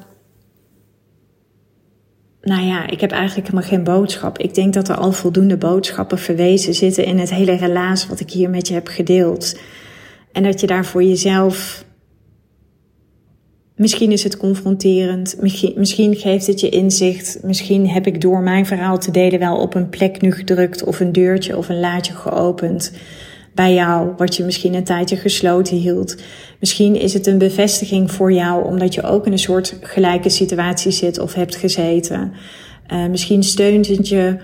Nou 2.41 2.65
ja, 2.65 2.88
ik 2.88 3.01
heb 3.01 3.11
eigenlijk 3.11 3.47
helemaal 3.47 3.69
geen 3.69 3.83
boodschap. 3.83 4.38
Ik 4.38 4.53
denk 4.53 4.73
dat 4.73 4.88
er 4.88 4.95
al 4.95 5.11
voldoende 5.11 5.57
boodschappen 5.57 6.19
verwezen 6.19 6.73
zitten 6.73 7.05
in 7.05 7.19
het 7.19 7.29
hele 7.29 7.55
relaas 7.55 8.07
wat 8.07 8.19
ik 8.19 8.31
hier 8.31 8.49
met 8.49 8.67
je 8.67 8.73
heb 8.73 8.88
gedeeld. 8.88 9.55
En 10.36 10.43
dat 10.43 10.60
je 10.60 10.67
daar 10.67 10.86
voor 10.86 11.04
jezelf. 11.04 11.86
Misschien 13.76 14.12
is 14.12 14.24
het 14.24 14.38
confronterend, 14.38 15.38
misschien 15.76 16.15
geeft 16.15 16.48
het 16.48 16.60
je 16.60 16.69
inzicht, 16.69 17.39
misschien 17.43 17.89
heb 17.89 18.08
ik 18.08 18.21
door 18.21 18.41
mijn 18.41 18.65
verhaal 18.65 18.98
te 18.98 19.12
delen 19.12 19.39
wel 19.39 19.58
op 19.58 19.76
een 19.76 19.89
plek 19.89 20.21
nu 20.21 20.32
gedrukt 20.32 20.84
of 20.84 21.00
een 21.00 21.12
deurtje 21.12 21.58
of 21.58 21.69
een 21.69 21.80
laadje 21.80 22.13
geopend 22.13 22.91
bij 23.54 23.74
jou, 23.74 24.13
wat 24.17 24.36
je 24.36 24.43
misschien 24.43 24.74
een 24.74 24.84
tijdje 24.84 25.15
gesloten 25.15 25.78
hield. 25.78 26.15
Misschien 26.60 26.95
is 26.95 27.13
het 27.13 27.28
een 27.28 27.38
bevestiging 27.38 28.12
voor 28.12 28.32
jou, 28.32 28.65
omdat 28.65 28.93
je 28.93 29.04
ook 29.04 29.26
in 29.26 29.32
een 29.32 29.39
soort 29.39 29.78
gelijke 29.82 30.30
situatie 30.30 30.91
zit 30.91 31.19
of 31.19 31.34
hebt 31.34 31.56
gezeten. 31.56 32.34
Uh, 32.93 33.08
misschien 33.08 33.43
steunt 33.43 33.88
het 33.88 34.08
je 34.08 34.38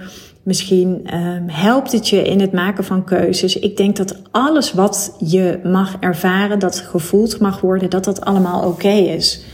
Misschien 0.43 1.17
um, 1.17 1.49
helpt 1.49 1.91
het 1.91 2.09
je 2.09 2.21
in 2.21 2.39
het 2.39 2.51
maken 2.51 2.83
van 2.83 3.03
keuzes. 3.03 3.59
Ik 3.59 3.77
denk 3.77 3.95
dat 3.95 4.21
alles 4.31 4.73
wat 4.73 5.15
je 5.19 5.59
mag 5.63 5.97
ervaren, 5.99 6.59
dat 6.59 6.79
gevoeld 6.79 7.39
mag 7.39 7.61
worden, 7.61 7.89
dat 7.89 8.03
dat 8.03 8.21
allemaal 8.21 8.67
oké 8.67 8.89
is. 8.89 9.45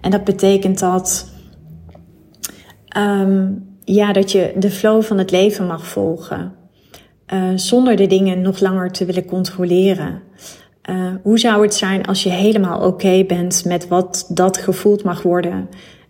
En 0.00 0.10
dat 0.10 0.24
betekent 0.24 0.78
dat, 0.78 1.32
um, 2.96 3.66
ja, 3.84 4.12
dat 4.12 4.32
je 4.32 4.54
de 4.58 4.70
flow 4.70 5.02
van 5.02 5.18
het 5.18 5.30
leven 5.30 5.66
mag 5.66 5.86
volgen. 5.86 6.52
Uh, 7.34 7.50
zonder 7.54 7.96
de 7.96 8.06
dingen 8.06 8.40
nog 8.40 8.60
langer 8.60 8.90
te 8.90 9.04
willen 9.04 9.24
controleren. 9.24 10.22
Uh, 10.90 11.10
hoe 11.22 11.38
zou 11.38 11.62
het 11.62 11.74
zijn 11.74 12.06
als 12.06 12.22
je 12.22 12.30
helemaal 12.30 12.80
oké 12.80 13.24
bent 13.24 13.64
met 13.64 13.88
wat 13.88 14.26
dat 14.28 14.56
gevoeld 14.56 15.04
mag 15.04 15.22
worden? 15.22 15.68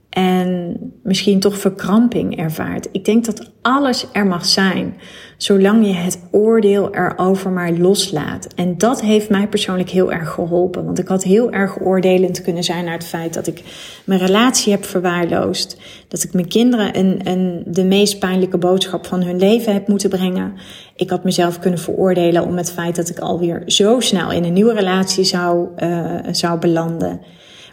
En 0.09 0.77
misschien 1.03 1.41
toch 1.41 1.59
verkramping 1.59 2.37
ervaart. 2.37 2.89
Ik 2.93 3.05
denk 3.05 3.25
dat 3.25 3.51
alles 3.63 4.07
er 4.13 4.27
mag 4.27 4.47
zijn, 4.47 4.95
zolang 5.37 5.87
je 5.87 5.93
het 5.93 6.21
oordeel 6.31 6.95
erover 6.95 7.51
maar 7.51 7.73
loslaat. 7.73 8.47
En 8.55 8.79
dat 8.79 9.01
heeft 9.01 9.31
mij 9.31 9.49
persoonlijk 9.49 9.91
heel 9.91 10.13
erg 10.13 10.31
geholpen, 10.31 10.85
want 10.85 10.99
ik 10.99 11.09
had 11.09 11.23
heel 11.23 11.51
erg 11.51 11.81
oordelend 11.81 12.43
kunnen 12.43 12.65
zijn 12.65 12.85
naar 12.85 12.95
het 12.95 13.07
feit 13.07 13.35
dat 13.35 13.47
ik 13.47 13.63
mijn 14.05 14.21
relatie 14.21 14.73
heb 14.73 14.85
verwaarloosd, 14.85 15.81
dat 16.09 16.23
ik 16.23 16.33
mijn 16.33 16.49
kinderen 16.49 16.99
een, 16.99 17.21
een, 17.25 17.63
de 17.67 17.85
meest 17.85 18.19
pijnlijke 18.19 18.59
boodschap 18.59 19.07
van 19.07 19.23
hun 19.23 19.39
leven 19.39 19.73
heb 19.73 19.89
moeten 19.89 20.11
brengen. 20.11 20.53
Ik 20.97 21.11
had 21.11 21.25
mezelf 21.25 21.59
kunnen 21.59 21.81
veroordelen 21.81 22.45
om 22.45 22.57
het 22.57 22.73
feit 22.73 22.97
dat 22.97 23.09
ik 23.09 23.19
alweer 23.19 23.63
zo 23.67 24.01
snel 24.01 24.33
in 24.33 24.45
een 24.45 24.53
nieuwe 24.53 24.75
relatie 24.75 25.25
zou, 25.25 25.69
uh, 25.79 26.15
zou 26.31 26.59
belanden. 26.59 27.21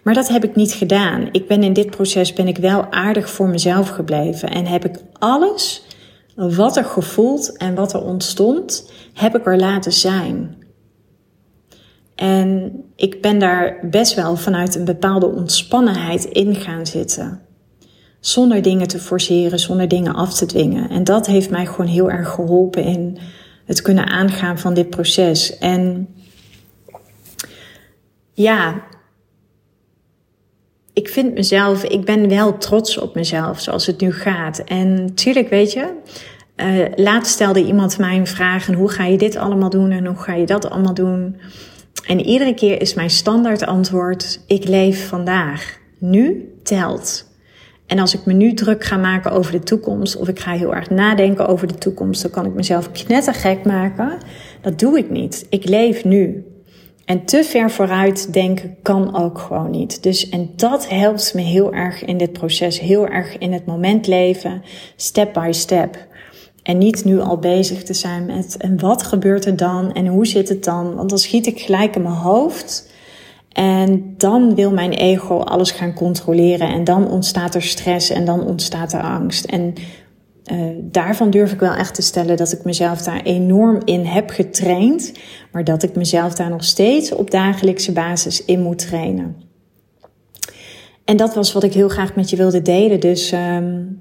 Maar 0.06 0.14
dat 0.14 0.28
heb 0.28 0.44
ik 0.44 0.56
niet 0.56 0.74
gedaan. 0.74 1.30
Ik 1.32 1.48
ben 1.48 1.64
in 1.64 1.74
dit 1.74 1.90
proces 1.90 2.34
ben 2.34 2.48
ik 2.48 2.58
wel 2.58 2.92
aardig 2.92 3.30
voor 3.30 3.48
mezelf 3.48 3.90
gebleven 3.90 4.50
en 4.50 4.66
heb 4.66 4.86
ik 4.86 4.96
alles 5.14 5.86
wat 6.36 6.78
er 6.78 6.86
gevoeld 6.86 7.58
en 7.58 7.76
wat 7.76 7.94
er 7.94 8.02
ontstond, 8.02 8.92
heb 9.14 9.36
ik 9.36 9.46
er 9.46 9.58
laten 9.58 9.94
zijn. 9.94 10.58
En 12.16 12.74
ik 12.96 13.22
ben 13.22 13.40
daar 13.40 13.88
best 13.90 14.14
wel 14.14 14.36
vanuit 14.36 14.76
een 14.76 14.86
bepaalde 14.86 15.28
ontspannenheid 15.28 16.26
in 16.26 16.56
gaan 16.56 16.86
zitten. 16.86 17.42
Zonder 18.20 18.62
dingen 18.62 18.88
te 18.88 19.00
forceren, 19.00 19.60
zonder 19.60 19.88
dingen 19.88 20.16
af 20.16 20.34
te 20.34 20.46
dwingen. 20.46 20.90
En 20.90 21.04
dat 21.04 21.28
heeft 21.28 21.50
mij 21.50 21.66
gewoon 21.66 21.88
heel 21.88 22.12
erg 22.12 22.30
geholpen 22.30 22.84
in 22.84 23.18
het 23.66 23.82
kunnen 23.82 24.08
aangaan 24.08 24.60
van 24.60 24.74
dit 24.74 24.90
proces. 24.90 25.58
En 25.58 26.08
ja, 28.34 28.84
ik 30.96 31.10
vind 31.10 31.34
mezelf, 31.34 31.84
ik 31.84 32.06
ben 32.06 32.30
wel 32.30 32.58
trots 32.58 32.98
op 32.98 33.16
mezelf 33.16 33.60
zoals 33.60 33.86
het 33.86 34.02
nu 34.02 34.12
gaat. 34.14 34.60
En 34.60 35.12
tuurlijk, 35.14 35.50
weet 35.50 35.74
je, 35.74 35.94
uh, 36.56 36.86
laatst 36.96 37.34
stelde 37.34 37.64
iemand 37.64 37.98
mij 37.98 38.18
een 38.18 38.28
vraag: 38.28 38.68
en 38.68 38.74
hoe 38.74 38.90
ga 38.90 39.06
je 39.06 39.18
dit 39.18 39.36
allemaal 39.36 39.70
doen 39.70 39.92
en 39.92 40.06
hoe 40.06 40.18
ga 40.18 40.34
je 40.34 40.46
dat 40.46 40.70
allemaal 40.70 40.94
doen? 40.94 41.36
En 42.08 42.26
iedere 42.26 42.54
keer 42.54 42.82
is 42.82 42.94
mijn 42.94 43.10
standaard 43.10 43.66
antwoord: 43.66 44.40
ik 44.48 44.68
leef 44.68 45.08
vandaag. 45.08 45.78
Nu 45.98 46.54
telt. 46.64 47.34
En 47.86 48.00
als 48.00 48.14
ik 48.14 48.26
me 48.26 48.34
nu 48.34 48.54
druk 48.54 48.84
ga 48.84 48.98
maken 48.98 49.32
over 49.32 49.52
de 49.52 49.60
toekomst, 49.60 50.16
of 50.16 50.28
ik 50.28 50.40
ga 50.40 50.52
heel 50.52 50.76
erg 50.76 50.90
nadenken 50.90 51.48
over 51.48 51.68
de 51.68 51.78
toekomst, 51.78 52.22
dan 52.22 52.32
kan 52.32 52.46
ik 52.46 52.54
mezelf 52.54 52.92
knettergek 52.92 53.66
maken. 53.66 54.18
Dat 54.62 54.80
doe 54.80 54.98
ik 54.98 55.10
niet. 55.10 55.46
Ik 55.50 55.70
leef 55.70 56.04
nu. 56.04 56.46
En 57.06 57.26
te 57.26 57.44
ver 57.44 57.72
vooruit 57.72 58.34
denken 58.34 58.76
kan 58.82 59.16
ook 59.16 59.40
gewoon 59.40 59.72
niet. 59.72 60.04
Dus, 60.04 60.30
en 60.30 60.50
dat 60.56 60.90
helpt 60.90 61.34
me 61.34 61.42
heel 61.42 61.74
erg 61.74 62.06
in 62.06 62.18
dit 62.18 62.34
proces, 62.34 62.80
heel 62.80 63.08
erg 63.08 63.38
in 63.38 63.54
het 63.54 63.66
moment 63.66 64.08
leven, 64.08 64.64
step 64.96 65.34
by 65.34 65.50
step. 65.52 66.08
En 66.64 66.78
niet 66.78 67.06
nu 67.06 67.20
al 67.20 67.38
bezig 67.38 67.84
te 67.84 67.94
zijn 67.94 68.26
met 68.26 68.58
en 68.58 68.80
wat 68.80 69.04
gebeurt 69.04 69.46
er 69.46 69.56
dan 69.56 69.94
en 69.94 70.08
hoe 70.08 70.28
zit 70.28 70.50
het 70.50 70.64
dan? 70.64 70.96
Want 70.96 71.10
dan 71.10 71.20
schiet 71.20 71.46
ik 71.46 71.60
gelijk 71.60 71.96
in 71.96 72.02
mijn 72.02 72.16
hoofd. 72.16 72.94
En 73.52 74.14
dan 74.18 74.56
wil 74.56 74.72
mijn 74.72 74.94
ego 74.94 75.38
alles 75.38 75.72
gaan 75.72 75.94
controleren. 75.94 76.68
En 76.68 76.84
dan 76.84 77.10
ontstaat 77.10 77.56
er 77.56 77.62
stress 77.62 78.10
en 78.10 78.26
dan 78.26 78.44
ontstaat 78.44 78.94
er 78.94 79.02
angst. 79.02 79.46
En 79.46 79.74
uh, 80.52 80.66
daarvan 80.82 81.30
durf 81.30 81.52
ik 81.52 81.60
wel 81.60 81.74
echt 81.74 81.96
te 81.96 82.02
stellen 82.02 82.38
dat 82.38 82.52
ik 82.52 82.64
mezelf 82.64 83.02
daar 83.02 83.22
enorm 83.22 83.82
in 83.84 84.06
heb 84.06 84.30
getraind, 84.30 85.12
maar 85.52 85.64
dat 85.64 85.84
ik 85.84 85.96
mezelf 85.96 86.34
daar 86.34 86.50
nog 86.50 86.64
steeds 86.64 87.12
op 87.12 87.32
dagelijkse 87.32 87.92
basis 87.92 88.46
in 88.46 88.62
moet 88.62 88.88
trainen. 88.88 89.36
en 91.06 91.18
dat 91.18 91.36
was 91.36 91.54
wat 91.54 91.64
ik 91.64 91.74
heel 91.74 91.90
graag 91.90 92.16
met 92.16 92.30
je 92.30 92.36
wilde 92.36 92.62
delen. 92.62 93.00
Dus 93.00 93.32
um, 93.32 94.00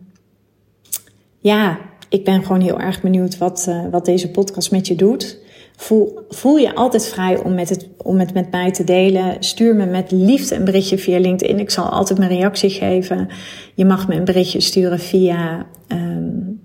ja, 1.39 1.79
ik 2.09 2.25
ben 2.25 2.43
gewoon 2.43 2.61
heel 2.61 2.81
erg 2.81 3.01
benieuwd 3.01 3.39
wat, 3.39 3.67
uh, 3.69 3.85
wat 3.91 4.05
deze 4.05 4.31
podcast 4.31 4.71
met 4.71 4.87
je 4.87 4.95
doet. 4.95 5.39
Voel, 5.77 6.21
voel 6.29 6.57
je 6.57 6.75
altijd 6.75 7.07
vrij 7.07 7.39
om, 7.39 7.55
met 7.55 7.69
het, 7.69 7.89
om 7.97 8.19
het 8.19 8.35
met 8.35 8.51
mij 8.51 8.71
te 8.71 8.85
delen. 8.85 9.37
Stuur 9.41 9.75
me 9.75 9.87
met 9.87 10.11
liefde 10.11 10.55
een 10.55 10.65
berichtje 10.65 10.99
via 10.99 11.19
LinkedIn. 11.19 11.59
Ik 11.59 11.71
zal 11.71 11.89
altijd 11.89 12.19
mijn 12.19 12.31
reactie 12.31 12.71
geven. 12.71 13.29
Je 13.75 13.85
mag 13.85 14.09
me 14.09 14.15
een 14.15 14.25
berichtje 14.25 14.61
sturen 14.61 14.99
via 14.99 15.67
um, 15.89 16.61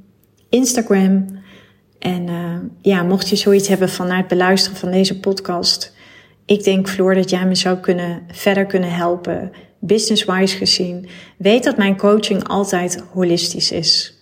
Instagram. 0.50 1.26
En 2.00 2.28
uh, 2.28 2.56
ja, 2.82 3.04
mocht 3.04 3.30
je 3.30 3.36
zoiets 3.36 3.68
hebben 3.68 3.90
van 3.90 4.12
het 4.12 4.28
beluisteren 4.28 4.78
van 4.78 4.92
deze 4.92 5.20
podcast. 5.20 5.94
Ik 6.46 6.64
denk, 6.64 6.90
Floor, 6.90 7.16
dat 7.16 7.30
jij 7.30 7.46
me 7.46 7.56
zou 7.56 7.78
kunnen, 7.78 8.22
verder 8.32 8.66
kunnen 8.66 8.92
helpen, 8.92 9.52
business-wise 9.80 10.58
gezien. 10.58 11.08
Weet 11.38 11.64
dat 11.64 11.78
mijn 11.78 11.98
coaching 11.98 12.48
altijd 12.48 13.04
holistisch 13.14 13.72
is. 13.72 14.19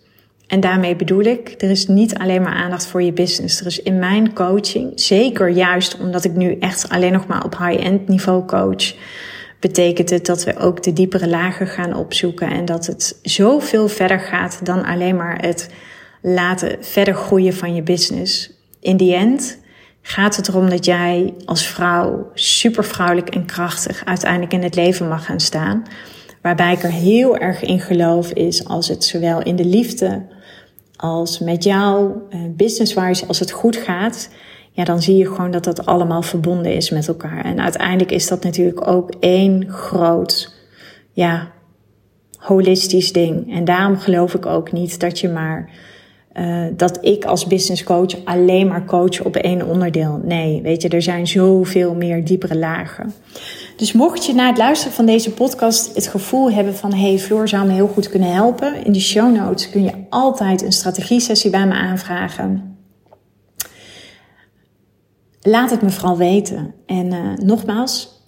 En 0.48 0.60
daarmee 0.60 0.96
bedoel 0.96 1.24
ik, 1.24 1.54
er 1.58 1.70
is 1.70 1.88
niet 1.88 2.18
alleen 2.18 2.42
maar 2.42 2.54
aandacht 2.54 2.88
voor 2.88 3.04
je 3.04 3.14
business. 3.14 3.60
Er 3.60 3.66
is 3.66 3.82
in 3.82 4.00
mijn 4.00 4.34
coaching, 4.34 4.92
zeker 4.96 5.50
juist 5.50 5.98
omdat 5.98 6.24
ik 6.24 6.36
nu 6.36 6.58
echt 6.60 6.90
alleen 6.90 7.12
nog 7.12 7.28
maar 7.28 7.46
op 7.46 7.58
high-end 7.58 8.08
niveau 8.08 8.46
coach, 8.46 8.96
betekent 9.60 10.10
het 10.10 10.26
dat 10.26 10.44
we 10.44 10.58
ook 10.58 10.84
de 10.84 10.94
diepere 10.94 11.28
lagen 11.28 11.68
gaan 11.68 11.96
opzoeken 11.96 12.50
en 12.52 12.66
dat 12.66 12.86
het 12.86 13.20
zoveel 13.22 13.88
verder 13.88 14.20
gaat 14.20 14.66
dan 14.66 14.86
alleen 14.86 15.16
maar 15.16 15.42
het 15.42 15.70
laten 16.22 16.78
verder 16.80 17.14
groeien 17.14 17.54
van 17.54 17.76
je 17.76 17.82
business. 17.82 18.52
In 18.80 18.98
die 18.98 19.16
end 19.16 19.60
gaat 20.02 20.36
het 20.36 20.48
erom 20.48 20.70
dat 20.70 20.86
jij 20.86 21.34
als 21.46 21.68
vrouw 21.68 22.32
super 22.34 22.86
vrouwelijk 22.86 23.30
en 23.30 23.46
krachtig 23.46 24.06
uiteindelijk 24.06 24.54
in 24.54 24.64
het 24.64 24.76
leven 24.76 25.08
mag 25.08 25.26
gaan 25.26 25.40
staan. 25.40 25.84
Waarbij 26.42 26.74
ik 26.74 26.84
er 26.84 26.92
heel 26.92 27.38
erg 27.38 27.62
in 27.62 27.80
geloof 27.80 28.32
is 28.32 28.66
als 28.66 28.88
het 28.88 29.04
zowel 29.04 29.44
in 29.44 29.56
de 29.56 29.66
liefde 29.66 30.26
als 30.98 31.40
met 31.40 31.64
jou, 31.64 32.12
eh, 32.30 32.40
business-wise, 32.56 33.26
als 33.26 33.40
het 33.40 33.52
goed 33.52 33.76
gaat, 33.76 34.30
ja, 34.72 34.84
dan 34.84 35.02
zie 35.02 35.16
je 35.16 35.26
gewoon 35.26 35.52
dat 35.52 35.64
dat 35.64 35.86
allemaal 35.86 36.22
verbonden 36.22 36.74
is 36.74 36.90
met 36.90 37.08
elkaar. 37.08 37.46
En 37.46 37.60
uiteindelijk 37.60 38.12
is 38.12 38.28
dat 38.28 38.44
natuurlijk 38.44 38.88
ook 38.88 39.12
één 39.20 39.70
groot, 39.70 40.54
ja, 41.12 41.52
holistisch 42.38 43.14
ding. 43.14 43.54
En 43.54 43.66
daarom 43.66 43.98
geloof 43.98 44.34
ik 44.34 44.46
ook 44.46 44.72
niet 44.72 45.00
dat 45.00 45.20
je 45.20 45.30
maar 45.30 45.70
uh, 46.40 46.66
dat 46.76 47.06
ik 47.06 47.26
als 47.26 47.48
business 47.48 47.84
coach 47.84 48.26
alleen 48.26 48.68
maar 48.68 48.86
coach 48.86 49.22
op 49.22 49.36
één 49.36 49.68
onderdeel. 49.68 50.22
Nee, 50.24 50.62
weet 50.62 50.82
je, 50.82 50.90
er 50.90 51.02
zijn 51.02 51.28
zoveel 51.28 51.96
meer 51.96 52.26
diepere 52.26 52.58
lagen. 52.58 53.14
Dus 53.78 53.92
mocht 53.92 54.26
je 54.26 54.34
na 54.34 54.48
het 54.48 54.58
luisteren 54.58 54.94
van 54.94 55.06
deze 55.06 55.32
podcast 55.32 55.96
het 55.96 56.08
gevoel 56.08 56.52
hebben 56.52 56.76
van... 56.76 56.94
hey, 56.94 57.20
Floor 57.20 57.48
zou 57.48 57.68
me 57.68 57.74
heel 57.74 57.88
goed 57.88 58.10
kunnen 58.10 58.34
helpen... 58.34 58.86
in 58.86 58.92
de 58.92 59.00
show 59.00 59.36
notes 59.36 59.70
kun 59.70 59.84
je 59.84 59.94
altijd 60.10 60.62
een 60.62 60.72
strategie-sessie 60.72 61.52
bij 61.52 61.68
me 61.68 61.74
aanvragen. 61.74 62.78
Laat 65.42 65.70
het 65.70 65.82
me 65.82 65.90
vooral 65.90 66.18
weten. 66.18 66.74
En 66.86 67.14
uh, 67.14 67.34
nogmaals, 67.36 68.24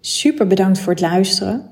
super 0.00 0.46
bedankt 0.46 0.78
voor 0.78 0.92
het 0.92 1.00
luisteren. 1.00 1.70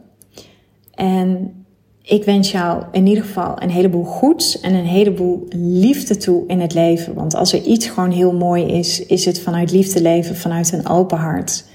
En 0.95 1.55
ik 2.03 2.25
wens 2.25 2.51
jou 2.51 2.85
in 2.93 3.07
ieder 3.07 3.25
geval 3.25 3.62
een 3.62 3.71
heleboel 3.71 4.05
goeds 4.05 4.61
en 4.61 4.75
een 4.75 4.87
heleboel 4.87 5.47
liefde 5.57 6.16
toe 6.16 6.45
in 6.47 6.61
het 6.61 6.75
leven. 6.75 7.14
Want 7.14 7.35
als 7.35 7.53
er 7.53 7.62
iets 7.62 7.87
gewoon 7.87 8.11
heel 8.11 8.33
mooi 8.33 8.64
is, 8.64 9.07
is 9.07 9.25
het 9.25 9.41
vanuit 9.41 9.73
liefde 9.73 10.03
leven, 10.03 10.37
vanuit 10.37 10.73
een 10.73 10.89
open 10.89 11.18
hart. 11.18 11.68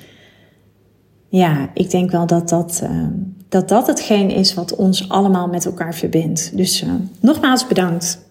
Ja, 1.35 1.69
ik 1.73 1.89
denk 1.89 2.11
wel 2.11 2.25
dat 2.25 2.49
dat, 2.49 2.81
uh, 2.83 3.07
dat, 3.49 3.69
dat 3.69 3.87
hetgeen 3.87 4.29
is 4.29 4.53
wat 4.53 4.75
ons 4.75 5.09
allemaal 5.09 5.47
met 5.47 5.65
elkaar 5.65 5.93
verbindt. 5.95 6.57
Dus 6.57 6.83
uh, 6.83 6.93
nogmaals 7.19 7.67
bedankt. 7.67 8.24